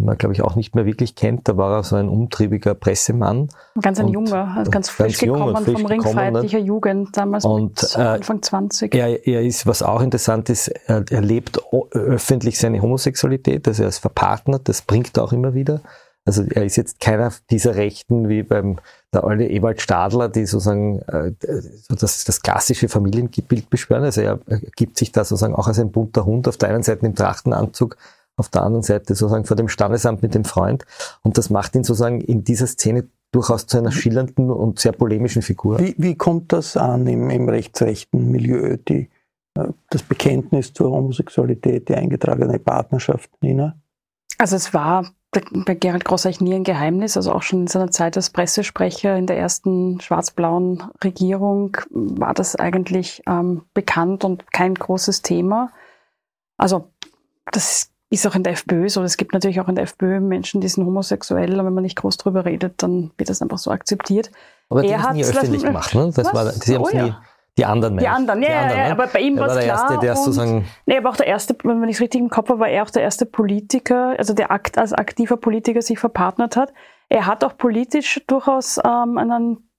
man, 0.00 0.18
glaube 0.18 0.34
ich, 0.34 0.42
auch 0.42 0.56
nicht 0.56 0.74
mehr 0.74 0.84
wirklich 0.84 1.14
kennt. 1.14 1.48
Da 1.48 1.56
war 1.56 1.78
er 1.78 1.82
so 1.82 1.96
ein 1.96 2.08
umtriebiger 2.08 2.74
Pressemann. 2.74 3.48
Ganz 3.80 3.98
ein 3.98 4.08
junger, 4.08 4.54
also 4.56 4.70
ganz 4.70 4.90
frisch 4.90 5.18
ganz 5.18 5.32
gekommen 5.32 5.56
frisch 5.56 5.80
vom 5.80 5.86
Ring 5.86 6.02
Freiheitlicher 6.02 6.58
Jugend, 6.58 7.16
damals 7.16 7.44
und, 7.44 7.94
äh, 7.96 8.00
Anfang 8.00 8.42
20. 8.42 8.94
Er, 8.94 9.26
er 9.26 9.42
ist, 9.42 9.66
was 9.66 9.82
auch 9.82 10.02
interessant 10.02 10.50
ist, 10.50 10.68
er, 10.68 11.04
er 11.08 11.22
lebt 11.22 11.60
öffentlich 11.92 12.58
seine 12.58 12.82
Homosexualität, 12.82 13.66
also 13.66 13.84
er 13.84 13.88
ist 13.88 13.98
verpartnert, 13.98 14.68
das 14.68 14.82
bringt 14.82 15.16
er 15.16 15.24
auch 15.24 15.32
immer 15.32 15.54
wieder. 15.54 15.80
Also 16.26 16.42
er 16.42 16.64
ist 16.64 16.74
jetzt 16.74 16.98
keiner 16.98 17.32
dieser 17.50 17.76
Rechten 17.76 18.28
wie 18.28 18.42
beim 18.42 18.80
der 19.14 19.22
alte 19.22 19.44
Ewald 19.44 19.80
Stadler, 19.80 20.28
die 20.28 20.44
sozusagen 20.44 20.98
äh, 21.02 21.32
so 21.40 21.94
das, 21.94 22.24
das 22.24 22.42
klassische 22.42 22.88
Familienbild 22.88 23.70
beschwören. 23.70 24.02
Also 24.02 24.22
er 24.22 24.40
gibt 24.74 24.98
sich 24.98 25.12
da 25.12 25.24
sozusagen 25.24 25.54
auch 25.54 25.68
als 25.68 25.78
ein 25.78 25.92
bunter 25.92 26.26
Hund 26.26 26.48
auf 26.48 26.56
der 26.56 26.70
einen 26.70 26.82
Seite 26.82 27.06
im 27.06 27.14
Trachtenanzug 27.14 27.96
auf 28.36 28.48
der 28.48 28.62
anderen 28.62 28.82
Seite 28.82 29.14
sozusagen 29.14 29.44
vor 29.44 29.56
dem 29.56 29.68
Standesamt 29.68 30.22
mit 30.22 30.34
dem 30.34 30.44
Freund. 30.44 30.84
Und 31.22 31.38
das 31.38 31.50
macht 31.50 31.74
ihn 31.74 31.84
sozusagen 31.84 32.20
in 32.20 32.44
dieser 32.44 32.66
Szene 32.66 33.08
durchaus 33.32 33.66
zu 33.66 33.78
einer 33.78 33.92
schillernden 33.92 34.50
und 34.50 34.78
sehr 34.78 34.92
polemischen 34.92 35.42
Figur. 35.42 35.78
Wie, 35.78 35.94
wie 35.98 36.14
kommt 36.14 36.52
das 36.52 36.76
an 36.76 37.06
im, 37.06 37.30
im 37.30 37.48
rechtsrechten 37.48 38.30
Milieu, 38.30 38.76
die, 38.76 39.10
äh, 39.54 39.68
das 39.90 40.02
Bekenntnis 40.02 40.72
zur 40.72 40.90
Homosexualität, 40.90 41.88
die 41.88 41.94
eingetragene 41.94 42.58
Partnerschaft, 42.58 43.30
Nina? 43.40 43.76
Also 44.38 44.56
es 44.56 44.74
war 44.74 45.10
bei 45.64 45.74
Gerald 45.74 46.04
Grosseich 46.04 46.40
nie 46.40 46.54
ein 46.54 46.64
Geheimnis, 46.64 47.16
also 47.16 47.32
auch 47.32 47.42
schon 47.42 47.62
in 47.62 47.66
seiner 47.66 47.90
Zeit 47.90 48.16
als 48.16 48.30
Pressesprecher 48.30 49.16
in 49.16 49.26
der 49.26 49.38
ersten 49.38 50.00
schwarz-blauen 50.00 50.82
Regierung 51.02 51.76
war 51.90 52.32
das 52.32 52.56
eigentlich 52.56 53.22
ähm, 53.26 53.62
bekannt 53.74 54.24
und 54.24 54.50
kein 54.52 54.74
großes 54.74 55.22
Thema. 55.22 55.72
Also 56.56 56.90
das 57.52 57.90
ist 58.10 58.26
auch 58.26 58.34
in 58.34 58.42
der 58.42 58.52
FPÖ 58.52 58.88
so. 58.88 59.02
Es 59.02 59.16
gibt 59.16 59.32
natürlich 59.32 59.60
auch 59.60 59.68
in 59.68 59.74
der 59.74 59.84
FPÖ 59.84 60.20
Menschen, 60.20 60.60
die 60.60 60.68
sind 60.68 60.84
homosexuell, 60.86 61.58
und 61.58 61.66
wenn 61.66 61.74
man 61.74 61.82
nicht 61.82 61.96
groß 61.96 62.16
drüber 62.16 62.44
redet, 62.44 62.82
dann 62.82 63.10
wird 63.18 63.28
das 63.28 63.42
einfach 63.42 63.58
so 63.58 63.70
akzeptiert. 63.70 64.30
Aber 64.68 64.82
die 64.82 64.96
haben 64.96 65.16
nie 65.16 65.24
öffentlich 65.24 65.64
gemacht, 65.64 65.94
ne? 65.94 66.10
Das 66.14 66.32
war, 66.32 66.50
sie 66.50 66.74
haben 66.74 66.84
es 66.84 66.94
oh, 66.94 66.96
nie. 66.96 67.14
Die 67.58 67.64
anderen 67.64 67.96
Die 67.96 68.06
anderen, 68.06 68.42
ja, 68.42 68.48
die 68.48 68.56
anderen, 68.56 68.72
ja, 68.74 68.82
ja, 68.82 68.88
ne? 68.88 68.92
aber 68.92 69.06
bei 69.06 69.20
ihm 69.20 69.38
war 69.38 69.48
es 69.48 69.64
klar. 69.64 69.80
Erste, 69.80 69.98
der 69.98 70.10
und, 70.10 70.18
sozusagen 70.18 70.66
nee, 70.84 70.98
aber 70.98 71.08
auch 71.08 71.16
der 71.16 71.26
erste, 71.26 71.56
wenn 71.64 71.88
ich 71.88 71.96
es 71.96 72.02
richtig 72.02 72.20
im 72.20 72.28
Kopf 72.28 72.50
habe, 72.50 72.60
war 72.60 72.68
er 72.68 72.82
auch 72.82 72.90
der 72.90 73.02
erste 73.02 73.24
Politiker, 73.24 74.14
also 74.18 74.34
der 74.34 74.50
akt, 74.50 74.76
als 74.76 74.92
aktiver 74.92 75.38
Politiker 75.38 75.80
sich 75.80 75.98
verpartnert 75.98 76.56
hat. 76.56 76.74
Er 77.08 77.24
hat 77.24 77.44
auch 77.44 77.56
politisch 77.56 78.20
durchaus 78.26 78.78
ähm, 78.84 79.16
einen 79.16 79.70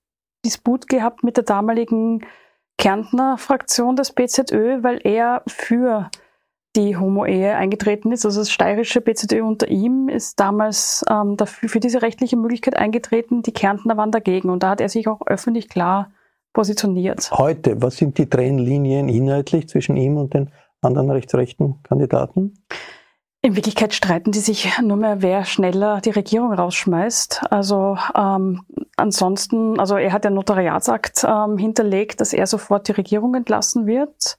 Disput 0.44 0.88
gehabt 0.88 1.24
mit 1.24 1.38
der 1.38 1.44
damaligen 1.44 2.26
Kärntner 2.80 3.38
Fraktion 3.38 3.96
des 3.96 4.12
BZÖ, 4.12 4.82
weil 4.82 5.00
er 5.04 5.44
für 5.46 6.10
die 6.78 6.96
Homo-Ehe 6.96 7.56
eingetreten 7.56 8.12
ist. 8.12 8.26
Also 8.26 8.40
das 8.40 8.52
steirische 8.52 9.02
BZÖ 9.02 9.42
unter 9.42 9.68
ihm 9.68 10.08
ist 10.08 10.40
damals 10.40 11.04
ähm, 11.10 11.36
dafür, 11.36 11.70
für 11.70 11.80
diese 11.80 12.02
rechtliche 12.02 12.38
Möglichkeit 12.38 12.78
eingetreten. 12.78 13.42
Die 13.42 13.52
Kärntner 13.52 13.98
waren 13.98 14.12
dagegen 14.12 14.50
und 14.50 14.64
da 14.64 14.70
hat 14.70 14.82
er 14.82 14.90
sich 14.90 15.08
auch 15.08 15.22
öffentlich 15.26 15.68
klar 15.68 16.12
positioniert. 16.54 17.32
Heute, 17.32 17.82
was 17.82 17.98
sind 17.98 18.18
die 18.18 18.30
Trennlinien 18.30 19.10
inhaltlich 19.10 19.68
zwischen 19.68 19.98
ihm 19.98 20.18
und 20.18 20.34
den 20.34 20.52
anderen 20.82 21.12
rechtsrechten 21.12 21.82
Kandidaten? 21.84 22.54
In 23.42 23.56
Wirklichkeit 23.56 23.94
streiten 23.94 24.32
die 24.32 24.40
sich 24.40 24.80
nur 24.82 24.98
mehr, 24.98 25.22
wer 25.22 25.46
schneller 25.46 26.02
die 26.02 26.10
Regierung 26.10 26.52
rausschmeißt. 26.52 27.52
Also 27.52 27.98
ähm, 28.16 28.64
ansonsten, 28.96 29.80
also 29.80 29.96
er 29.96 30.12
hat 30.12 30.26
ja 30.26 30.32
Notariatsakt 30.32 31.26
ähm, 31.28 31.58
hinterlegt, 31.58 32.20
dass 32.20 32.34
er 32.34 32.48
sofort 32.48 32.88
die 32.88 32.94
Regierung 32.94 33.36
entlassen 33.36 33.86
wird. 33.86 34.38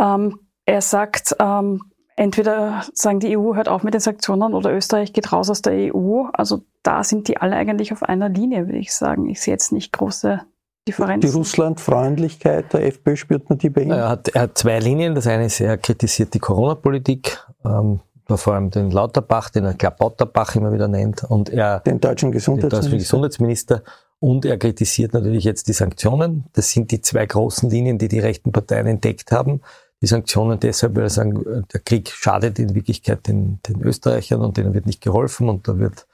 Ähm, 0.00 0.40
er 0.66 0.80
sagt, 0.80 1.36
ähm, 1.40 1.82
entweder 2.16 2.84
sagen 2.92 3.20
die 3.20 3.36
EU 3.36 3.54
hört 3.54 3.68
auf 3.68 3.82
mit 3.82 3.94
den 3.94 4.00
Sanktionen 4.00 4.54
oder 4.54 4.72
Österreich 4.72 5.12
geht 5.12 5.32
raus 5.32 5.50
aus 5.50 5.62
der 5.62 5.94
EU. 5.94 6.24
Also 6.32 6.62
da 6.82 7.04
sind 7.04 7.28
die 7.28 7.38
alle 7.38 7.56
eigentlich 7.56 7.92
auf 7.92 8.02
einer 8.02 8.28
Linie, 8.28 8.66
würde 8.66 8.78
ich 8.78 8.94
sagen. 8.94 9.28
Ich 9.28 9.40
sehe 9.40 9.52
jetzt 9.52 9.72
nicht 9.72 9.92
große 9.92 10.40
Differenzen. 10.86 11.30
Die 11.30 11.36
Russlandfreundlichkeit 11.36 12.72
der 12.72 12.86
FPÖ 12.86 13.16
spürt 13.16 13.48
man 13.48 13.58
die 13.58 13.70
bei 13.70 13.82
ihm? 13.82 13.90
Er 13.90 14.08
hat, 14.08 14.28
er 14.28 14.42
hat 14.42 14.58
zwei 14.58 14.78
Linien. 14.78 15.14
Das 15.14 15.26
eine 15.26 15.46
ist, 15.46 15.60
er 15.60 15.76
kritisiert 15.78 16.34
die 16.34 16.38
Corona-Politik. 16.38 17.38
Ähm, 17.64 18.00
vor 18.26 18.54
allem 18.54 18.70
den 18.70 18.90
Lauterbach, 18.90 19.50
den 19.50 19.66
er 19.66 19.74
Klapotterbach 19.74 20.56
immer 20.56 20.72
wieder 20.72 20.88
nennt, 20.88 21.24
und 21.24 21.50
er 21.50 21.80
den 21.80 22.00
deutschen 22.00 22.32
Gesundheitsminister. 22.32 22.78
Den 22.78 22.82
deutschen 22.82 22.98
Gesundheitsminister. 22.98 23.82
Und 24.18 24.46
er 24.46 24.56
kritisiert 24.56 25.12
natürlich 25.12 25.44
jetzt 25.44 25.68
die 25.68 25.74
Sanktionen. 25.74 26.46
Das 26.54 26.70
sind 26.70 26.90
die 26.90 27.02
zwei 27.02 27.26
großen 27.26 27.68
Linien, 27.68 27.98
die 27.98 28.08
die 28.08 28.20
rechten 28.20 28.52
Parteien 28.52 28.86
entdeckt 28.86 29.30
haben 29.32 29.60
die 30.04 30.08
Sanktionen 30.08 30.60
deshalb, 30.60 30.96
weil 30.96 31.04
er 31.04 31.10
sagen, 31.10 31.64
der 31.72 31.80
Krieg 31.80 32.10
schadet 32.10 32.58
in 32.58 32.74
Wirklichkeit 32.74 33.26
den, 33.26 33.60
den 33.66 33.80
Österreichern 33.80 34.42
und 34.42 34.58
denen 34.58 34.74
wird 34.74 34.84
nicht 34.84 35.00
geholfen 35.00 35.48
und 35.48 35.66
da 35.66 35.78
wird 35.78 36.06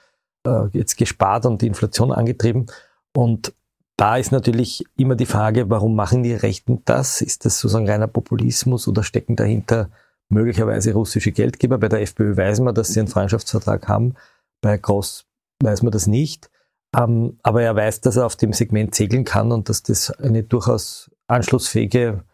äh, 0.46 0.68
jetzt 0.72 0.96
gespart 0.96 1.44
und 1.44 1.60
die 1.60 1.66
Inflation 1.66 2.12
angetrieben. 2.12 2.66
Und 3.12 3.52
da 3.96 4.16
ist 4.16 4.30
natürlich 4.30 4.84
immer 4.96 5.16
die 5.16 5.26
Frage, 5.26 5.68
warum 5.70 5.96
machen 5.96 6.22
die 6.22 6.34
Rechten 6.34 6.82
das? 6.84 7.20
Ist 7.20 7.44
das 7.44 7.58
sozusagen 7.58 7.90
reiner 7.90 8.06
Populismus 8.06 8.86
oder 8.86 9.02
stecken 9.02 9.34
dahinter 9.34 9.90
möglicherweise 10.28 10.92
russische 10.92 11.32
Geldgeber? 11.32 11.78
Bei 11.78 11.88
der 11.88 12.02
FPÖ 12.02 12.36
weiß 12.36 12.60
man, 12.60 12.76
dass 12.76 12.92
sie 12.92 13.00
einen 13.00 13.08
Freundschaftsvertrag 13.08 13.88
haben. 13.88 14.14
Bei 14.60 14.78
Gross 14.78 15.26
weiß 15.64 15.82
man 15.82 15.90
das 15.90 16.06
nicht. 16.06 16.48
Ähm, 16.96 17.40
aber 17.42 17.62
er 17.62 17.74
weiß, 17.74 18.02
dass 18.02 18.16
er 18.16 18.26
auf 18.26 18.36
dem 18.36 18.52
Segment 18.52 18.94
segeln 18.94 19.24
kann 19.24 19.50
und 19.50 19.68
dass 19.68 19.82
das 19.82 20.12
eine 20.12 20.44
durchaus 20.44 21.10
anschlussfähige 21.26 22.22
äh, 22.22 22.29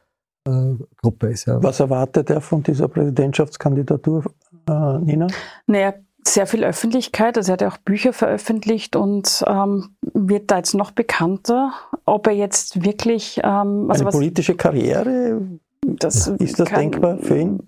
Gruppe 1.03 1.29
ist. 1.29 1.47
Ja. 1.47 1.63
Was 1.63 1.81
erwartet 1.81 2.31
er 2.31 2.41
von 2.41 2.63
dieser 2.63 2.89
Präsidentschaftskandidatur, 2.89 4.25
äh, 4.69 4.99
Nina? 4.99 5.27
Naja, 5.67 5.95
sehr 6.27 6.47
viel 6.47 6.65
Öffentlichkeit. 6.65 7.37
Also 7.37 7.53
er 7.53 7.55
hat 7.55 7.61
ja 7.63 7.69
auch 7.69 7.79
Bücher 7.79 8.13
veröffentlicht 8.13 8.97
und 8.97 9.45
ähm, 9.47 9.97
wird 10.13 10.51
da 10.51 10.59
jetzt 10.59 10.75
noch 10.75 10.91
bekannter. 10.91 11.73
Ob 12.05 12.27
er 12.27 12.35
jetzt 12.35 12.85
wirklich 12.85 13.39
ähm, 13.39 13.87
also 13.89 14.03
eine 14.03 14.07
was, 14.07 14.15
politische 14.15 14.55
Karriere, 14.55 15.41
das 15.87 16.29
ist 16.29 16.59
das 16.59 16.69
kann, 16.69 16.81
denkbar 16.81 17.19
für 17.19 17.39
ihn? 17.39 17.61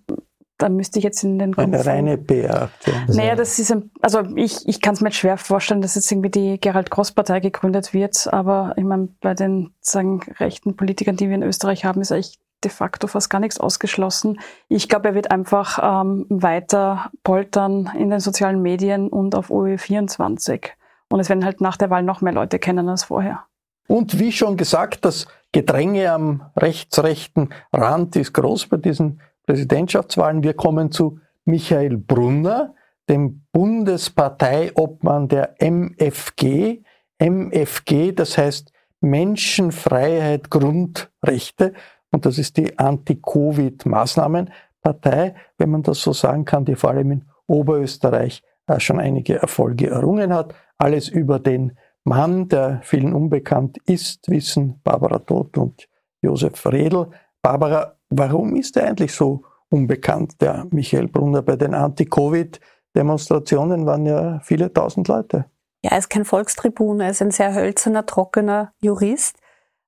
Da 0.58 0.68
müsste 0.68 0.98
ich 0.98 1.04
jetzt 1.04 1.22
in 1.22 1.38
den 1.38 1.56
Eine 1.56 1.86
reine 1.86 2.18
PR-Aktion. 2.18 2.96
Naja, 3.10 3.36
das 3.36 3.60
ist 3.60 3.70
ein, 3.70 3.92
also 4.02 4.22
ich, 4.34 4.66
ich 4.66 4.80
kann 4.80 4.94
es 4.94 5.00
mir 5.00 5.12
schwer 5.12 5.36
vorstellen, 5.36 5.80
dass 5.80 5.94
jetzt 5.94 6.10
irgendwie 6.10 6.30
die 6.30 6.60
Gerald 6.60 6.90
Gross-Partei 6.90 7.38
gegründet 7.38 7.94
wird, 7.94 8.32
aber 8.32 8.74
ich 8.76 8.82
meine, 8.82 9.08
bei 9.20 9.34
den 9.34 9.70
sagen, 9.80 10.20
rechten 10.40 10.74
Politikern, 10.74 11.16
die 11.16 11.28
wir 11.28 11.36
in 11.36 11.44
Österreich 11.44 11.84
haben, 11.84 12.00
ist 12.00 12.10
eigentlich 12.10 12.40
de 12.64 12.70
facto 12.70 13.06
fast 13.06 13.30
gar 13.30 13.40
nichts 13.40 13.58
ausgeschlossen. 13.58 14.40
Ich 14.68 14.88
glaube, 14.88 15.08
er 15.08 15.14
wird 15.14 15.30
einfach 15.30 15.78
ähm, 15.82 16.26
weiter 16.28 17.10
poltern 17.22 17.90
in 17.96 18.10
den 18.10 18.20
sozialen 18.20 18.62
Medien 18.62 19.08
und 19.08 19.34
auf 19.34 19.50
OE24. 19.50 20.70
Und 21.10 21.20
es 21.20 21.28
werden 21.28 21.44
halt 21.44 21.60
nach 21.60 21.76
der 21.76 21.90
Wahl 21.90 22.02
noch 22.02 22.20
mehr 22.20 22.32
Leute 22.32 22.58
kennen 22.58 22.88
als 22.88 23.04
vorher. 23.04 23.44
Und 23.86 24.18
wie 24.18 24.32
schon 24.32 24.56
gesagt, 24.56 25.04
das 25.04 25.26
Gedränge 25.52 26.12
am 26.12 26.42
rechtsrechten 26.56 27.50
Rand 27.72 28.16
ist 28.16 28.34
groß 28.34 28.66
bei 28.66 28.76
diesen 28.76 29.20
Präsidentschaftswahlen. 29.46 30.42
Wir 30.42 30.52
kommen 30.52 30.92
zu 30.92 31.20
Michael 31.46 31.96
Brunner, 31.96 32.74
dem 33.08 33.46
Bundesparteiobmann 33.52 35.28
der 35.28 35.54
MFG. 35.58 36.82
MFG, 37.18 38.12
das 38.12 38.36
heißt 38.36 38.72
Menschenfreiheit, 39.00 40.50
Grundrechte. 40.50 41.72
Und 42.10 42.26
das 42.26 42.38
ist 42.38 42.56
die 42.56 42.78
Anti-Covid-Maßnahmenpartei, 42.78 45.34
wenn 45.58 45.70
man 45.70 45.82
das 45.82 46.00
so 46.00 46.12
sagen 46.12 46.44
kann, 46.44 46.64
die 46.64 46.76
vor 46.76 46.90
allem 46.90 47.10
in 47.12 47.24
Oberösterreich 47.46 48.42
äh, 48.66 48.80
schon 48.80 48.98
einige 49.00 49.40
Erfolge 49.40 49.90
errungen 49.90 50.32
hat. 50.32 50.54
Alles 50.78 51.08
über 51.08 51.38
den 51.38 51.76
Mann, 52.04 52.48
der 52.48 52.80
vielen 52.82 53.12
unbekannt 53.12 53.76
ist, 53.86 54.30
wissen 54.30 54.80
Barbara 54.82 55.18
Todt 55.18 55.58
und 55.58 55.86
Josef 56.22 56.64
Redl. 56.66 57.10
Barbara, 57.42 57.96
warum 58.08 58.56
ist 58.56 58.76
er 58.76 58.88
eigentlich 58.88 59.12
so 59.12 59.42
unbekannt, 59.68 60.40
der 60.40 60.66
Michael 60.70 61.08
Brunner? 61.08 61.42
Bei 61.42 61.56
den 61.56 61.74
Anti-Covid-Demonstrationen 61.74 63.84
waren 63.86 64.06
ja 64.06 64.40
viele 64.42 64.72
tausend 64.72 65.08
Leute. 65.08 65.44
Ja, 65.82 65.90
er 65.92 65.98
ist 65.98 66.08
kein 66.08 66.24
Volkstribun, 66.24 67.00
er 67.00 67.10
ist 67.10 67.20
ein 67.22 67.30
sehr 67.30 67.54
hölzerner, 67.54 68.04
trockener 68.06 68.72
Jurist. 68.80 69.36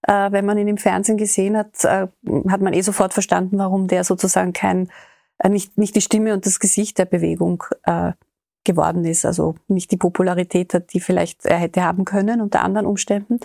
Äh, 0.03 0.33
wenn 0.33 0.47
man 0.47 0.59
ihn 0.59 0.69
im 0.69 0.79
Fernsehen 0.79 1.19
gesehen 1.19 1.57
hat, 1.57 1.85
äh, 1.85 2.09
hat 2.49 2.61
man 2.61 2.73
eh 2.73 2.81
sofort 2.81 3.13
verstanden, 3.13 3.59
warum 3.59 3.87
der 3.87 4.05
sozusagen 4.05 4.53
kein, 4.53 4.91
äh, 5.39 5.49
nicht, 5.49 5.77
nicht 5.77 5.95
die 5.95 6.01
Stimme 6.01 6.33
und 6.33 6.47
das 6.47 6.61
Gesicht 6.61 6.99
der 6.99 7.05
Bewegung 7.05 7.65
äh, 7.85 8.13
geworden 8.65 9.05
ist. 9.05 9.25
Also 9.25 9.57
nicht 9.69 9.91
die 9.91 9.97
Popularität 9.97 10.75
hat, 10.75 10.93
die 10.93 11.01
vielleicht 11.01 11.45
er 11.47 11.59
hätte 11.59 11.83
haben 11.83 12.05
können 12.05 12.41
unter 12.41 12.63
anderen 12.63 12.87
Umständen. 12.87 13.41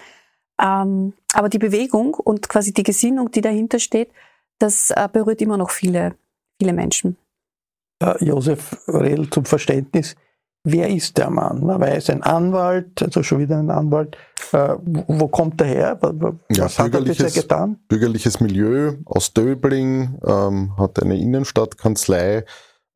Ähm, 0.62 1.14
aber 1.34 1.50
die 1.50 1.60
Bewegung 1.60 2.14
und 2.14 2.48
quasi 2.48 2.74
die 2.74 2.84
Gesinnung, 2.84 3.32
die 3.32 3.42
dahinter 3.42 3.80
steht, 3.80 4.10
das 4.60 4.92
äh, 4.92 5.10
berührt 5.12 5.42
immer 5.42 5.58
noch 5.58 5.70
viele, 5.70 6.16
viele 6.60 6.74
Menschen. 6.74 7.18
Äh, 8.02 8.24
Josef 8.24 8.78
Rehl 8.88 9.30
zum 9.30 9.46
Verständnis, 9.46 10.16
wer 10.66 10.90
ist 10.90 11.18
der 11.18 11.30
Mann? 11.30 11.66
Man 11.66 11.80
weiß, 11.80 12.10
ein 12.10 12.24
Anwalt, 12.24 13.02
also 13.02 13.24
schon 13.24 13.40
wieder 13.40 13.58
ein 13.58 13.70
Anwalt. 13.70 14.18
Äh, 14.52 14.76
wo 14.84 15.28
kommt 15.28 15.62
er 15.62 15.68
her? 15.68 15.98
Was 16.02 16.34
ja, 16.58 16.84
hat 16.84 16.94
er 16.94 17.02
bisher 17.02 17.32
getan? 17.32 17.78
Bürgerliches 17.88 18.42
Milieu 18.42 18.96
aus 19.06 19.34
Döbling, 19.34 20.20
ähm, 20.26 20.78
hat 20.78 21.02
eine 21.02 21.18
Innenstadtkanzlei. 21.18 22.44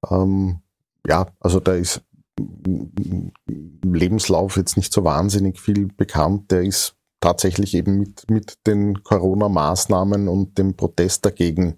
Ähm, 0.09 0.59
ja, 1.07 1.27
also 1.39 1.59
da 1.59 1.73
ist 1.73 2.01
im 2.37 3.93
Lebenslauf 3.93 4.57
jetzt 4.57 4.77
nicht 4.77 4.91
so 4.91 5.03
wahnsinnig 5.03 5.59
viel 5.59 5.87
bekannt. 5.87 6.51
Der 6.51 6.63
ist 6.63 6.95
tatsächlich 7.21 7.73
eben 7.73 7.99
mit, 7.99 8.29
mit 8.29 8.67
den 8.67 9.03
Corona-Maßnahmen 9.03 10.27
und 10.27 10.57
dem 10.57 10.75
Protest 10.75 11.25
dagegen 11.25 11.77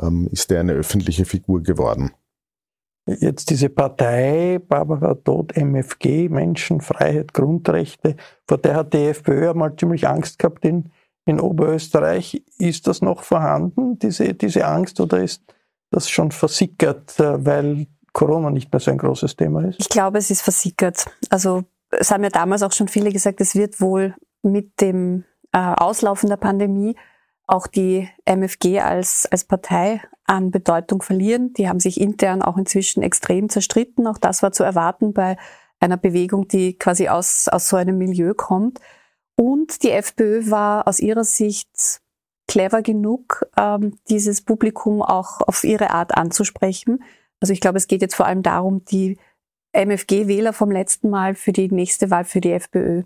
ähm, 0.00 0.28
ist 0.30 0.50
er 0.50 0.60
eine 0.60 0.72
öffentliche 0.72 1.24
Figur 1.24 1.62
geworden. 1.62 2.12
Jetzt 3.06 3.50
diese 3.50 3.68
Partei, 3.68 4.60
Barbara 4.60 5.14
Tod, 5.14 5.56
MFG, 5.56 6.28
Menschen, 6.28 6.80
Freiheit, 6.80 7.34
Grundrechte, 7.34 8.16
vor 8.46 8.58
der 8.58 8.76
hat 8.76 8.94
die 8.94 9.06
FPÖ 9.06 9.50
einmal 9.50 9.74
ziemlich 9.74 10.06
Angst 10.06 10.38
gehabt 10.38 10.64
in, 10.64 10.90
in 11.24 11.40
Oberösterreich. 11.40 12.44
Ist 12.58 12.86
das 12.86 13.02
noch 13.02 13.22
vorhanden, 13.22 13.98
diese, 13.98 14.34
diese 14.34 14.66
Angst, 14.66 15.00
oder 15.00 15.20
ist 15.20 15.42
das 15.90 16.08
schon 16.08 16.30
versickert, 16.30 17.18
äh, 17.18 17.44
weil 17.44 17.86
Corona 18.12 18.50
nicht 18.50 18.72
mehr 18.72 18.80
so 18.80 18.92
ein 18.92 18.98
großes 18.98 19.34
Thema 19.34 19.64
ist? 19.64 19.80
Ich 19.80 19.88
glaube, 19.88 20.18
es 20.18 20.30
ist 20.30 20.42
versickert. 20.42 21.06
Also 21.28 21.64
es 21.90 22.10
haben 22.12 22.22
ja 22.22 22.30
damals 22.30 22.62
auch 22.62 22.72
schon 22.72 22.88
viele 22.88 23.10
gesagt, 23.10 23.40
es 23.40 23.56
wird 23.56 23.80
wohl 23.80 24.14
mit 24.42 24.80
dem 24.80 25.24
äh, 25.52 25.58
Auslaufen 25.58 26.28
der 26.28 26.36
Pandemie 26.36 26.96
auch 27.46 27.66
die 27.66 28.08
MFG 28.24 28.80
als, 28.80 29.26
als 29.30 29.44
Partei 29.44 30.00
an 30.24 30.50
Bedeutung 30.50 31.02
verlieren. 31.02 31.52
Die 31.54 31.68
haben 31.68 31.80
sich 31.80 32.00
intern 32.00 32.42
auch 32.42 32.56
inzwischen 32.56 33.02
extrem 33.02 33.48
zerstritten. 33.48 34.06
Auch 34.06 34.18
das 34.18 34.42
war 34.42 34.52
zu 34.52 34.62
erwarten 34.62 35.12
bei 35.12 35.36
einer 35.80 35.96
Bewegung, 35.96 36.48
die 36.48 36.78
quasi 36.78 37.08
aus, 37.08 37.48
aus 37.48 37.68
so 37.68 37.76
einem 37.76 37.98
Milieu 37.98 38.34
kommt. 38.34 38.80
Und 39.36 39.82
die 39.82 39.90
FPÖ 39.90 40.50
war 40.50 40.86
aus 40.86 41.00
ihrer 41.00 41.24
Sicht 41.24 42.00
clever 42.46 42.82
genug, 42.82 43.46
ähm, 43.56 43.98
dieses 44.08 44.42
Publikum 44.42 45.02
auch 45.02 45.40
auf 45.40 45.64
ihre 45.64 45.90
Art 45.90 46.16
anzusprechen. 46.16 47.02
Also 47.40 47.52
ich 47.52 47.60
glaube, 47.60 47.78
es 47.78 47.88
geht 47.88 48.02
jetzt 48.02 48.14
vor 48.14 48.26
allem 48.26 48.42
darum, 48.42 48.84
die 48.84 49.18
MFG-Wähler 49.72 50.52
vom 50.52 50.70
letzten 50.70 51.10
Mal 51.10 51.34
für 51.34 51.52
die 51.52 51.70
nächste 51.70 52.10
Wahl 52.10 52.24
für 52.24 52.40
die 52.40 52.52
FPÖ 52.52 53.04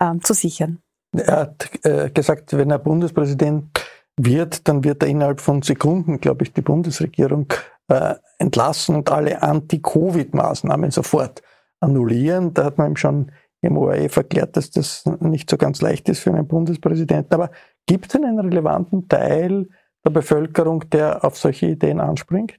ähm, 0.00 0.22
zu 0.22 0.34
sichern. 0.34 0.80
Er 1.12 1.36
hat 1.36 1.70
äh, 1.84 2.10
gesagt, 2.10 2.56
wenn 2.56 2.70
er 2.70 2.78
Bundespräsident 2.78 3.86
wird, 4.16 4.66
dann 4.68 4.84
wird 4.84 5.02
er 5.02 5.08
innerhalb 5.08 5.40
von 5.40 5.62
Sekunden, 5.62 6.20
glaube 6.20 6.44
ich, 6.44 6.52
die 6.52 6.62
Bundesregierung 6.62 7.52
äh, 7.88 8.14
entlassen 8.38 8.96
und 8.96 9.10
alle 9.10 9.42
Anti-Covid-Maßnahmen 9.42 10.90
sofort 10.90 11.42
annullieren. 11.80 12.54
Da 12.54 12.64
hat 12.64 12.78
man 12.78 12.92
ihm 12.92 12.96
schon 12.96 13.30
im 13.62 13.76
ORF 13.76 14.16
erklärt, 14.16 14.56
dass 14.56 14.70
das 14.70 15.04
nicht 15.20 15.50
so 15.50 15.56
ganz 15.56 15.80
leicht 15.80 16.08
ist 16.08 16.20
für 16.20 16.30
einen 16.30 16.46
Bundespräsidenten. 16.46 17.34
Aber 17.34 17.50
gibt 17.86 18.08
es 18.08 18.14
einen 18.14 18.38
relevanten 18.38 19.08
Teil 19.08 19.68
der 20.04 20.10
Bevölkerung, 20.10 20.88
der 20.90 21.24
auf 21.24 21.36
solche 21.36 21.66
Ideen 21.66 22.00
anspringt? 22.00 22.54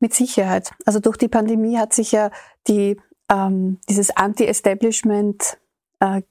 Mit 0.00 0.14
Sicherheit. 0.14 0.72
Also 0.86 1.00
durch 1.00 1.16
die 1.16 1.28
Pandemie 1.28 1.78
hat 1.78 1.92
sich 1.92 2.12
ja 2.12 2.30
die, 2.68 3.00
ähm, 3.30 3.78
dieses 3.88 4.10
Anti-Establishment 4.16 5.58
äh, 6.00 6.22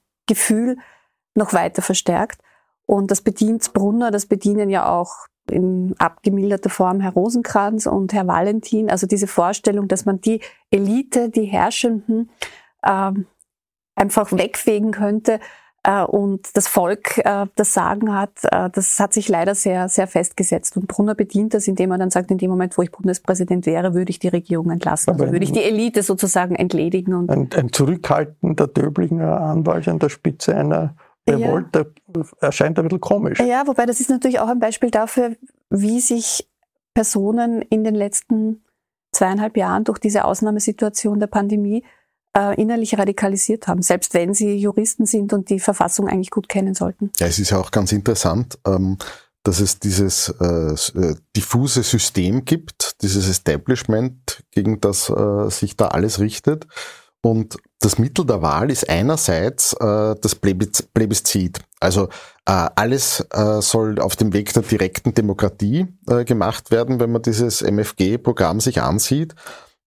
noch 1.34 1.52
weiter 1.52 1.82
verstärkt. 1.82 2.40
Und 2.86 3.10
das 3.10 3.20
bedient 3.20 3.72
Brunner, 3.72 4.10
das 4.10 4.26
bedienen 4.26 4.70
ja 4.70 4.88
auch 4.88 5.26
in 5.50 5.94
abgemilderter 5.98 6.70
Form 6.70 7.00
Herr 7.00 7.12
Rosenkranz 7.12 7.86
und 7.86 8.12
Herr 8.12 8.26
Valentin. 8.26 8.90
Also 8.90 9.06
diese 9.06 9.26
Vorstellung, 9.26 9.88
dass 9.88 10.04
man 10.04 10.20
die 10.20 10.40
Elite, 10.70 11.28
die 11.28 11.44
Herrschenden 11.44 12.30
ähm, 12.84 13.26
einfach 13.94 14.32
wegfegen 14.32 14.92
könnte, 14.92 15.40
äh, 15.82 16.02
und 16.02 16.56
das 16.56 16.68
Volk 16.68 17.18
äh, 17.18 17.46
das 17.56 17.72
Sagen 17.72 18.14
hat, 18.14 18.32
äh, 18.44 18.68
das 18.70 19.00
hat 19.00 19.12
sich 19.14 19.28
leider 19.28 19.54
sehr, 19.54 19.88
sehr 19.88 20.06
festgesetzt. 20.06 20.76
Und 20.76 20.88
Brunner 20.88 21.14
bedient 21.14 21.54
das, 21.54 21.66
indem 21.68 21.92
er 21.92 21.98
dann 21.98 22.10
sagt, 22.10 22.30
in 22.30 22.38
dem 22.38 22.50
Moment, 22.50 22.76
wo 22.76 22.82
ich 22.82 22.90
Bundespräsident 22.90 23.66
wäre, 23.66 23.94
würde 23.94 24.10
ich 24.10 24.18
die 24.18 24.28
Regierung 24.28 24.70
entlassen. 24.70 25.12
Also 25.12 25.32
würde 25.32 25.44
ich 25.44 25.52
die 25.52 25.62
Elite 25.62 26.02
sozusagen 26.02 26.54
entledigen. 26.54 27.14
Und 27.14 27.30
ein, 27.30 27.48
ein 27.56 27.72
zurückhaltender 27.72 28.66
Döblinger 28.66 29.40
Anwalt 29.40 29.88
an 29.88 29.98
der 29.98 30.10
Spitze 30.10 30.54
einer 30.54 30.94
Revolte 31.30 31.92
ja. 32.14 32.22
erscheint 32.40 32.78
ein 32.78 32.84
bisschen 32.84 33.00
komisch. 33.00 33.40
Ja, 33.40 33.66
wobei 33.66 33.86
das 33.86 34.00
ist 34.00 34.10
natürlich 34.10 34.40
auch 34.40 34.48
ein 34.48 34.60
Beispiel 34.60 34.90
dafür, 34.90 35.36
wie 35.70 36.00
sich 36.00 36.48
Personen 36.94 37.62
in 37.62 37.84
den 37.84 37.94
letzten 37.94 38.64
zweieinhalb 39.12 39.56
Jahren 39.56 39.84
durch 39.84 39.98
diese 39.98 40.24
Ausnahmesituation 40.24 41.20
der 41.20 41.26
Pandemie 41.26 41.84
äh, 42.36 42.60
innerlich 42.60 42.96
radikalisiert 42.98 43.66
haben, 43.66 43.82
selbst 43.82 44.14
wenn 44.14 44.34
sie 44.34 44.56
Juristen 44.56 45.06
sind 45.06 45.32
und 45.32 45.50
die 45.50 45.60
Verfassung 45.60 46.08
eigentlich 46.08 46.30
gut 46.30 46.48
kennen 46.48 46.74
sollten. 46.74 47.10
Ja, 47.18 47.26
es 47.26 47.38
ist 47.38 47.50
ja 47.50 47.58
auch 47.58 47.70
ganz 47.70 47.92
interessant, 47.92 48.58
ähm, 48.66 48.98
dass 49.42 49.60
es 49.60 49.78
dieses 49.78 50.28
äh, 50.40 50.74
äh, 51.00 51.16
diffuse 51.34 51.82
System 51.82 52.44
gibt, 52.44 53.02
dieses 53.02 53.28
Establishment, 53.28 54.44
gegen 54.50 54.80
das 54.80 55.10
äh, 55.10 55.50
sich 55.50 55.76
da 55.76 55.88
alles 55.88 56.20
richtet. 56.20 56.66
Und 57.22 57.58
das 57.80 57.98
Mittel 57.98 58.24
der 58.24 58.42
Wahl 58.42 58.70
ist 58.70 58.88
einerseits 58.88 59.74
äh, 59.74 60.14
das 60.20 60.34
Plebiszit. 60.34 61.58
Also 61.80 62.08
äh, 62.46 62.68
alles 62.74 63.26
äh, 63.30 63.60
soll 63.60 63.98
auf 64.00 64.16
dem 64.16 64.32
Weg 64.32 64.52
der 64.52 64.62
direkten 64.62 65.14
Demokratie 65.14 65.86
äh, 66.06 66.24
gemacht 66.24 66.70
werden, 66.70 67.00
wenn 67.00 67.12
man 67.12 67.22
dieses 67.22 67.62
MFG-Programm 67.62 68.60
sich 68.60 68.80
ansieht 68.80 69.34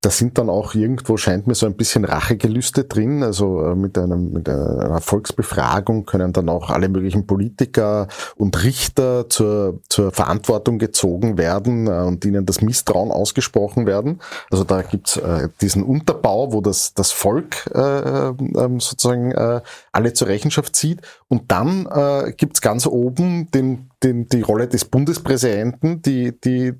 da 0.03 0.09
sind 0.09 0.37
dann 0.37 0.49
auch 0.49 0.75
irgendwo, 0.75 1.15
scheint 1.15 1.47
mir 1.47 1.55
so 1.55 1.65
ein 1.65 1.75
bisschen 1.75 2.03
Rachegelüste 2.03 2.83
drin. 2.83 3.23
Also 3.23 3.65
äh, 3.65 3.73
mit, 3.73 3.97
einem, 3.97 4.33
mit 4.33 4.49
einer 4.49 4.99
Volksbefragung 4.99 6.05
können 6.05 6.33
dann 6.33 6.49
auch 6.49 6.69
alle 6.69 6.89
möglichen 6.89 7.25
Politiker 7.25 8.09
und 8.35 8.61
Richter 8.65 9.29
zur, 9.29 9.79
zur 9.87 10.11
Verantwortung 10.11 10.77
gezogen 10.77 11.37
werden 11.37 11.87
äh, 11.87 12.01
und 12.01 12.25
ihnen 12.25 12.45
das 12.45 12.61
Misstrauen 12.61 13.11
ausgesprochen 13.11 13.87
werden. 13.87 14.19
Also 14.51 14.65
da 14.65 14.81
gibt's 14.81 15.15
äh, 15.15 15.47
diesen 15.61 15.83
Unterbau, 15.83 16.51
wo 16.51 16.59
das, 16.59 16.93
das 16.93 17.13
Volk 17.13 17.71
äh, 17.73 17.79
äh, 17.79 18.33
sozusagen 18.79 19.33
alle 19.91 20.13
zur 20.13 20.27
Rechenschaft 20.27 20.75
zieht. 20.75 21.01
Und 21.27 21.51
dann 21.51 21.87
gibt's 22.37 22.61
ganz 22.61 22.85
oben 22.87 23.49
den, 23.51 23.89
den, 24.03 24.27
die 24.27 24.41
Rolle 24.41 24.67
des 24.67 24.85
Bundespräsidenten, 24.85 26.01
die, 26.01 26.39
die, 26.39 26.73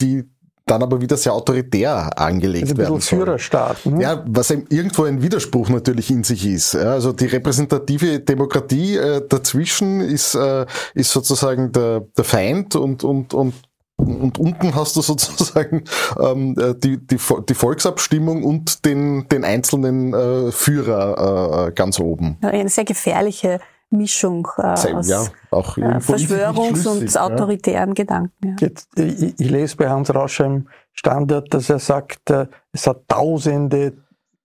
die 0.00 0.24
dann 0.70 0.82
aber 0.82 1.00
wieder 1.00 1.16
sehr 1.16 1.34
autoritär 1.34 2.18
angelegt 2.18 2.64
also 2.64 2.78
werden 2.78 3.00
soll. 3.00 3.18
Führerstaat. 3.18 3.86
Ne? 3.86 4.02
Ja, 4.02 4.24
was 4.26 4.50
irgendwo 4.50 5.04
ein 5.04 5.20
Widerspruch 5.22 5.68
natürlich 5.68 6.10
in 6.10 6.22
sich 6.22 6.46
ist. 6.46 6.74
Ja, 6.74 6.92
also 6.92 7.12
die 7.12 7.26
repräsentative 7.26 8.20
Demokratie 8.20 8.96
äh, 8.96 9.22
dazwischen 9.28 10.00
ist, 10.00 10.34
äh, 10.34 10.66
ist 10.94 11.10
sozusagen 11.10 11.72
der, 11.72 12.06
der 12.16 12.24
Feind 12.24 12.76
und, 12.76 13.04
und, 13.04 13.34
und 13.34 13.54
und 13.96 14.38
unten 14.38 14.74
hast 14.74 14.96
du 14.96 15.02
sozusagen 15.02 15.84
ähm, 16.18 16.56
äh, 16.58 16.74
die, 16.74 16.96
die, 16.96 17.18
die 17.18 17.54
Volksabstimmung 17.54 18.44
und 18.44 18.86
den, 18.86 19.28
den 19.28 19.44
einzelnen 19.44 20.14
äh, 20.14 20.52
Führer 20.52 21.66
äh, 21.68 21.72
ganz 21.72 22.00
oben. 22.00 22.38
Eine 22.40 22.70
sehr 22.70 22.86
gefährliche 22.86 23.60
Mischung 23.90 24.46
äh, 24.56 24.62
aus 24.62 25.08
ja, 25.08 25.24
auch 25.50 25.76
äh, 25.76 25.98
Verschwörungs- 25.98 26.86
und 26.86 27.18
autoritären 27.18 27.90
ja. 27.90 27.94
Gedanken. 27.94 28.32
Ja. 28.44 28.56
Jetzt, 28.60 28.88
ich, 28.96 29.38
ich, 29.38 29.50
lese 29.50 29.76
bei 29.76 29.88
Hans 29.88 30.14
Rauscher 30.14 30.46
im 30.46 30.68
Standard, 30.92 31.52
dass 31.52 31.70
er 31.70 31.80
sagt, 31.80 32.30
äh, 32.30 32.46
es 32.72 32.86
hat 32.86 33.08
tausende 33.08 33.94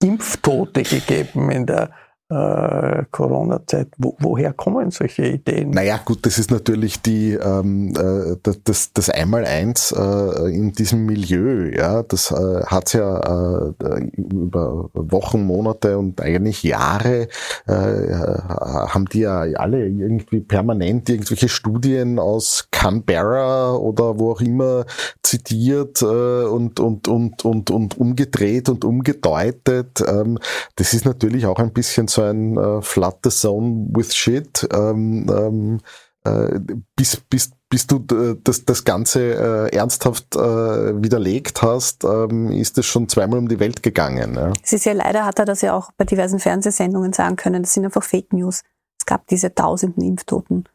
Impftote 0.02 0.82
gegeben 0.82 1.50
in 1.50 1.66
der 1.66 1.90
äh, 2.28 3.04
Corona-Zeit. 3.10 3.88
Wo, 3.98 4.16
woher 4.18 4.52
kommen 4.52 4.90
solche 4.90 5.26
Ideen? 5.26 5.70
Naja, 5.70 6.00
gut, 6.04 6.26
das 6.26 6.38
ist 6.38 6.50
natürlich 6.50 7.00
die 7.00 7.34
ähm, 7.34 7.94
äh, 7.96 8.36
das, 8.64 8.92
das 8.92 9.10
Einmaleins 9.10 9.92
äh, 9.92 10.50
in 10.50 10.72
diesem 10.72 11.06
Milieu. 11.06 11.70
Ja, 11.72 12.02
das 12.02 12.32
äh, 12.32 12.64
hat 12.66 12.92
ja 12.94 13.70
äh, 13.70 14.10
über 14.16 14.90
Wochen, 14.92 15.44
Monate 15.46 15.98
und 15.98 16.20
eigentlich 16.20 16.62
Jahre 16.62 17.28
äh, 17.66 17.72
haben 17.72 19.06
die 19.06 19.20
ja 19.20 19.40
alle 19.40 19.86
irgendwie 19.86 20.40
permanent 20.40 21.08
irgendwelche 21.08 21.48
Studien 21.48 22.18
aus 22.18 22.68
Canberra 22.70 23.74
oder 23.74 24.18
wo 24.18 24.32
auch 24.32 24.40
immer 24.40 24.84
zitiert 25.22 26.02
äh, 26.02 26.04
und, 26.04 26.80
und, 26.80 27.06
und, 27.08 27.44
und, 27.44 27.70
und 27.70 27.98
umgedreht 27.98 28.68
und 28.68 28.84
umgedeutet. 28.84 30.02
Ähm, 30.06 30.38
das 30.74 30.92
ist 30.92 31.04
natürlich 31.04 31.46
auch 31.46 31.58
ein 31.58 31.72
bisschen 31.72 32.08
so 32.08 32.15
ein 32.18 32.56
äh, 32.56 32.80
the 33.22 33.30
Zone 33.30 33.88
with 33.90 34.14
Shit. 34.14 34.66
Ähm, 34.72 35.26
ähm, 35.30 35.80
äh, 36.26 36.60
bis, 36.96 37.16
bis, 37.16 37.52
bis 37.68 37.86
du 37.86 38.04
äh, 38.12 38.36
das, 38.42 38.64
das 38.64 38.84
Ganze 38.84 39.68
äh, 39.70 39.76
ernsthaft 39.76 40.34
äh, 40.34 40.40
widerlegt 40.40 41.62
hast, 41.62 42.04
ähm, 42.04 42.50
ist 42.50 42.78
es 42.78 42.86
schon 42.86 43.08
zweimal 43.08 43.38
um 43.38 43.48
die 43.48 43.60
Welt 43.60 43.82
gegangen. 43.82 44.34
Ja. 44.34 44.52
Es 44.62 44.72
ist 44.72 44.86
ja 44.86 44.92
leider, 44.92 45.24
hat 45.24 45.38
er 45.38 45.44
das 45.44 45.62
ja 45.62 45.74
auch 45.74 45.92
bei 45.96 46.04
diversen 46.04 46.38
Fernsehsendungen 46.38 47.12
sagen 47.12 47.36
können, 47.36 47.62
das 47.62 47.74
sind 47.74 47.84
einfach 47.84 48.02
Fake 48.02 48.32
News. 48.32 48.62
Es 48.98 49.06
gab 49.06 49.26
diese 49.28 49.54
tausenden 49.54 50.02
Impftoten. 50.02 50.68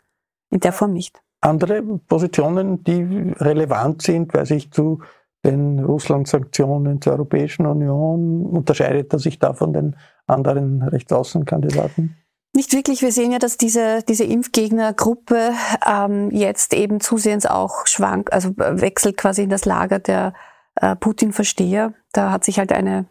In 0.51 0.59
der 0.59 0.73
Form 0.73 0.93
nicht. 0.93 1.21
Andere 1.41 1.81
Positionen, 1.81 2.83
die 2.83 3.33
relevant 3.39 4.01
sind, 4.03 4.33
weil 4.33 4.45
sich 4.45 4.71
zu 4.71 5.01
den 5.43 5.79
Russland-Sanktionen 5.79 7.01
zur 7.01 7.13
Europäischen 7.13 7.65
Union 7.65 8.45
unterscheidet 8.45 9.11
er 9.11 9.19
sich 9.19 9.39
da 9.39 9.53
von 9.53 9.73
den 9.73 9.95
anderen 10.27 10.81
Rechtsaußenkandidaten? 10.81 12.17
Nicht 12.53 12.73
wirklich. 12.73 13.01
Wir 13.01 13.11
sehen 13.11 13.31
ja, 13.31 13.39
dass 13.39 13.57
diese, 13.57 14.03
diese 14.03 14.25
Impfgegnergruppe 14.25 15.53
ähm, 15.87 16.31
jetzt 16.31 16.73
eben 16.73 16.99
zusehends 16.99 17.45
auch 17.45 17.87
schwank, 17.87 18.31
also 18.33 18.51
wechselt 18.57 19.17
quasi 19.17 19.43
in 19.43 19.49
das 19.49 19.65
Lager 19.65 19.99
der 19.99 20.33
äh, 20.75 20.95
Putin-Versteher. 20.95 21.93
Da 22.11 22.31
hat 22.31 22.43
sich 22.43 22.59
halt 22.59 22.73
eine, 22.73 23.05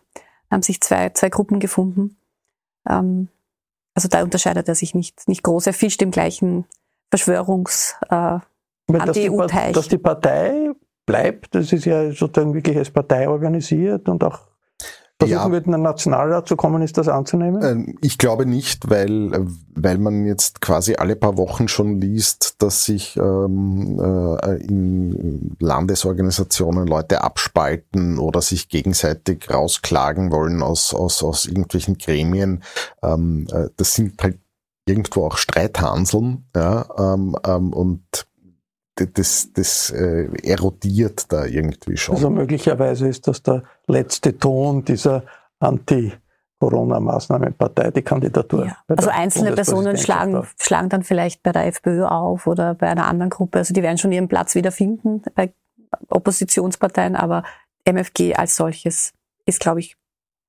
haben 0.50 0.62
sich 0.62 0.80
zwei, 0.82 1.08
zwei 1.10 1.30
Gruppen 1.30 1.58
gefunden. 1.58 2.18
Ähm, 2.88 3.28
also 3.94 4.08
da 4.08 4.22
unterscheidet 4.22 4.68
er 4.68 4.74
sich 4.74 4.94
nicht, 4.94 5.26
nicht 5.26 5.42
groß. 5.42 5.66
Er 5.66 5.72
fischt 5.72 6.02
im 6.02 6.10
gleichen 6.10 6.66
Verschwörungs- 7.12 7.94
äh, 8.10 8.40
dass, 8.98 9.12
die, 9.12 9.30
dass 9.72 9.88
die 9.88 9.98
Partei 9.98 10.72
bleibt, 11.06 11.54
das 11.54 11.72
ist 11.72 11.84
ja 11.84 12.10
sozusagen 12.10 12.54
wirklich 12.54 12.76
als 12.76 12.90
Partei 12.90 13.28
organisiert 13.28 14.08
und 14.08 14.22
auch 14.24 14.49
versuchen 15.20 15.48
ja. 15.48 15.52
wird, 15.52 15.66
in 15.66 15.72
den 15.72 15.82
Nationalrat 15.82 16.48
zu 16.48 16.56
kommen, 16.56 16.82
ist 16.82 16.98
das 16.98 17.08
anzunehmen? 17.08 17.62
Ähm, 17.62 17.98
ich 18.00 18.18
glaube 18.18 18.46
nicht, 18.46 18.90
weil, 18.90 19.46
weil 19.74 19.98
man 19.98 20.26
jetzt 20.26 20.60
quasi 20.60 20.96
alle 20.96 21.14
paar 21.14 21.36
Wochen 21.36 21.68
schon 21.68 22.00
liest, 22.00 22.62
dass 22.62 22.84
sich 22.84 23.16
ähm, 23.16 24.00
äh, 24.00 24.56
in 24.64 25.56
Landesorganisationen 25.60 26.86
Leute 26.86 27.22
abspalten 27.22 28.18
oder 28.18 28.40
sich 28.40 28.68
gegenseitig 28.68 29.48
rausklagen 29.50 30.32
wollen 30.32 30.62
aus, 30.62 30.94
aus, 30.94 31.22
aus 31.22 31.46
irgendwelchen 31.46 31.98
Gremien. 31.98 32.62
Ähm, 33.02 33.46
äh, 33.52 33.68
das 33.76 33.94
sind 33.94 34.20
halt 34.22 34.38
irgendwo 34.86 35.26
auch 35.26 35.36
Streithanseln, 35.36 36.46
ja, 36.56 36.86
ähm, 36.98 37.36
ähm, 37.46 37.72
und 37.72 38.26
das, 39.06 39.52
das 39.52 39.90
äh, 39.90 40.28
erodiert 40.42 41.32
da 41.32 41.44
irgendwie 41.44 41.96
schon. 41.96 42.16
Also 42.16 42.30
möglicherweise 42.30 43.08
ist 43.08 43.26
das 43.28 43.42
der 43.42 43.62
letzte 43.86 44.36
Ton 44.38 44.84
dieser 44.84 45.24
Anti- 45.58 46.12
Corona-Maßnahmenpartei 46.60 47.90
die 47.90 48.02
Kandidatur. 48.02 48.66
Ja. 48.66 48.76
Also 48.86 49.08
einzelne 49.08 49.52
Personen 49.52 49.96
schlagen, 49.96 50.46
schlagen 50.60 50.90
dann 50.90 51.02
vielleicht 51.02 51.42
bei 51.42 51.52
der 51.52 51.66
FPÖ 51.66 52.04
auf 52.04 52.46
oder 52.46 52.74
bei 52.74 52.86
einer 52.88 53.06
anderen 53.06 53.30
Gruppe. 53.30 53.58
Also 53.58 53.72
die 53.72 53.82
werden 53.82 53.96
schon 53.96 54.12
ihren 54.12 54.28
Platz 54.28 54.54
wiederfinden 54.54 55.22
bei 55.34 55.54
Oppositionsparteien, 56.10 57.16
aber 57.16 57.44
MFG 57.84 58.34
als 58.34 58.56
solches 58.56 59.14
ist, 59.46 59.60
glaube 59.60 59.80
ich, 59.80 59.96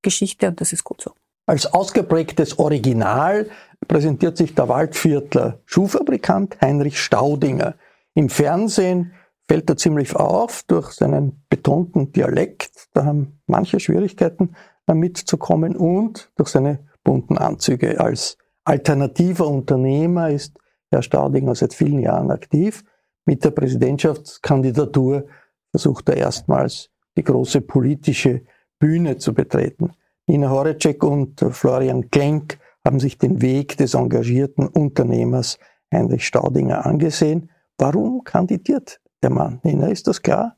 Geschichte 0.02 0.48
und 0.48 0.60
das 0.60 0.72
ist 0.72 0.84
gut 0.84 1.00
so. 1.00 1.12
Als 1.46 1.72
ausgeprägtes 1.72 2.58
Original 2.58 3.46
präsentiert 3.88 4.36
sich 4.36 4.54
der 4.54 4.68
Waldviertler 4.68 5.58
Schuhfabrikant 5.64 6.60
Heinrich 6.60 7.00
Staudinger. 7.00 7.74
Im 8.14 8.28
Fernsehen 8.28 9.12
fällt 9.48 9.68
er 9.70 9.76
ziemlich 9.76 10.14
auf 10.14 10.62
durch 10.66 10.92
seinen 10.92 11.44
betonten 11.48 12.12
Dialekt. 12.12 12.88
Da 12.92 13.04
haben 13.04 13.40
manche 13.46 13.80
Schwierigkeiten 13.80 14.54
mitzukommen 14.92 15.76
und 15.76 16.30
durch 16.36 16.50
seine 16.50 16.80
bunten 17.02 17.38
Anzüge. 17.38 17.98
Als 17.98 18.36
alternativer 18.64 19.46
Unternehmer 19.46 20.30
ist 20.30 20.58
Herr 20.90 21.02
Staudinger 21.02 21.54
seit 21.54 21.72
vielen 21.72 22.00
Jahren 22.00 22.30
aktiv. 22.30 22.84
Mit 23.24 23.44
der 23.44 23.52
Präsidentschaftskandidatur 23.52 25.26
versucht 25.70 26.10
er 26.10 26.18
erstmals 26.18 26.90
die 27.16 27.24
große 27.24 27.62
politische 27.62 28.42
Bühne 28.78 29.16
zu 29.16 29.32
betreten. 29.32 29.92
Nina 30.26 30.50
Horecek 30.50 31.02
und 31.02 31.40
Florian 31.50 32.10
Klenk 32.10 32.58
haben 32.84 33.00
sich 33.00 33.16
den 33.16 33.40
Weg 33.40 33.78
des 33.78 33.94
engagierten 33.94 34.66
Unternehmers 34.66 35.58
Heinrich 35.92 36.26
Staudinger 36.26 36.84
angesehen 36.84 37.48
Warum 37.78 38.24
kandidiert 38.24 39.00
der 39.22 39.30
Mann? 39.30 39.60
Nina, 39.62 39.88
ist 39.88 40.06
das 40.06 40.22
klar? 40.22 40.56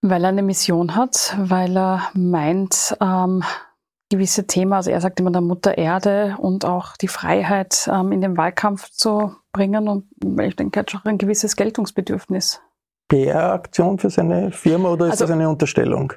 Weil 0.00 0.24
er 0.24 0.28
eine 0.28 0.42
Mission 0.42 0.94
hat, 0.94 1.36
weil 1.38 1.76
er 1.76 2.08
meint, 2.14 2.96
ähm, 3.00 3.42
gewisse 4.10 4.46
Themen, 4.46 4.72
also 4.72 4.90
er 4.90 5.00
sagt 5.00 5.20
immer 5.20 5.30
der 5.30 5.42
Mutter 5.42 5.76
Erde 5.76 6.36
und 6.38 6.64
auch 6.64 6.96
die 6.96 7.08
Freiheit 7.08 7.88
ähm, 7.92 8.12
in 8.12 8.20
den 8.20 8.36
Wahlkampf 8.36 8.90
zu 8.90 9.34
bringen 9.52 9.88
und 9.88 10.06
ich 10.40 10.56
denke, 10.56 10.78
er 10.78 10.80
hat 10.80 10.90
schon 10.90 11.00
ein 11.04 11.18
gewisses 11.18 11.56
Geltungsbedürfnis. 11.56 12.60
PR-Aktion 13.08 13.98
für 13.98 14.10
seine 14.10 14.52
Firma 14.52 14.90
oder 14.90 15.06
ist 15.06 15.12
also, 15.12 15.24
das 15.24 15.32
eine 15.32 15.48
Unterstellung? 15.48 16.12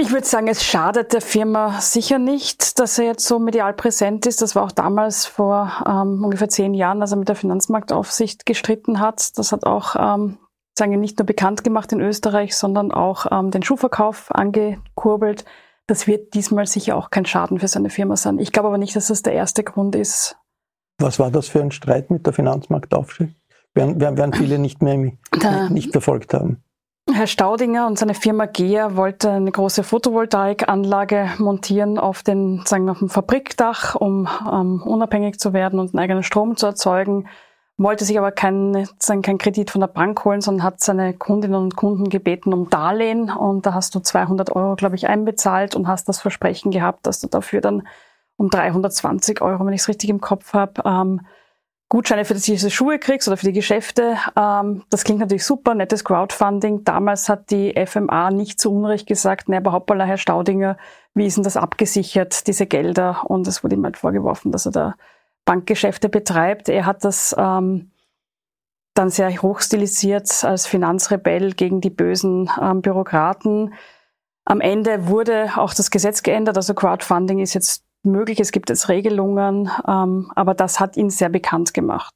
Ich 0.00 0.12
würde 0.12 0.26
sagen, 0.26 0.46
es 0.46 0.64
schadet 0.64 1.12
der 1.12 1.20
Firma 1.20 1.80
sicher 1.80 2.20
nicht, 2.20 2.78
dass 2.78 2.98
er 3.00 3.06
jetzt 3.06 3.26
so 3.26 3.40
medial 3.40 3.74
präsent 3.74 4.26
ist. 4.26 4.40
Das 4.40 4.54
war 4.54 4.62
auch 4.62 4.70
damals 4.70 5.26
vor 5.26 5.72
ähm, 5.86 6.24
ungefähr 6.24 6.48
zehn 6.48 6.72
Jahren, 6.72 7.02
als 7.02 7.10
er 7.10 7.16
mit 7.16 7.28
der 7.28 7.34
Finanzmarktaufsicht 7.34 8.46
gestritten 8.46 9.00
hat. 9.00 9.36
Das 9.38 9.50
hat 9.50 9.66
auch 9.66 9.96
ähm, 9.96 10.38
sagen 10.78 10.92
wir, 10.92 10.98
nicht 10.98 11.18
nur 11.18 11.26
bekannt 11.26 11.64
gemacht 11.64 11.92
in 11.92 12.00
Österreich, 12.00 12.56
sondern 12.56 12.92
auch 12.92 13.26
ähm, 13.32 13.50
den 13.50 13.64
Schuhverkauf 13.64 14.32
angekurbelt. 14.32 15.44
Das 15.88 16.06
wird 16.06 16.32
diesmal 16.34 16.66
sicher 16.66 16.96
auch 16.96 17.10
kein 17.10 17.26
Schaden 17.26 17.58
für 17.58 17.68
seine 17.68 17.90
Firma 17.90 18.16
sein. 18.16 18.38
Ich 18.38 18.52
glaube 18.52 18.68
aber 18.68 18.78
nicht, 18.78 18.94
dass 18.94 19.08
das 19.08 19.22
der 19.22 19.32
erste 19.32 19.64
Grund 19.64 19.96
ist. 19.96 20.36
Was 20.98 21.18
war 21.18 21.32
das 21.32 21.48
für 21.48 21.60
ein 21.60 21.72
Streit 21.72 22.10
mit 22.10 22.24
der 22.24 22.32
Finanzmarktaufsicht? 22.32 23.34
Werden, 23.74 24.00
werden 24.00 24.32
viele 24.32 24.58
nicht 24.58 24.80
mehr 24.80 25.12
nicht 25.70 25.92
verfolgt 25.92 26.34
haben. 26.34 26.62
Herr 27.12 27.26
Staudinger 27.26 27.86
und 27.86 27.98
seine 27.98 28.14
Firma 28.14 28.46
GEA 28.46 28.94
wollte 28.94 29.30
eine 29.30 29.50
große 29.50 29.82
Photovoltaikanlage 29.82 31.30
montieren 31.38 31.98
auf, 31.98 32.22
den, 32.22 32.62
sagen, 32.66 32.88
auf 32.90 32.98
dem 32.98 33.08
Fabrikdach, 33.08 33.94
um 33.94 34.28
ähm, 34.50 34.82
unabhängig 34.82 35.38
zu 35.38 35.52
werden 35.52 35.78
und 35.78 35.94
einen 35.94 36.00
eigenen 36.00 36.22
Strom 36.22 36.56
zu 36.56 36.66
erzeugen, 36.66 37.26
wollte 37.78 38.04
sich 38.04 38.18
aber 38.18 38.32
keinen 38.32 38.88
kein 39.22 39.38
Kredit 39.38 39.70
von 39.70 39.80
der 39.80 39.88
Bank 39.88 40.24
holen, 40.24 40.40
sondern 40.40 40.64
hat 40.64 40.80
seine 40.80 41.14
Kundinnen 41.14 41.54
und 41.54 41.76
Kunden 41.76 42.08
gebeten 42.08 42.52
um 42.52 42.68
Darlehen. 42.68 43.30
Und 43.30 43.64
da 43.66 43.72
hast 43.72 43.94
du 43.94 44.00
200 44.00 44.54
Euro, 44.54 44.74
glaube 44.74 44.96
ich, 44.96 45.08
einbezahlt 45.08 45.76
und 45.76 45.88
hast 45.88 46.08
das 46.08 46.20
Versprechen 46.20 46.70
gehabt, 46.70 47.06
dass 47.06 47.20
du 47.20 47.28
dafür 47.28 47.60
dann 47.60 47.86
um 48.36 48.50
320 48.50 49.40
Euro, 49.40 49.64
wenn 49.64 49.72
ich 49.72 49.82
es 49.82 49.88
richtig 49.88 50.10
im 50.10 50.20
Kopf 50.20 50.52
habe, 50.52 50.82
ähm, 50.84 51.20
Gutscheine 51.90 52.26
für 52.26 52.34
diese 52.34 52.70
Schuhe 52.70 52.98
kriegst 52.98 53.28
oder 53.28 53.38
für 53.38 53.46
die 53.46 53.52
Geschäfte. 53.52 54.18
Ähm, 54.36 54.84
das 54.90 55.04
klingt 55.04 55.20
natürlich 55.20 55.44
super, 55.44 55.74
nettes 55.74 56.04
Crowdfunding. 56.04 56.84
Damals 56.84 57.28
hat 57.28 57.50
die 57.50 57.74
FMA 57.86 58.30
nicht 58.30 58.60
zu 58.60 58.72
Unrecht 58.74 59.06
gesagt, 59.06 59.48
ne, 59.48 59.56
aber 59.56 59.72
hoppala, 59.72 60.04
Herr 60.04 60.18
Staudinger, 60.18 60.76
wie 61.14 61.26
ist 61.26 61.36
denn 61.36 61.44
das 61.44 61.56
abgesichert, 61.56 62.46
diese 62.46 62.66
Gelder? 62.66 63.24
Und 63.28 63.46
es 63.48 63.64
wurde 63.64 63.76
ihm 63.76 63.84
halt 63.84 63.96
vorgeworfen, 63.96 64.52
dass 64.52 64.66
er 64.66 64.72
da 64.72 64.94
Bankgeschäfte 65.46 66.10
betreibt. 66.10 66.68
Er 66.68 66.84
hat 66.84 67.04
das 67.04 67.34
ähm, 67.38 67.90
dann 68.92 69.08
sehr 69.08 69.30
hochstilisiert 69.30 70.44
als 70.44 70.66
Finanzrebell 70.66 71.54
gegen 71.54 71.80
die 71.80 71.90
bösen 71.90 72.50
ähm, 72.60 72.82
Bürokraten. 72.82 73.72
Am 74.44 74.60
Ende 74.60 75.08
wurde 75.08 75.52
auch 75.56 75.72
das 75.72 75.90
Gesetz 75.90 76.22
geändert, 76.22 76.56
also 76.56 76.74
Crowdfunding 76.74 77.38
ist 77.38 77.54
jetzt 77.54 77.87
möglich, 78.02 78.40
es 78.40 78.52
gibt 78.52 78.70
jetzt 78.70 78.88
Regelungen, 78.88 79.70
ähm, 79.86 80.30
aber 80.34 80.54
das 80.54 80.80
hat 80.80 80.96
ihn 80.96 81.10
sehr 81.10 81.28
bekannt 81.28 81.74
gemacht. 81.74 82.14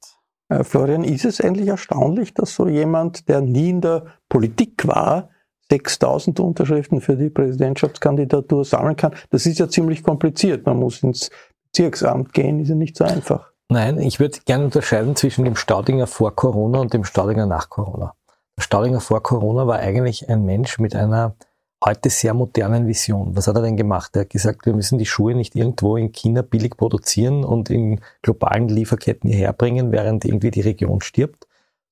Äh, 0.49 0.63
Florian, 0.63 1.03
ist 1.03 1.25
es 1.25 1.41
eigentlich 1.41 1.67
erstaunlich, 1.67 2.33
dass 2.33 2.55
so 2.55 2.67
jemand, 2.67 3.27
der 3.27 3.41
nie 3.41 3.69
in 3.69 3.81
der 3.81 4.05
Politik 4.29 4.87
war, 4.87 5.29
6000 5.69 6.39
Unterschriften 6.39 7.01
für 7.01 7.15
die 7.15 7.29
Präsidentschaftskandidatur 7.29 8.65
sammeln 8.65 8.95
kann? 8.95 9.13
Das 9.29 9.45
ist 9.45 9.59
ja 9.59 9.67
ziemlich 9.67 10.03
kompliziert. 10.03 10.65
Man 10.65 10.77
muss 10.77 11.01
ins 11.01 11.31
Bezirksamt 11.65 12.33
gehen, 12.33 12.59
ist 12.59 12.69
ja 12.69 12.75
nicht 12.75 12.95
so 12.95 13.03
einfach. 13.03 13.51
Nein, 13.69 13.99
ich 13.99 14.19
würde 14.19 14.39
gerne 14.45 14.65
unterscheiden 14.65 15.15
zwischen 15.15 15.45
dem 15.45 15.55
Staudinger 15.55 16.05
vor 16.05 16.35
Corona 16.35 16.79
und 16.79 16.93
dem 16.93 17.03
Staudinger 17.03 17.47
nach 17.47 17.69
Corona. 17.69 18.13
Der 18.57 18.61
Staudinger 18.61 18.99
vor 18.99 19.23
Corona 19.23 19.65
war 19.65 19.79
eigentlich 19.79 20.29
ein 20.29 20.45
Mensch 20.45 20.77
mit 20.77 20.95
einer 20.95 21.35
heute 21.85 22.09
sehr 22.09 22.33
modernen 22.33 22.87
Vision. 22.87 23.35
Was 23.35 23.47
hat 23.47 23.55
er 23.55 23.61
denn 23.61 23.77
gemacht? 23.77 24.15
Er 24.15 24.21
hat 24.21 24.29
gesagt, 24.29 24.65
wir 24.65 24.73
müssen 24.73 24.97
die 24.97 25.05
Schuhe 25.05 25.35
nicht 25.35 25.55
irgendwo 25.55 25.97
in 25.97 26.11
China 26.11 26.41
billig 26.41 26.77
produzieren 26.77 27.43
und 27.43 27.69
in 27.69 28.01
globalen 28.21 28.69
Lieferketten 28.69 29.29
hierher 29.29 29.53
bringen, 29.53 29.91
während 29.91 30.25
irgendwie 30.25 30.51
die 30.51 30.61
Region 30.61 31.01
stirbt, 31.01 31.47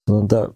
sondern 0.07 0.27
der 0.27 0.53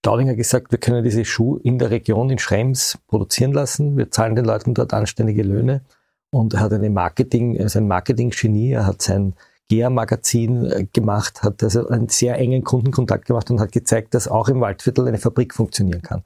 Staudinger 0.00 0.30
hat 0.30 0.38
gesagt, 0.38 0.70
wir 0.70 0.78
können 0.78 1.04
diese 1.04 1.24
Schuhe 1.24 1.60
in 1.62 1.78
der 1.78 1.90
Region 1.90 2.30
in 2.30 2.38
Schrems 2.38 2.98
produzieren 3.08 3.52
lassen, 3.52 3.96
wir 3.96 4.10
zahlen 4.10 4.36
den 4.36 4.44
Leuten 4.44 4.74
dort 4.74 4.94
anständige 4.94 5.42
Löhne 5.42 5.82
und 6.30 6.54
er 6.54 6.60
hat 6.60 6.72
eine 6.72 6.90
Marketing, 6.90 7.56
er 7.56 7.66
ist 7.66 7.76
ein 7.76 7.88
Marketing-Genie, 7.88 8.72
er 8.72 8.86
hat 8.86 9.02
sein 9.02 9.34
GEA-Magazin 9.68 10.64
äh, 10.66 10.86
gemacht, 10.92 11.42
hat 11.42 11.62
also 11.62 11.88
einen 11.88 12.08
sehr 12.08 12.38
engen 12.38 12.64
Kundenkontakt 12.64 13.26
gemacht 13.26 13.50
und 13.50 13.60
hat 13.60 13.72
gezeigt, 13.72 14.14
dass 14.14 14.28
auch 14.28 14.48
im 14.48 14.60
Waldviertel 14.60 15.06
eine 15.06 15.18
Fabrik 15.18 15.54
funktionieren 15.54 16.02
kann. 16.02 16.24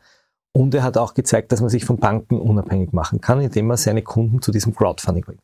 Und 0.52 0.74
er 0.74 0.82
hat 0.82 0.98
auch 0.98 1.14
gezeigt, 1.14 1.50
dass 1.52 1.60
man 1.60 1.70
sich 1.70 1.84
von 1.84 1.98
Banken 1.98 2.38
unabhängig 2.38 2.92
machen 2.92 3.20
kann, 3.20 3.40
indem 3.40 3.68
man 3.68 3.76
seine 3.76 4.02
Kunden 4.02 4.42
zu 4.42 4.52
diesem 4.52 4.74
Crowdfunding 4.74 5.24
bringt. 5.24 5.42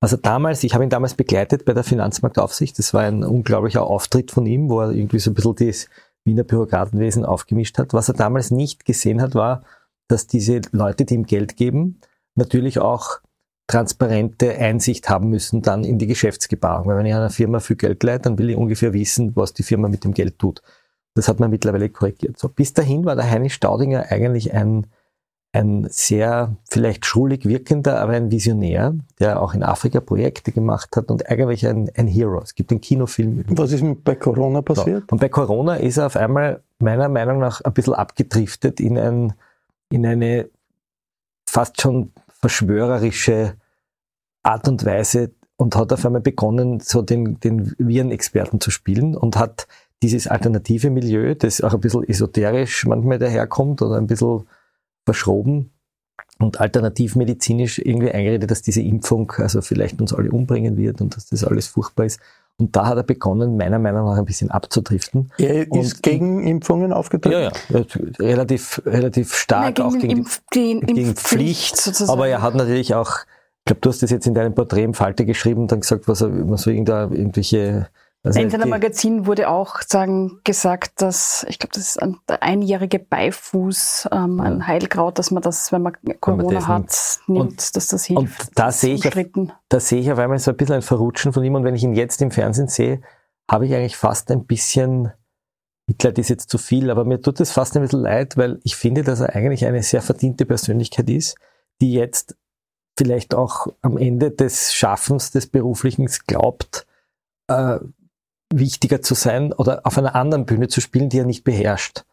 Also 0.00 0.16
damals, 0.16 0.62
ich 0.64 0.74
habe 0.74 0.84
ihn 0.84 0.90
damals 0.90 1.14
begleitet 1.14 1.64
bei 1.64 1.72
der 1.72 1.82
Finanzmarktaufsicht, 1.82 2.78
das 2.78 2.92
war 2.94 3.02
ein 3.02 3.24
unglaublicher 3.24 3.82
Auftritt 3.84 4.30
von 4.30 4.46
ihm, 4.46 4.68
wo 4.68 4.80
er 4.80 4.90
irgendwie 4.90 5.18
so 5.18 5.30
ein 5.30 5.34
bisschen 5.34 5.56
das 5.56 5.88
Wiener 6.24 6.44
Bürokratenwesen 6.44 7.24
aufgemischt 7.24 7.78
hat. 7.78 7.94
Was 7.94 8.08
er 8.08 8.14
damals 8.14 8.50
nicht 8.50 8.84
gesehen 8.84 9.20
hat, 9.20 9.34
war, 9.34 9.62
dass 10.08 10.26
diese 10.26 10.60
Leute, 10.72 11.04
die 11.04 11.14
ihm 11.14 11.26
Geld 11.26 11.56
geben, 11.56 12.00
natürlich 12.34 12.78
auch 12.78 13.20
transparente 13.66 14.54
Einsicht 14.56 15.08
haben 15.08 15.30
müssen 15.30 15.62
dann 15.62 15.84
in 15.84 15.98
die 15.98 16.06
Geschäftsgebarung. 16.06 16.86
Weil 16.86 16.98
wenn 16.98 17.06
ich 17.06 17.14
einer 17.14 17.30
Firma 17.30 17.60
viel 17.60 17.76
Geld 17.76 18.02
leihe, 18.02 18.20
dann 18.20 18.38
will 18.38 18.50
ich 18.50 18.56
ungefähr 18.56 18.92
wissen, 18.92 19.34
was 19.36 19.54
die 19.54 19.62
Firma 19.62 19.88
mit 19.88 20.04
dem 20.04 20.12
Geld 20.12 20.38
tut. 20.38 20.60
Das 21.14 21.28
hat 21.28 21.40
man 21.40 21.50
mittlerweile 21.50 21.88
korrigiert. 21.88 22.38
So, 22.38 22.48
bis 22.48 22.74
dahin 22.74 23.04
war 23.04 23.14
der 23.14 23.30
Heinrich 23.30 23.54
Staudinger 23.54 24.10
eigentlich 24.10 24.52
ein, 24.52 24.88
ein 25.52 25.86
sehr 25.88 26.56
vielleicht 26.68 27.06
schrulig 27.06 27.46
wirkender, 27.46 28.00
aber 28.00 28.14
ein 28.14 28.32
Visionär, 28.32 28.94
der 29.20 29.40
auch 29.40 29.54
in 29.54 29.62
Afrika 29.62 30.00
Projekte 30.00 30.50
gemacht 30.50 30.96
hat 30.96 31.10
und 31.10 31.28
eigentlich 31.30 31.66
ein, 31.66 31.88
ein 31.96 32.08
Hero. 32.08 32.40
Es 32.42 32.56
gibt 32.56 32.72
einen 32.72 32.80
Kinofilm. 32.80 33.44
Was 33.50 33.70
ist 33.70 33.84
bei 34.02 34.16
Corona 34.16 34.62
passiert? 34.62 35.04
So. 35.08 35.12
Und 35.12 35.20
bei 35.20 35.28
Corona 35.28 35.76
ist 35.76 35.98
er 35.98 36.06
auf 36.06 36.16
einmal 36.16 36.62
meiner 36.80 37.08
Meinung 37.08 37.38
nach 37.38 37.60
ein 37.60 37.72
bisschen 37.72 37.94
abgedriftet 37.94 38.80
in, 38.80 38.98
ein, 38.98 39.34
in 39.90 40.04
eine 40.04 40.48
fast 41.48 41.80
schon 41.80 42.12
verschwörerische 42.28 43.54
Art 44.42 44.66
und 44.66 44.84
Weise 44.84 45.30
und 45.56 45.76
hat 45.76 45.92
auf 45.92 46.04
einmal 46.04 46.20
begonnen, 46.20 46.80
so 46.80 47.00
den, 47.00 47.38
den 47.40 47.74
Virenexperten 47.78 48.60
zu 48.60 48.72
spielen 48.72 49.16
und 49.16 49.36
hat 49.36 49.68
dieses 50.04 50.26
alternative 50.26 50.90
Milieu, 50.90 51.34
das 51.34 51.62
auch 51.62 51.72
ein 51.72 51.80
bisschen 51.80 52.06
esoterisch 52.06 52.84
manchmal 52.84 53.18
daherkommt 53.18 53.80
oder 53.80 53.96
ein 53.96 54.06
bisschen 54.06 54.46
verschroben 55.06 55.70
und 56.38 56.60
alternativmedizinisch 56.60 57.78
irgendwie 57.78 58.10
eingeredet, 58.10 58.50
dass 58.50 58.60
diese 58.60 58.82
Impfung 58.82 59.32
also 59.38 59.62
vielleicht 59.62 60.02
uns 60.02 60.12
alle 60.12 60.30
umbringen 60.30 60.76
wird 60.76 61.00
und 61.00 61.16
dass 61.16 61.30
das 61.30 61.42
alles 61.42 61.68
furchtbar 61.68 62.04
ist. 62.04 62.20
Und 62.58 62.76
da 62.76 62.86
hat 62.86 62.98
er 62.98 63.02
begonnen, 63.02 63.56
meiner 63.56 63.78
Meinung 63.78 64.04
nach 64.04 64.18
ein 64.18 64.26
bisschen 64.26 64.50
abzudriften. 64.50 65.32
Er 65.38 65.62
ist 65.62 65.70
und, 65.70 66.02
gegen 66.02 66.46
Impfungen 66.46 66.92
aufgetreten? 66.92 67.32
Ja, 67.32 67.52
ja, 67.70 67.84
relativ, 68.20 68.82
relativ 68.84 69.34
stark 69.34 69.78
Nein, 69.78 69.86
auch 69.86 69.98
gegen, 69.98 70.18
Impf, 70.18 70.42
gegen, 70.50 70.80
gegen 70.82 70.98
Impfpflicht, 70.98 71.78
Pflicht. 71.78 72.10
Aber 72.10 72.28
er 72.28 72.42
hat 72.42 72.54
natürlich 72.54 72.94
auch, 72.94 73.20
ich 73.60 73.64
glaube, 73.64 73.80
du 73.80 73.88
hast 73.88 74.02
das 74.02 74.10
jetzt 74.10 74.26
in 74.26 74.34
deinem 74.34 74.54
Porträt 74.54 74.84
im 74.84 74.92
Falte 74.92 75.24
geschrieben 75.24 75.62
und 75.62 75.72
dann 75.72 75.80
gesagt, 75.80 76.06
was 76.08 76.20
er, 76.20 76.28
man 76.28 76.58
so 76.58 76.70
irgendwelche 76.70 77.88
also 78.24 78.40
in 78.40 78.48
seinem 78.48 78.70
Magazin 78.70 79.26
wurde 79.26 79.50
auch 79.50 79.82
sagen, 79.82 80.40
gesagt, 80.44 81.02
dass, 81.02 81.44
ich 81.46 81.58
glaube, 81.58 81.74
das 81.74 81.88
ist 81.88 82.02
ein 82.02 82.16
einjährige 82.26 82.98
Beifuß, 82.98 84.08
ähm, 84.12 84.40
ein 84.40 84.60
ja. 84.60 84.66
Heilkraut, 84.66 85.18
dass 85.18 85.30
man 85.30 85.42
das, 85.42 85.72
wenn 85.72 85.82
man 85.82 85.92
Corona 86.20 86.46
wenn 86.46 86.54
man 86.54 86.66
hat, 86.66 87.18
nimmt, 87.26 87.40
und, 87.40 87.76
dass 87.76 87.86
das 87.86 88.04
hilft. 88.06 88.48
Und 88.48 88.58
da 88.58 88.72
sehe 88.72 88.94
ich, 88.94 89.06
auf, 89.06 89.14
da 89.68 89.78
sehe 89.78 90.00
ich 90.00 90.10
auf 90.10 90.18
einmal 90.18 90.38
so 90.38 90.52
ein 90.52 90.56
bisschen 90.56 90.76
ein 90.76 90.82
Verrutschen 90.82 91.34
von 91.34 91.44
ihm. 91.44 91.54
Und 91.54 91.64
wenn 91.64 91.74
ich 91.74 91.82
ihn 91.82 91.92
jetzt 91.92 92.22
im 92.22 92.30
Fernsehen 92.30 92.68
sehe, 92.68 93.02
habe 93.50 93.66
ich 93.66 93.74
eigentlich 93.74 93.98
fast 93.98 94.30
ein 94.30 94.46
bisschen, 94.46 95.12
Mitleid 95.86 96.18
ist 96.18 96.30
jetzt 96.30 96.48
zu 96.48 96.56
viel, 96.56 96.90
aber 96.90 97.04
mir 97.04 97.20
tut 97.20 97.40
es 97.40 97.52
fast 97.52 97.76
ein 97.76 97.82
bisschen 97.82 98.00
leid, 98.00 98.38
weil 98.38 98.58
ich 98.64 98.74
finde, 98.74 99.02
dass 99.02 99.20
er 99.20 99.36
eigentlich 99.36 99.66
eine 99.66 99.82
sehr 99.82 100.00
verdiente 100.00 100.46
Persönlichkeit 100.46 101.10
ist, 101.10 101.36
die 101.82 101.92
jetzt 101.92 102.36
vielleicht 102.96 103.34
auch 103.34 103.66
am 103.82 103.98
Ende 103.98 104.30
des 104.30 104.72
Schaffens 104.72 105.30
des 105.30 105.46
Beruflichen 105.46 106.08
glaubt, 106.26 106.86
äh, 107.48 107.80
wichtiger 108.58 109.02
zu 109.02 109.14
sein 109.14 109.52
oder 109.52 109.80
auf 109.84 109.98
einer 109.98 110.14
anderen 110.14 110.46
Bühne 110.46 110.68
zu 110.68 110.80
spielen, 110.80 111.08
die 111.08 111.18
er 111.18 111.26
nicht 111.26 111.44
beherrscht. 111.44 112.04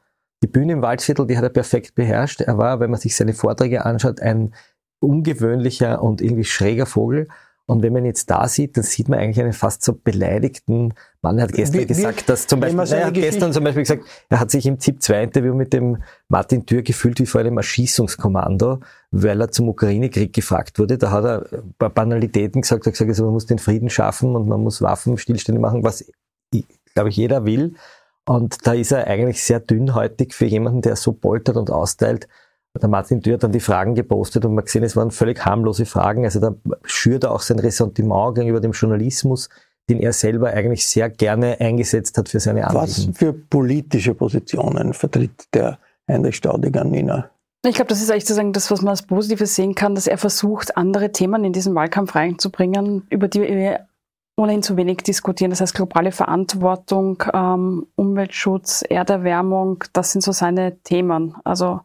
Die 0.43 0.47
Bühne 0.47 0.73
im 0.73 0.81
Waldviertel, 0.81 1.27
die 1.27 1.37
hat 1.37 1.43
er 1.43 1.49
perfekt 1.49 1.95
beherrscht. 1.95 2.41
Er 2.41 2.57
war, 2.57 2.79
wenn 2.79 2.89
man 2.89 2.99
sich 2.99 3.15
seine 3.15 3.33
Vorträge 3.33 3.85
anschaut, 3.85 4.19
ein 4.21 4.53
ungewöhnlicher 4.99 6.01
und 6.01 6.21
irgendwie 6.21 6.43
schräger 6.43 6.85
Vogel. 6.85 7.27
Und 7.67 7.83
wenn 7.83 7.93
man 7.93 8.03
ihn 8.03 8.07
jetzt 8.07 8.29
da 8.29 8.47
sieht, 8.47 8.75
dann 8.75 8.83
sieht 8.83 9.07
man 9.07 9.19
eigentlich 9.19 9.39
einen 9.39 9.53
fast 9.53 9.83
so 9.85 9.93
beleidigten 9.93 10.93
Mann. 11.21 11.37
Er 11.37 11.43
hat 11.43 11.53
gestern 11.53 11.81
wie, 11.81 11.85
gesagt, 11.85 12.27
dass 12.27 12.47
zum 12.47 12.59
Beispiel, 12.59 12.75
nein, 12.75 12.91
er 12.91 13.05
hat 13.05 13.13
gestern 13.13 13.53
zum 13.53 13.63
Beispiel 13.63 13.83
gesagt, 13.83 14.03
er 14.29 14.39
hat 14.39 14.51
sich 14.51 14.65
im 14.65 14.79
ZIP-2-Interview 14.79 15.53
mit 15.53 15.71
dem 15.71 16.03
Martin 16.27 16.65
Thür 16.65 16.81
gefühlt 16.81 17.19
wie 17.19 17.25
vor 17.25 17.39
einem 17.39 17.57
Erschießungskommando, 17.57 18.81
weil 19.11 19.39
er 19.39 19.51
zum 19.51 19.69
Ukraine-Krieg 19.69 20.33
gefragt 20.33 20.79
wurde. 20.79 20.97
Da 20.97 21.11
hat 21.11 21.23
er 21.23 21.45
ein 21.59 21.73
paar 21.77 21.91
Banalitäten 21.91 22.61
gesagt, 22.61 22.85
er 22.85 22.87
hat 22.87 22.93
gesagt, 22.93 23.09
also 23.09 23.25
man 23.25 23.33
muss 23.33 23.45
den 23.45 23.59
Frieden 23.59 23.89
schaffen 23.89 24.35
und 24.35 24.49
man 24.49 24.61
muss 24.61 24.81
Waffenstillstände 24.81 25.61
machen, 25.61 25.83
was 25.83 26.11
glaube 26.93 27.09
ich, 27.09 27.17
jeder 27.17 27.45
will. 27.45 27.75
Und 28.25 28.65
da 28.65 28.73
ist 28.73 28.91
er 28.91 29.07
eigentlich 29.07 29.43
sehr 29.43 29.59
dünnhäutig 29.59 30.33
für 30.33 30.45
jemanden, 30.45 30.81
der 30.81 30.95
so 30.95 31.13
poltert 31.13 31.57
und 31.57 31.71
austeilt. 31.71 32.27
Der 32.79 32.87
Martin 32.87 33.19
Dürr 33.19 33.33
hat 33.33 33.43
dann 33.43 33.51
die 33.51 33.59
Fragen 33.59 33.95
gepostet 33.95 34.45
und 34.45 34.55
man 34.55 34.63
gesehen, 34.63 34.83
es 34.83 34.95
waren 34.95 35.11
völlig 35.11 35.45
harmlose 35.45 35.85
Fragen. 35.85 36.23
Also 36.23 36.39
da 36.39 36.55
schürt 36.83 37.25
er 37.25 37.31
auch 37.31 37.41
sein 37.41 37.59
Ressentiment 37.59 38.35
gegenüber 38.35 38.61
dem 38.61 38.71
Journalismus, 38.71 39.49
den 39.89 39.99
er 39.99 40.13
selber 40.13 40.51
eigentlich 40.51 40.87
sehr 40.87 41.09
gerne 41.09 41.59
eingesetzt 41.59 42.17
hat 42.17 42.29
für 42.29 42.39
seine 42.39 42.65
Anliegen. 42.67 42.83
Was 42.83 43.17
für 43.17 43.33
politische 43.33 44.13
Positionen 44.13 44.93
vertritt 44.93 45.53
der 45.53 45.79
Heinrich 46.07 46.37
Staudiger, 46.37 46.85
Nina? 46.85 47.29
Ich 47.63 47.75
glaube, 47.75 47.89
das 47.89 48.01
ist 48.01 48.09
eigentlich 48.09 48.23
sozusagen 48.23 48.53
das, 48.53 48.71
was 48.71 48.81
man 48.81 48.89
als 48.89 49.03
Positives 49.03 49.53
sehen 49.53 49.75
kann, 49.75 49.93
dass 49.93 50.07
er 50.07 50.17
versucht, 50.17 50.77
andere 50.77 51.11
Themen 51.11 51.43
in 51.43 51.53
diesen 51.53 51.75
Wahlkampf 51.75 52.15
reinzubringen, 52.15 53.05
über 53.09 53.27
die 53.27 53.41
wir 53.41 53.87
ohnehin 54.35 54.63
zu 54.63 54.77
wenig 54.77 54.99
diskutieren. 54.99 55.51
Das 55.51 55.61
heißt, 55.61 55.75
globale 55.75 56.11
Verantwortung, 56.11 57.23
ähm, 57.33 57.87
Umweltschutz, 57.95 58.83
Erderwärmung, 58.87 59.83
das 59.93 60.11
sind 60.11 60.21
so 60.21 60.31
seine 60.31 60.79
Themen. 60.83 61.35
Also 61.43 61.81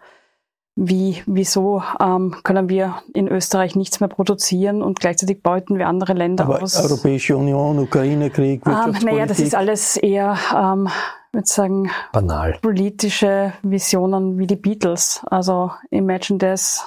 wie, 0.78 1.22
wieso 1.24 1.82
ähm, 2.00 2.36
können 2.44 2.68
wir 2.68 2.96
in 3.14 3.28
Österreich 3.28 3.76
nichts 3.76 4.00
mehr 4.00 4.10
produzieren 4.10 4.82
und 4.82 5.00
gleichzeitig 5.00 5.42
beuten 5.42 5.78
wir 5.78 5.88
andere 5.88 6.12
Länder 6.12 6.44
Aber 6.44 6.62
aus? 6.62 6.76
Europäische 6.76 7.36
Union, 7.36 7.78
Ukraine-Krieg, 7.78 8.60
ähm, 8.66 8.94
Naja, 9.02 9.24
das 9.24 9.40
ist 9.40 9.54
alles 9.54 9.96
eher, 9.96 10.36
ähm, 10.54 10.88
würde 11.32 11.46
sagen, 11.48 11.90
banal. 12.12 12.58
Politische 12.60 13.54
Visionen 13.62 14.38
wie 14.38 14.46
die 14.46 14.56
Beatles. 14.56 15.22
Also 15.30 15.70
Imagine 15.90 16.38
this, 16.38 16.84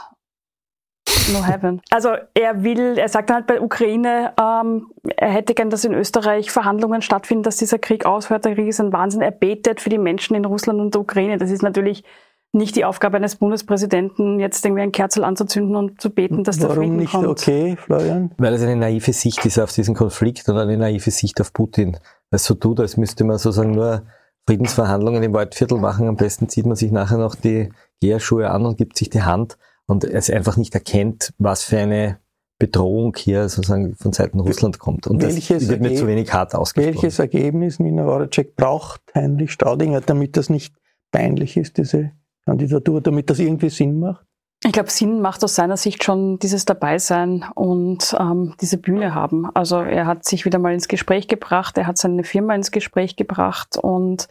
No 1.34 1.45
heaven. 1.45 1.82
Also 1.89 2.09
er 2.34 2.63
will, 2.63 2.97
er 2.97 3.09
sagt 3.09 3.32
halt 3.32 3.47
bei 3.47 3.61
Ukraine, 3.61 4.34
ähm, 4.39 4.88
er 5.15 5.30
hätte 5.30 5.53
gern, 5.53 5.69
dass 5.69 5.86
in 5.86 5.93
Österreich 5.93 6.51
Verhandlungen 6.51 7.01
stattfinden, 7.01 7.43
dass 7.43 7.57
dieser 7.57 7.80
Krieg 7.80 8.05
aufhört. 8.05 8.45
Der 8.45 8.55
Krieg 8.55 8.67
ist 8.67 8.80
ein 8.80 8.93
Wahnsinn. 8.93 9.21
Er 9.21 9.32
betet 9.32 9.82
für 9.82 9.89
die 9.89 9.97
Menschen 9.97 10.36
in 10.36 10.45
Russland 10.45 10.80
und 10.80 10.93
der 10.93 11.01
Ukraine. 11.01 11.38
Das 11.38 11.51
ist 11.51 11.61
natürlich 11.61 12.03
nicht 12.51 12.75
die 12.75 12.86
Aufgabe 12.86 13.17
eines 13.17 13.36
Bundespräsidenten, 13.36 14.39
jetzt 14.39 14.65
irgendwie 14.65 14.82
ein 14.82 14.91
Kerzel 14.91 15.23
anzuzünden 15.23 15.75
und 15.75 16.01
zu 16.01 16.09
beten, 16.09 16.43
dass 16.43 16.59
Warum 16.59 16.73
der 16.73 16.82
Frieden 16.82 16.95
nicht 16.97 17.11
kommt. 17.11 17.27
okay, 17.27 17.77
Florian? 17.77 18.32
Weil 18.38 18.53
es 18.55 18.63
eine 18.63 18.75
naive 18.75 19.13
Sicht 19.13 19.45
ist 19.45 19.59
auf 19.59 19.71
diesen 19.71 19.93
Konflikt 19.93 20.49
und 20.49 20.57
eine 20.57 20.77
naive 20.77 21.11
Sicht 21.11 21.39
auf 21.41 21.53
Putin. 21.53 21.93
Weil 22.32 22.38
es 22.38 22.45
so 22.45 22.55
tut, 22.55 22.80
als 22.80 22.97
müsste 22.97 23.23
man 23.23 23.38
sozusagen 23.38 23.71
nur 23.71 24.03
Friedensverhandlungen 24.47 25.21
im 25.21 25.34
Waldviertel 25.34 25.77
machen. 25.77 26.07
Am 26.07 26.15
besten 26.15 26.49
zieht 26.49 26.65
man 26.65 26.75
sich 26.75 26.91
nachher 26.91 27.19
noch 27.19 27.36
die 27.36 27.69
Geherschuhe 28.01 28.49
an 28.49 28.65
und 28.65 28.77
gibt 28.77 28.97
sich 28.97 29.11
die 29.11 29.21
Hand 29.21 29.57
und 29.89 30.03
es 30.03 30.29
einfach 30.29 30.55
nicht 30.55 30.75
erkennt, 30.75 31.33
was 31.39 31.63
für 31.63 31.79
eine 31.79 32.19
Bedrohung 32.59 33.15
hier 33.17 33.49
sozusagen 33.49 33.95
von 33.95 34.13
Seiten 34.13 34.39
Russland 34.39 34.77
kommt. 34.77 35.07
Und 35.07 35.21
welches 35.21 35.63
das 35.63 35.69
wird 35.69 35.81
mir 35.81 35.95
zu 35.95 36.05
wenig 36.05 36.31
hart 36.31 36.53
ausgesprochen. 36.53 37.01
Welches 37.01 37.17
Ergebnis, 37.17 37.79
Nina 37.79 38.05
Waracek, 38.05 38.55
braucht 38.55 39.01
Heinrich 39.15 39.51
Staudinger, 39.51 40.01
damit 40.01 40.37
das 40.37 40.49
nicht 40.49 40.75
peinlich 41.11 41.57
ist, 41.57 41.77
diese 41.77 42.11
Kandidatur, 42.45 43.01
damit 43.01 43.29
das 43.31 43.39
irgendwie 43.39 43.69
Sinn 43.69 43.99
macht? 43.99 44.25
Ich 44.63 44.73
glaube, 44.73 44.91
Sinn 44.91 45.21
macht 45.21 45.43
aus 45.43 45.55
seiner 45.55 45.77
Sicht 45.77 46.03
schon 46.03 46.37
dieses 46.37 46.65
Dabeisein 46.65 47.45
und 47.55 48.15
ähm, 48.19 48.55
diese 48.61 48.77
Bühne 48.77 49.15
haben. 49.15 49.49
Also 49.55 49.79
er 49.79 50.05
hat 50.05 50.25
sich 50.25 50.45
wieder 50.45 50.59
mal 50.59 50.73
ins 50.73 50.89
Gespräch 50.89 51.29
gebracht, 51.29 51.77
er 51.77 51.87
hat 51.87 51.97
seine 51.97 52.25
Firma 52.25 52.53
ins 52.53 52.71
Gespräch 52.71 53.15
gebracht 53.15 53.77
und 53.77 54.27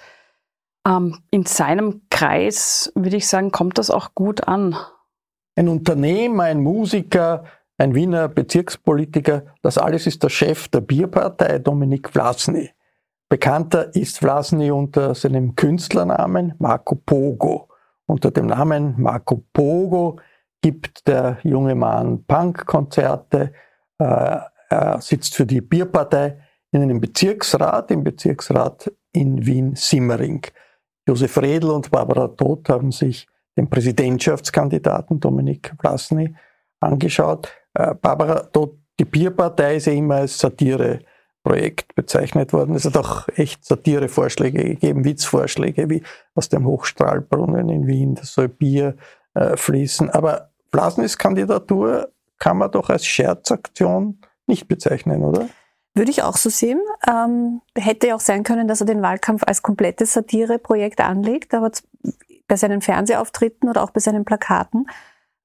ähm, 0.86 1.18
in 1.30 1.46
seinem 1.46 2.02
Kreis, 2.10 2.92
würde 2.94 3.16
ich 3.16 3.26
sagen, 3.26 3.50
kommt 3.50 3.78
das 3.78 3.90
auch 3.90 4.14
gut 4.14 4.46
an 4.46 4.76
ein 5.58 5.68
Unternehmer, 5.68 6.44
ein 6.44 6.60
Musiker, 6.60 7.42
ein 7.78 7.92
Wiener 7.92 8.28
Bezirkspolitiker, 8.28 9.42
das 9.60 9.76
alles 9.76 10.06
ist 10.06 10.22
der 10.22 10.28
Chef 10.28 10.68
der 10.68 10.82
Bierpartei, 10.82 11.58
Dominik 11.58 12.10
Vlasny. 12.10 12.70
Bekannter 13.28 13.92
ist 13.96 14.18
Vlasny 14.18 14.70
unter 14.70 15.16
seinem 15.16 15.56
Künstlernamen 15.56 16.54
Marco 16.58 16.94
Pogo. 16.94 17.68
Unter 18.06 18.30
dem 18.30 18.46
Namen 18.46 18.94
Marco 18.98 19.44
Pogo 19.52 20.20
gibt 20.62 21.08
der 21.08 21.38
junge 21.42 21.74
Mann 21.74 22.24
Punkkonzerte, 22.24 23.52
äh, 23.98 24.38
er 24.70 25.00
sitzt 25.00 25.34
für 25.34 25.46
die 25.46 25.60
Bierpartei 25.60 26.38
in 26.70 26.82
einem 26.82 27.00
Bezirksrat, 27.00 27.90
im 27.90 28.04
Bezirksrat 28.04 28.92
in 29.10 29.44
Wien-Simmering. 29.44 30.42
Josef 31.08 31.36
Redl 31.38 31.70
und 31.70 31.90
Barbara 31.90 32.28
Todt 32.28 32.68
haben 32.68 32.92
sich 32.92 33.26
den 33.58 33.68
Präsidentschaftskandidaten 33.68 35.20
Dominik 35.20 35.74
Vlasny 35.78 36.34
angeschaut. 36.80 37.52
Äh, 37.74 37.94
Barbara 37.94 38.48
die 39.00 39.04
Bierpartei 39.04 39.76
ist 39.76 39.86
ja 39.86 39.92
immer 39.92 40.16
als 40.16 40.38
Satireprojekt 40.38 41.94
bezeichnet 41.94 42.52
worden. 42.52 42.74
Es 42.74 42.84
hat 42.84 42.96
auch 42.96 43.28
echt 43.36 43.64
Satirevorschläge 43.64 44.64
gegeben, 44.64 45.04
Witzvorschläge, 45.04 45.90
wie 45.90 46.02
aus 46.34 46.48
dem 46.48 46.66
Hochstrahlbrunnen 46.66 47.68
in 47.68 47.86
Wien, 47.86 48.14
das 48.14 48.32
soll 48.32 48.48
Bier 48.48 48.96
äh, 49.34 49.56
fließen. 49.56 50.10
Aber 50.10 50.50
Vlasnys 50.70 51.18
Kandidatur 51.18 52.08
kann 52.38 52.58
man 52.58 52.70
doch 52.70 52.88
als 52.90 53.06
Scherzaktion 53.06 54.20
nicht 54.46 54.68
bezeichnen, 54.68 55.22
oder? 55.24 55.48
Würde 55.94 56.10
ich 56.10 56.22
auch 56.22 56.36
so 56.36 56.48
sehen. 56.48 56.80
Ähm, 57.08 57.60
hätte 57.76 58.08
ja 58.08 58.14
auch 58.14 58.20
sein 58.20 58.44
können, 58.44 58.68
dass 58.68 58.80
er 58.80 58.86
den 58.86 59.02
Wahlkampf 59.02 59.42
als 59.44 59.62
komplettes 59.62 60.12
Satireprojekt 60.12 61.00
anlegt, 61.00 61.54
aber 61.54 61.72
bei 62.48 62.56
seinen 62.56 62.80
Fernsehauftritten 62.80 63.68
oder 63.68 63.84
auch 63.84 63.90
bei 63.90 64.00
seinen 64.00 64.24
Plakaten 64.24 64.86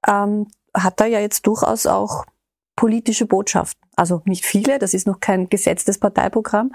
ähm, 0.07 0.47
hat 0.73 0.99
er 1.01 1.07
ja 1.07 1.19
jetzt 1.19 1.45
durchaus 1.45 1.85
auch 1.85 2.25
politische 2.75 3.27
Botschaften. 3.27 3.87
Also 3.95 4.21
nicht 4.25 4.45
viele, 4.45 4.79
das 4.79 4.93
ist 4.93 5.05
noch 5.05 5.19
kein 5.19 5.49
gesetztes 5.49 5.99
Parteiprogramm, 5.99 6.73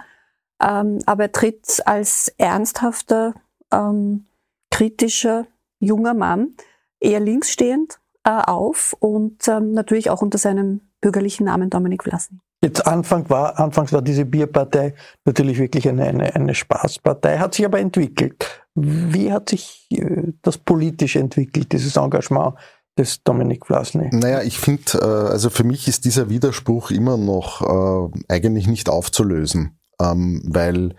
ähm, 0.62 1.01
aber 1.07 1.24
er 1.24 1.33
tritt 1.33 1.83
als 1.87 2.33
ernsthafter, 2.39 3.35
ähm, 3.72 4.26
kritischer, 4.70 5.47
junger 5.81 6.14
Mann, 6.14 6.55
eher 7.01 7.20
linksstehend 7.20 7.99
äh, 8.24 8.31
auf 8.31 8.95
und 9.01 9.49
ähm, 9.49 9.72
natürlich 9.72 10.11
auch 10.11 10.22
unter 10.22 10.39
seinem 10.39 10.81
bürgerlichen 11.01 11.47
Namen 11.47 11.70
Dominik 11.70 12.05
Vlasny. 12.05 12.39
Jetzt 12.61 12.87
Anfang 12.87 13.31
war, 13.31 13.59
anfangs 13.59 13.93
war 13.93 14.03
diese 14.03 14.25
Bierpartei 14.25 14.95
natürlich 15.25 15.59
wirklich 15.59 15.89
eine, 15.89 16.05
eine, 16.05 16.35
eine 16.35 16.55
Spaßpartei, 16.55 17.39
hat 17.39 17.55
sich 17.55 17.65
aber 17.65 17.79
entwickelt. 17.79 18.65
Wie 18.75 19.33
hat 19.33 19.51
sich 19.51 19.87
äh, 19.91 20.33
das 20.43 20.59
politisch 20.59 21.15
entwickelt, 21.15 21.73
dieses 21.73 21.97
Engagement 21.97 22.55
des 22.97 23.23
Dominik 23.23 23.67
Vlasny? 23.67 24.09
Naja, 24.13 24.43
ich 24.43 24.59
finde, 24.59 24.83
äh, 24.95 25.31
also 25.31 25.51
für 25.51 25.63
mich 25.63 25.87
ist 25.87 26.05
dieser 26.05 26.31
Widerspruch 26.31 26.91
immer 26.91 27.17
noch 27.17 27.63
äh, 27.63 28.23
eigentlich 28.29 28.67
nicht 28.67 28.89
aufzulösen, 28.89 29.79
ähm, 30.01 30.43
weil 30.45 30.95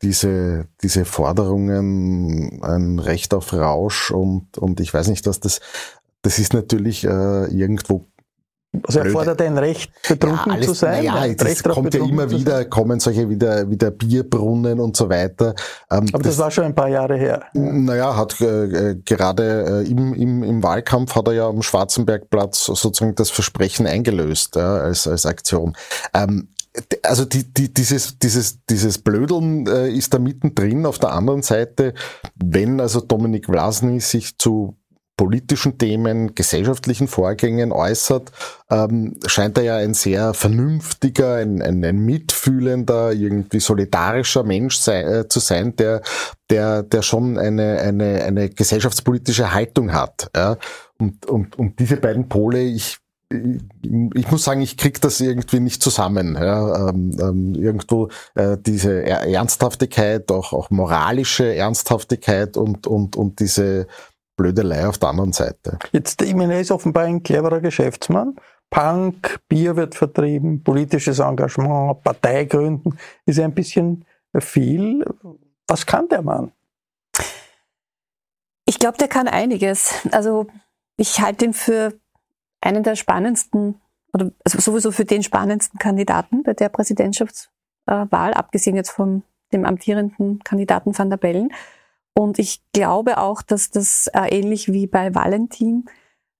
diese, 0.00 0.68
diese 0.82 1.04
Forderungen, 1.04 2.62
ein 2.62 2.98
Recht 2.98 3.34
auf 3.34 3.52
Rausch 3.52 4.10
und, 4.10 4.56
und 4.56 4.80
ich 4.80 4.94
weiß 4.94 5.08
nicht, 5.08 5.26
dass 5.26 5.38
das, 5.38 5.60
das 6.22 6.38
ist 6.38 6.54
natürlich 6.54 7.04
irgendwo 7.04 8.06
also 8.84 9.00
er 9.00 9.10
fordert 9.10 9.42
ein 9.42 9.58
Recht, 9.58 9.90
betrunken 10.08 10.50
ja, 10.50 10.54
alles, 10.54 10.66
zu 10.66 10.74
sein. 10.74 11.02
Ja, 11.04 11.26
es 11.26 11.62
kommt 11.62 11.92
ja 11.92 12.04
immer 12.04 12.30
wieder, 12.30 12.64
kommen 12.66 13.00
solche 13.00 13.28
wieder, 13.28 13.68
wieder 13.68 13.90
Bierbrunnen 13.90 14.78
und 14.78 14.96
so 14.96 15.08
weiter. 15.08 15.54
Ähm, 15.90 16.06
Aber 16.12 16.22
das, 16.22 16.36
das, 16.36 16.38
war 16.38 16.50
schon 16.52 16.64
ein 16.64 16.74
paar 16.74 16.88
Jahre 16.88 17.16
her. 17.16 17.42
Naja, 17.52 18.16
hat 18.16 18.40
äh, 18.40 18.94
gerade 19.04 19.82
äh, 19.84 19.90
im, 19.90 20.14
im, 20.14 20.42
im 20.44 20.62
Wahlkampf 20.62 21.16
hat 21.16 21.26
er 21.26 21.34
ja 21.34 21.48
am 21.48 21.62
Schwarzenbergplatz 21.62 22.66
sozusagen 22.66 23.14
das 23.16 23.30
Versprechen 23.30 23.86
eingelöst 23.86 24.54
ja, 24.54 24.76
als, 24.76 25.08
als 25.08 25.26
Aktion. 25.26 25.76
Ähm, 26.14 26.48
also 27.02 27.24
die, 27.24 27.52
die, 27.52 27.74
dieses, 27.74 28.18
dieses, 28.18 28.64
dieses 28.66 28.98
Blödeln 28.98 29.66
äh, 29.66 29.90
ist 29.90 30.14
da 30.14 30.20
mittendrin. 30.20 30.86
Auf 30.86 30.98
der 30.98 31.12
anderen 31.12 31.42
Seite, 31.42 31.94
wenn 32.36 32.80
also 32.80 33.00
Dominik 33.00 33.46
Vlasny 33.46 34.00
sich 34.00 34.38
zu 34.38 34.76
politischen 35.20 35.76
Themen, 35.76 36.34
gesellschaftlichen 36.34 37.06
Vorgängen 37.06 37.72
äußert, 37.72 38.32
ähm, 38.70 39.16
scheint 39.26 39.58
er 39.58 39.64
ja 39.64 39.76
ein 39.76 39.92
sehr 39.92 40.32
vernünftiger, 40.32 41.34
ein, 41.34 41.60
ein, 41.60 41.84
ein 41.84 41.98
mitfühlender, 41.98 43.12
irgendwie 43.12 43.60
solidarischer 43.60 44.44
Mensch 44.44 44.76
sei, 44.76 45.02
äh, 45.02 45.28
zu 45.28 45.38
sein, 45.38 45.76
der, 45.76 46.00
der, 46.48 46.84
der 46.84 47.02
schon 47.02 47.36
eine, 47.36 47.80
eine, 47.80 48.24
eine 48.24 48.48
gesellschaftspolitische 48.48 49.52
Haltung 49.52 49.92
hat. 49.92 50.30
Ja? 50.34 50.56
Und, 50.96 51.26
und, 51.26 51.58
und 51.58 51.78
diese 51.78 51.98
beiden 51.98 52.30
Pole, 52.30 52.62
ich 52.62 52.96
ich 53.32 54.28
muss 54.28 54.42
sagen, 54.42 54.60
ich 54.60 54.76
krieg 54.76 55.00
das 55.00 55.20
irgendwie 55.20 55.60
nicht 55.60 55.84
zusammen. 55.84 56.34
Ja, 56.34 56.88
ähm, 56.88 57.16
ähm, 57.20 57.54
irgendwo 57.54 58.08
äh, 58.34 58.56
diese 58.58 59.04
Ernsthaftigkeit, 59.04 60.32
auch, 60.32 60.52
auch 60.52 60.70
moralische 60.70 61.54
Ernsthaftigkeit 61.54 62.56
und, 62.56 62.88
und, 62.88 63.14
und 63.14 63.38
diese 63.38 63.86
Blödelei 64.40 64.86
auf 64.88 64.96
der 64.96 65.10
anderen 65.10 65.32
Seite. 65.32 65.78
Jetzt, 65.92 66.22
ich 66.22 66.34
meine, 66.34 66.54
er 66.54 66.60
ist 66.62 66.70
offenbar 66.70 67.04
ein 67.04 67.22
cleverer 67.22 67.60
Geschäftsmann. 67.60 68.36
Punk, 68.70 69.38
Bier 69.48 69.76
wird 69.76 69.94
vertrieben, 69.94 70.62
politisches 70.62 71.18
Engagement, 71.18 72.02
Parteigründen 72.02 72.98
ist 73.26 73.38
ein 73.38 73.52
bisschen 73.52 74.06
viel. 74.38 75.04
Was 75.68 75.84
kann 75.84 76.08
der 76.08 76.22
Mann? 76.22 76.52
Ich 78.64 78.78
glaube, 78.78 78.96
der 78.96 79.08
kann 79.08 79.28
einiges. 79.28 79.92
Also 80.10 80.46
ich 80.96 81.20
halte 81.20 81.44
ihn 81.44 81.52
für 81.52 81.92
einen 82.62 82.82
der 82.82 82.96
spannendsten 82.96 83.78
oder 84.14 84.30
also 84.42 84.58
sowieso 84.58 84.90
für 84.90 85.04
den 85.04 85.22
spannendsten 85.22 85.78
Kandidaten 85.78 86.44
bei 86.44 86.54
der 86.54 86.70
Präsidentschaftswahl, 86.70 88.32
abgesehen 88.34 88.76
jetzt 88.76 88.90
von 88.90 89.22
dem 89.52 89.66
amtierenden 89.66 90.38
Kandidaten 90.44 90.96
Van 90.96 91.10
der 91.10 91.18
Bellen. 91.18 91.52
Und 92.20 92.38
ich 92.38 92.60
glaube 92.74 93.16
auch, 93.16 93.40
dass 93.40 93.70
das 93.70 94.06
äh, 94.08 94.28
ähnlich 94.28 94.70
wie 94.70 94.86
bei 94.86 95.14
Valentin 95.14 95.86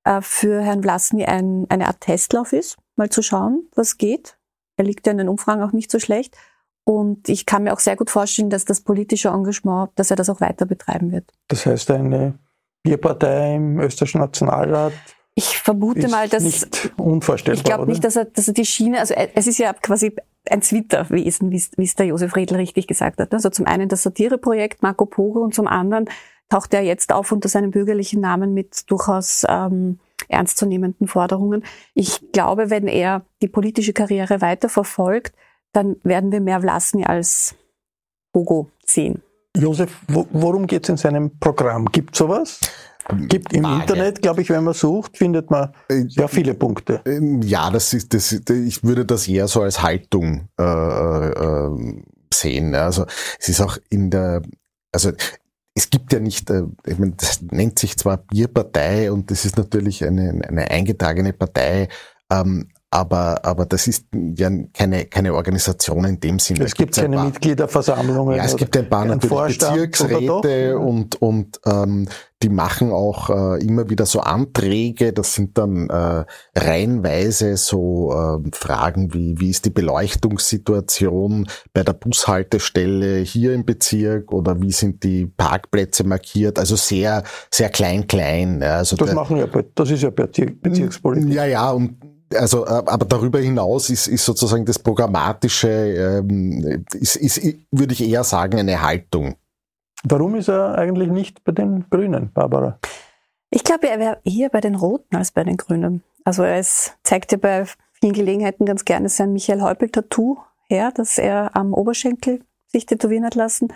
äh, 0.04 0.20
für 0.20 0.60
Herrn 0.60 0.82
Vlasny 0.82 1.24
ein, 1.24 1.64
eine 1.70 1.86
Art 1.86 2.02
Testlauf 2.02 2.52
ist, 2.52 2.76
mal 2.96 3.08
zu 3.08 3.22
schauen, 3.22 3.66
was 3.74 3.96
geht. 3.96 4.38
Er 4.76 4.84
liegt 4.84 5.06
ja 5.06 5.12
in 5.12 5.16
den 5.16 5.30
Umfragen 5.30 5.62
auch 5.62 5.72
nicht 5.72 5.90
so 5.90 5.98
schlecht. 5.98 6.36
Und 6.84 7.30
ich 7.30 7.46
kann 7.46 7.62
mir 7.62 7.72
auch 7.72 7.78
sehr 7.78 7.96
gut 7.96 8.10
vorstellen, 8.10 8.50
dass 8.50 8.66
das 8.66 8.82
politische 8.82 9.30
Engagement, 9.30 9.90
dass 9.94 10.10
er 10.10 10.16
das 10.16 10.28
auch 10.28 10.42
weiter 10.42 10.66
betreiben 10.66 11.12
wird. 11.12 11.32
Das 11.48 11.64
heißt, 11.64 11.90
eine 11.92 12.38
Bierpartei 12.82 13.54
im 13.54 13.80
österreichischen 13.80 14.20
Nationalrat 14.20 14.92
ich 15.34 15.58
vermute 15.58 16.08
mal, 16.08 16.28
dass 16.28 16.42
nicht 16.42 16.92
unvorstellbar. 16.96 17.58
Ich 17.58 17.64
glaube 17.64 17.86
nicht, 17.86 18.04
dass 18.04 18.16
er, 18.16 18.26
dass 18.26 18.48
er 18.48 18.54
die 18.54 18.64
Schiene, 18.64 18.98
also 18.98 19.14
es 19.14 19.46
ist 19.46 19.58
ja 19.58 19.72
quasi 19.72 20.14
ein 20.48 20.60
Twitter-Wesen, 20.60 21.50
wie 21.50 21.84
es 21.84 21.94
der 21.94 22.06
Josef 22.06 22.34
Redl 22.36 22.56
richtig 22.56 22.86
gesagt 22.86 23.20
hat. 23.20 23.32
Also 23.32 23.50
zum 23.50 23.66
einen 23.66 23.88
das 23.88 24.02
Satireprojekt 24.02 24.82
Marco 24.82 25.06
Pogo 25.06 25.40
und 25.40 25.54
zum 25.54 25.66
anderen 25.66 26.08
taucht 26.48 26.74
er 26.74 26.82
jetzt 26.82 27.12
auf 27.12 27.32
unter 27.32 27.48
seinem 27.48 27.70
bürgerlichen 27.70 28.20
Namen 28.20 28.54
mit 28.54 28.90
durchaus 28.90 29.46
ähm, 29.48 30.00
ernstzunehmenden 30.28 31.06
Forderungen. 31.06 31.64
Ich 31.94 32.32
glaube, 32.32 32.70
wenn 32.70 32.88
er 32.88 33.24
die 33.42 33.48
politische 33.48 33.92
Karriere 33.92 34.40
weiter 34.40 34.68
verfolgt, 34.68 35.34
dann 35.72 35.96
werden 36.02 36.32
wir 36.32 36.40
mehr 36.40 36.60
Vlasny 36.60 37.04
als 37.04 37.54
Pogo 38.32 38.68
sehen. 38.84 39.22
Josef, 39.56 40.00
worum 40.08 40.66
geht 40.66 40.84
es 40.84 40.88
in 40.88 40.96
seinem 40.96 41.38
Programm? 41.38 41.86
Gibt 41.86 42.16
sowas? 42.16 42.60
Gibt 43.28 43.52
im 43.52 43.64
Vage. 43.64 43.82
Internet, 43.82 44.22
glaube 44.22 44.42
ich, 44.42 44.50
wenn 44.50 44.64
man 44.64 44.74
sucht, 44.74 45.16
findet 45.16 45.50
man 45.50 45.72
äh, 45.88 46.04
sehr 46.08 46.28
viele 46.28 46.54
Punkte. 46.54 47.00
Ähm, 47.04 47.42
ja, 47.42 47.70
das 47.70 47.92
ist, 47.94 48.14
das, 48.14 48.32
ich 48.32 48.84
würde 48.84 49.04
das 49.04 49.28
eher 49.28 49.48
so 49.48 49.62
als 49.62 49.82
Haltung 49.82 50.48
äh, 50.58 50.62
äh, 50.62 52.02
sehen. 52.32 52.74
Also 52.74 53.06
es 53.38 53.48
ist 53.48 53.60
auch 53.60 53.78
in 53.88 54.10
der, 54.10 54.42
also 54.92 55.12
es 55.74 55.90
gibt 55.90 56.12
ja 56.12 56.20
nicht, 56.20 56.50
äh, 56.50 56.64
ich 56.86 56.98
meine, 56.98 57.12
das 57.16 57.42
nennt 57.42 57.78
sich 57.78 57.96
zwar 57.96 58.18
Bierpartei 58.18 59.10
und 59.12 59.30
das 59.30 59.44
ist 59.44 59.56
natürlich 59.56 60.04
eine, 60.04 60.40
eine 60.46 60.70
eingetragene 60.70 61.32
Partei, 61.32 61.88
ähm, 62.30 62.68
aber, 62.92 63.44
aber 63.44 63.66
das 63.66 63.86
ist 63.86 64.06
ja 64.12 64.50
keine, 64.72 65.04
keine 65.04 65.34
Organisation 65.34 66.04
in 66.04 66.18
dem 66.18 66.40
Sinne. 66.40 66.64
Es, 66.64 66.74
gibt 66.74 66.96
keine 66.96 67.16
paar, 67.16 67.26
Mitgliederversammlungen. 67.26 68.36
Ja, 68.36 68.44
es 68.44 68.56
gibt 68.56 68.76
ein 68.76 68.88
paar 68.88 69.04
natürlich 69.04 69.28
Vorstand 69.28 69.76
Bezirksräte 69.76 70.76
und, 70.76 71.22
und 71.22 71.60
ähm, 71.66 72.08
die 72.42 72.48
machen 72.48 72.90
auch 72.90 73.30
äh, 73.30 73.64
immer 73.64 73.90
wieder 73.90 74.06
so 74.06 74.20
Anträge. 74.20 75.12
Das 75.12 75.34
sind 75.34 75.56
dann 75.56 75.88
äh, 75.88 76.24
reihenweise 76.56 77.56
so 77.56 78.12
äh, 78.12 78.50
Fragen 78.52 79.14
wie, 79.14 79.38
wie 79.38 79.50
ist 79.50 79.66
die 79.66 79.70
Beleuchtungssituation 79.70 81.48
bei 81.72 81.84
der 81.84 81.92
Bushaltestelle 81.92 83.18
hier 83.18 83.54
im 83.54 83.64
Bezirk 83.64 84.32
oder 84.32 84.60
wie 84.60 84.72
sind 84.72 85.04
die 85.04 85.26
Parkplätze 85.26 86.02
markiert? 86.02 86.58
Also 86.58 86.74
sehr, 86.74 87.22
sehr 87.52 87.68
klein, 87.68 88.08
klein. 88.08 88.60
Ja, 88.62 88.78
also 88.78 88.96
das 88.96 89.06
der, 89.06 89.14
machen 89.14 89.36
ja, 89.36 89.46
das 89.76 89.90
ist 89.90 90.02
ja 90.02 90.10
Bezirkspolitik. 90.10 91.32
Ja, 91.32 91.44
ja, 91.44 91.70
und 91.70 92.09
also, 92.34 92.66
äh, 92.66 92.68
aber 92.68 93.04
darüber 93.04 93.38
hinaus 93.38 93.90
ist, 93.90 94.06
ist 94.06 94.24
sozusagen 94.24 94.64
das 94.64 94.78
Programmatische, 94.78 95.68
ähm, 95.68 96.84
ist, 96.92 97.16
ist, 97.16 97.42
würde 97.70 97.92
ich 97.92 98.02
eher 98.02 98.24
sagen, 98.24 98.58
eine 98.58 98.82
Haltung. 98.82 99.34
Warum 100.04 100.34
ist 100.34 100.48
er 100.48 100.76
eigentlich 100.76 101.10
nicht 101.10 101.44
bei 101.44 101.52
den 101.52 101.84
Grünen, 101.90 102.32
Barbara? 102.32 102.78
Ich 103.50 103.64
glaube, 103.64 103.88
er 103.88 103.98
wäre 103.98 104.18
eher 104.24 104.48
bei 104.48 104.60
den 104.60 104.76
Roten 104.76 105.16
als 105.16 105.32
bei 105.32 105.44
den 105.44 105.56
Grünen. 105.56 106.02
Also 106.24 106.42
er 106.42 106.58
ist, 106.58 106.96
zeigt 107.02 107.32
ja 107.32 107.38
bei 107.38 107.64
vielen 108.00 108.12
Gelegenheiten 108.12 108.64
ganz 108.64 108.84
gerne 108.84 109.08
sein 109.08 109.32
Michael 109.32 109.62
Häupl-Tattoo 109.62 110.38
her, 110.68 110.92
das 110.94 111.18
er 111.18 111.56
am 111.56 111.74
Oberschenkel 111.74 112.40
sich 112.68 112.86
tätowieren 112.86 113.24
hat 113.24 113.34
lassen. 113.34 113.72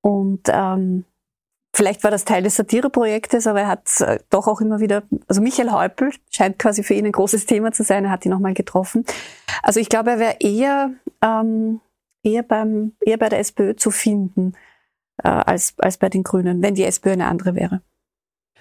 Und 0.00 0.48
ähm, 0.48 1.04
Vielleicht 1.74 2.04
war 2.04 2.10
das 2.10 2.26
Teil 2.26 2.42
des 2.42 2.56
Satireprojektes, 2.56 3.46
aber 3.46 3.62
er 3.62 3.68
hat 3.68 4.00
äh, 4.00 4.18
doch 4.28 4.46
auch 4.46 4.60
immer 4.60 4.80
wieder, 4.80 5.04
also 5.26 5.40
Michael 5.40 5.72
Häupl 5.72 6.10
scheint 6.30 6.58
quasi 6.58 6.82
für 6.82 6.92
ihn 6.92 7.06
ein 7.06 7.12
großes 7.12 7.46
Thema 7.46 7.72
zu 7.72 7.82
sein, 7.82 8.04
er 8.04 8.10
hat 8.10 8.26
ihn 8.26 8.30
nochmal 8.30 8.52
getroffen. 8.52 9.06
Also 9.62 9.80
ich 9.80 9.88
glaube, 9.88 10.10
er 10.10 10.18
wäre 10.18 10.36
eher, 10.40 10.90
ähm, 11.22 11.80
eher, 12.22 12.42
beim, 12.42 12.92
eher 13.00 13.16
bei 13.16 13.30
der 13.30 13.38
SPÖ 13.38 13.74
zu 13.74 13.90
finden 13.90 14.52
äh, 15.22 15.28
als, 15.28 15.74
als 15.78 15.96
bei 15.96 16.10
den 16.10 16.24
Grünen, 16.24 16.62
wenn 16.62 16.74
die 16.74 16.84
SPÖ 16.84 17.12
eine 17.12 17.26
andere 17.26 17.54
wäre. 17.54 17.80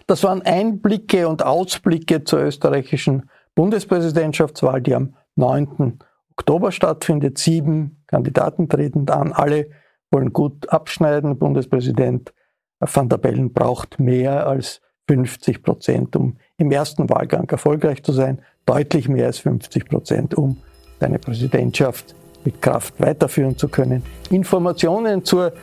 Das 0.07 0.24
waren 0.24 0.41
Einblicke 0.41 1.28
und 1.28 1.43
Ausblicke 1.43 2.24
zur 2.24 2.39
österreichischen 2.39 3.30
Bundespräsidentschaftswahl, 3.55 4.82
die 4.82 4.95
am 4.95 5.16
9. 5.36 5.99
Oktober 6.32 6.72
stattfindet. 6.72 7.38
Sieben 7.38 8.03
Kandidaten 8.07 8.70
treten 8.70 9.09
an. 9.09 9.34
Alle 9.34 9.70
wollen 10.12 10.32
gut 10.32 10.70
abschneiden. 10.70 11.38
Bundespräsident 11.38 12.34
Van 12.82 13.09
der 13.09 13.17
Bellen 13.17 13.53
braucht 13.53 13.99
mehr 13.99 14.47
als 14.47 14.82
50 15.07 15.63
Prozent, 15.63 16.15
um 16.15 16.38
im 16.57 16.71
ersten 16.71 17.09
Wahlgang 17.09 17.49
erfolgreich 17.49 18.03
zu 18.03 18.11
sein. 18.11 18.39
Deutlich 18.65 19.09
mehr 19.09 19.27
als 19.27 19.39
50 19.39 19.89
Prozent, 19.89 20.36
um 20.36 20.57
seine 20.99 21.19
Präsidentschaft 21.19 22.15
mit 22.45 22.61
Kraft 22.61 22.93
weiterführen 22.99 23.57
zu 23.57 23.67
können. 23.67 24.03
Informationen 24.29 25.25
zur 25.25 25.53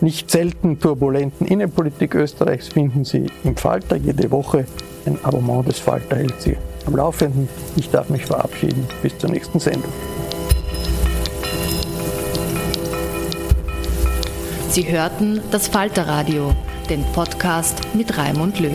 nicht 0.00 0.30
selten 0.30 0.78
turbulenten 0.78 1.46
Innenpolitik 1.46 2.14
Österreichs 2.14 2.68
finden 2.68 3.04
Sie 3.04 3.26
im 3.42 3.56
Falter 3.56 3.96
jede 3.96 4.30
Woche. 4.30 4.64
Ein 5.06 5.18
Abonnement 5.24 5.66
des 5.66 5.80
Falter 5.80 6.16
hält 6.16 6.40
Sie 6.40 6.56
am 6.86 6.94
Laufenden. 6.94 7.48
Ich 7.76 7.90
darf 7.90 8.08
mich 8.08 8.24
verabschieden. 8.24 8.86
Bis 9.02 9.18
zur 9.18 9.30
nächsten 9.30 9.58
Sendung. 9.58 9.92
Sie 14.70 14.82
hörten 14.82 15.42
das 15.50 15.66
Falterradio, 15.66 16.54
den 16.90 17.02
Podcast 17.12 17.80
mit 17.94 18.16
Raimund 18.16 18.60
Löw. 18.60 18.72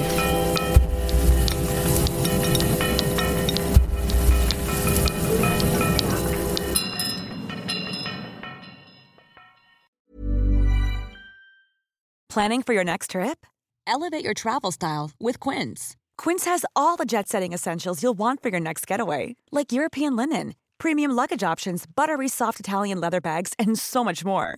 Planning 12.27 12.63
for 12.63 12.73
your 12.73 12.83
next 12.83 13.11
trip? 13.11 13.45
Elevate 13.85 14.25
your 14.25 14.33
travel 14.33 14.71
style 14.71 15.11
with 15.19 15.39
Quince. 15.39 15.95
Quince 16.17 16.45
has 16.45 16.65
all 16.75 16.97
the 16.97 17.05
jet 17.05 17.29
setting 17.29 17.53
essentials 17.53 18.01
you'll 18.01 18.17
want 18.17 18.41
for 18.41 18.49
your 18.49 18.59
next 18.59 18.87
getaway, 18.87 19.35
like 19.51 19.71
European 19.71 20.15
linen, 20.15 20.55
premium 20.79 21.11
luggage 21.11 21.43
options, 21.43 21.85
buttery 21.85 22.27
soft 22.27 22.59
Italian 22.59 22.99
leather 22.99 23.21
bags, 23.21 23.53
and 23.59 23.77
so 23.77 24.03
much 24.03 24.25
more. 24.25 24.57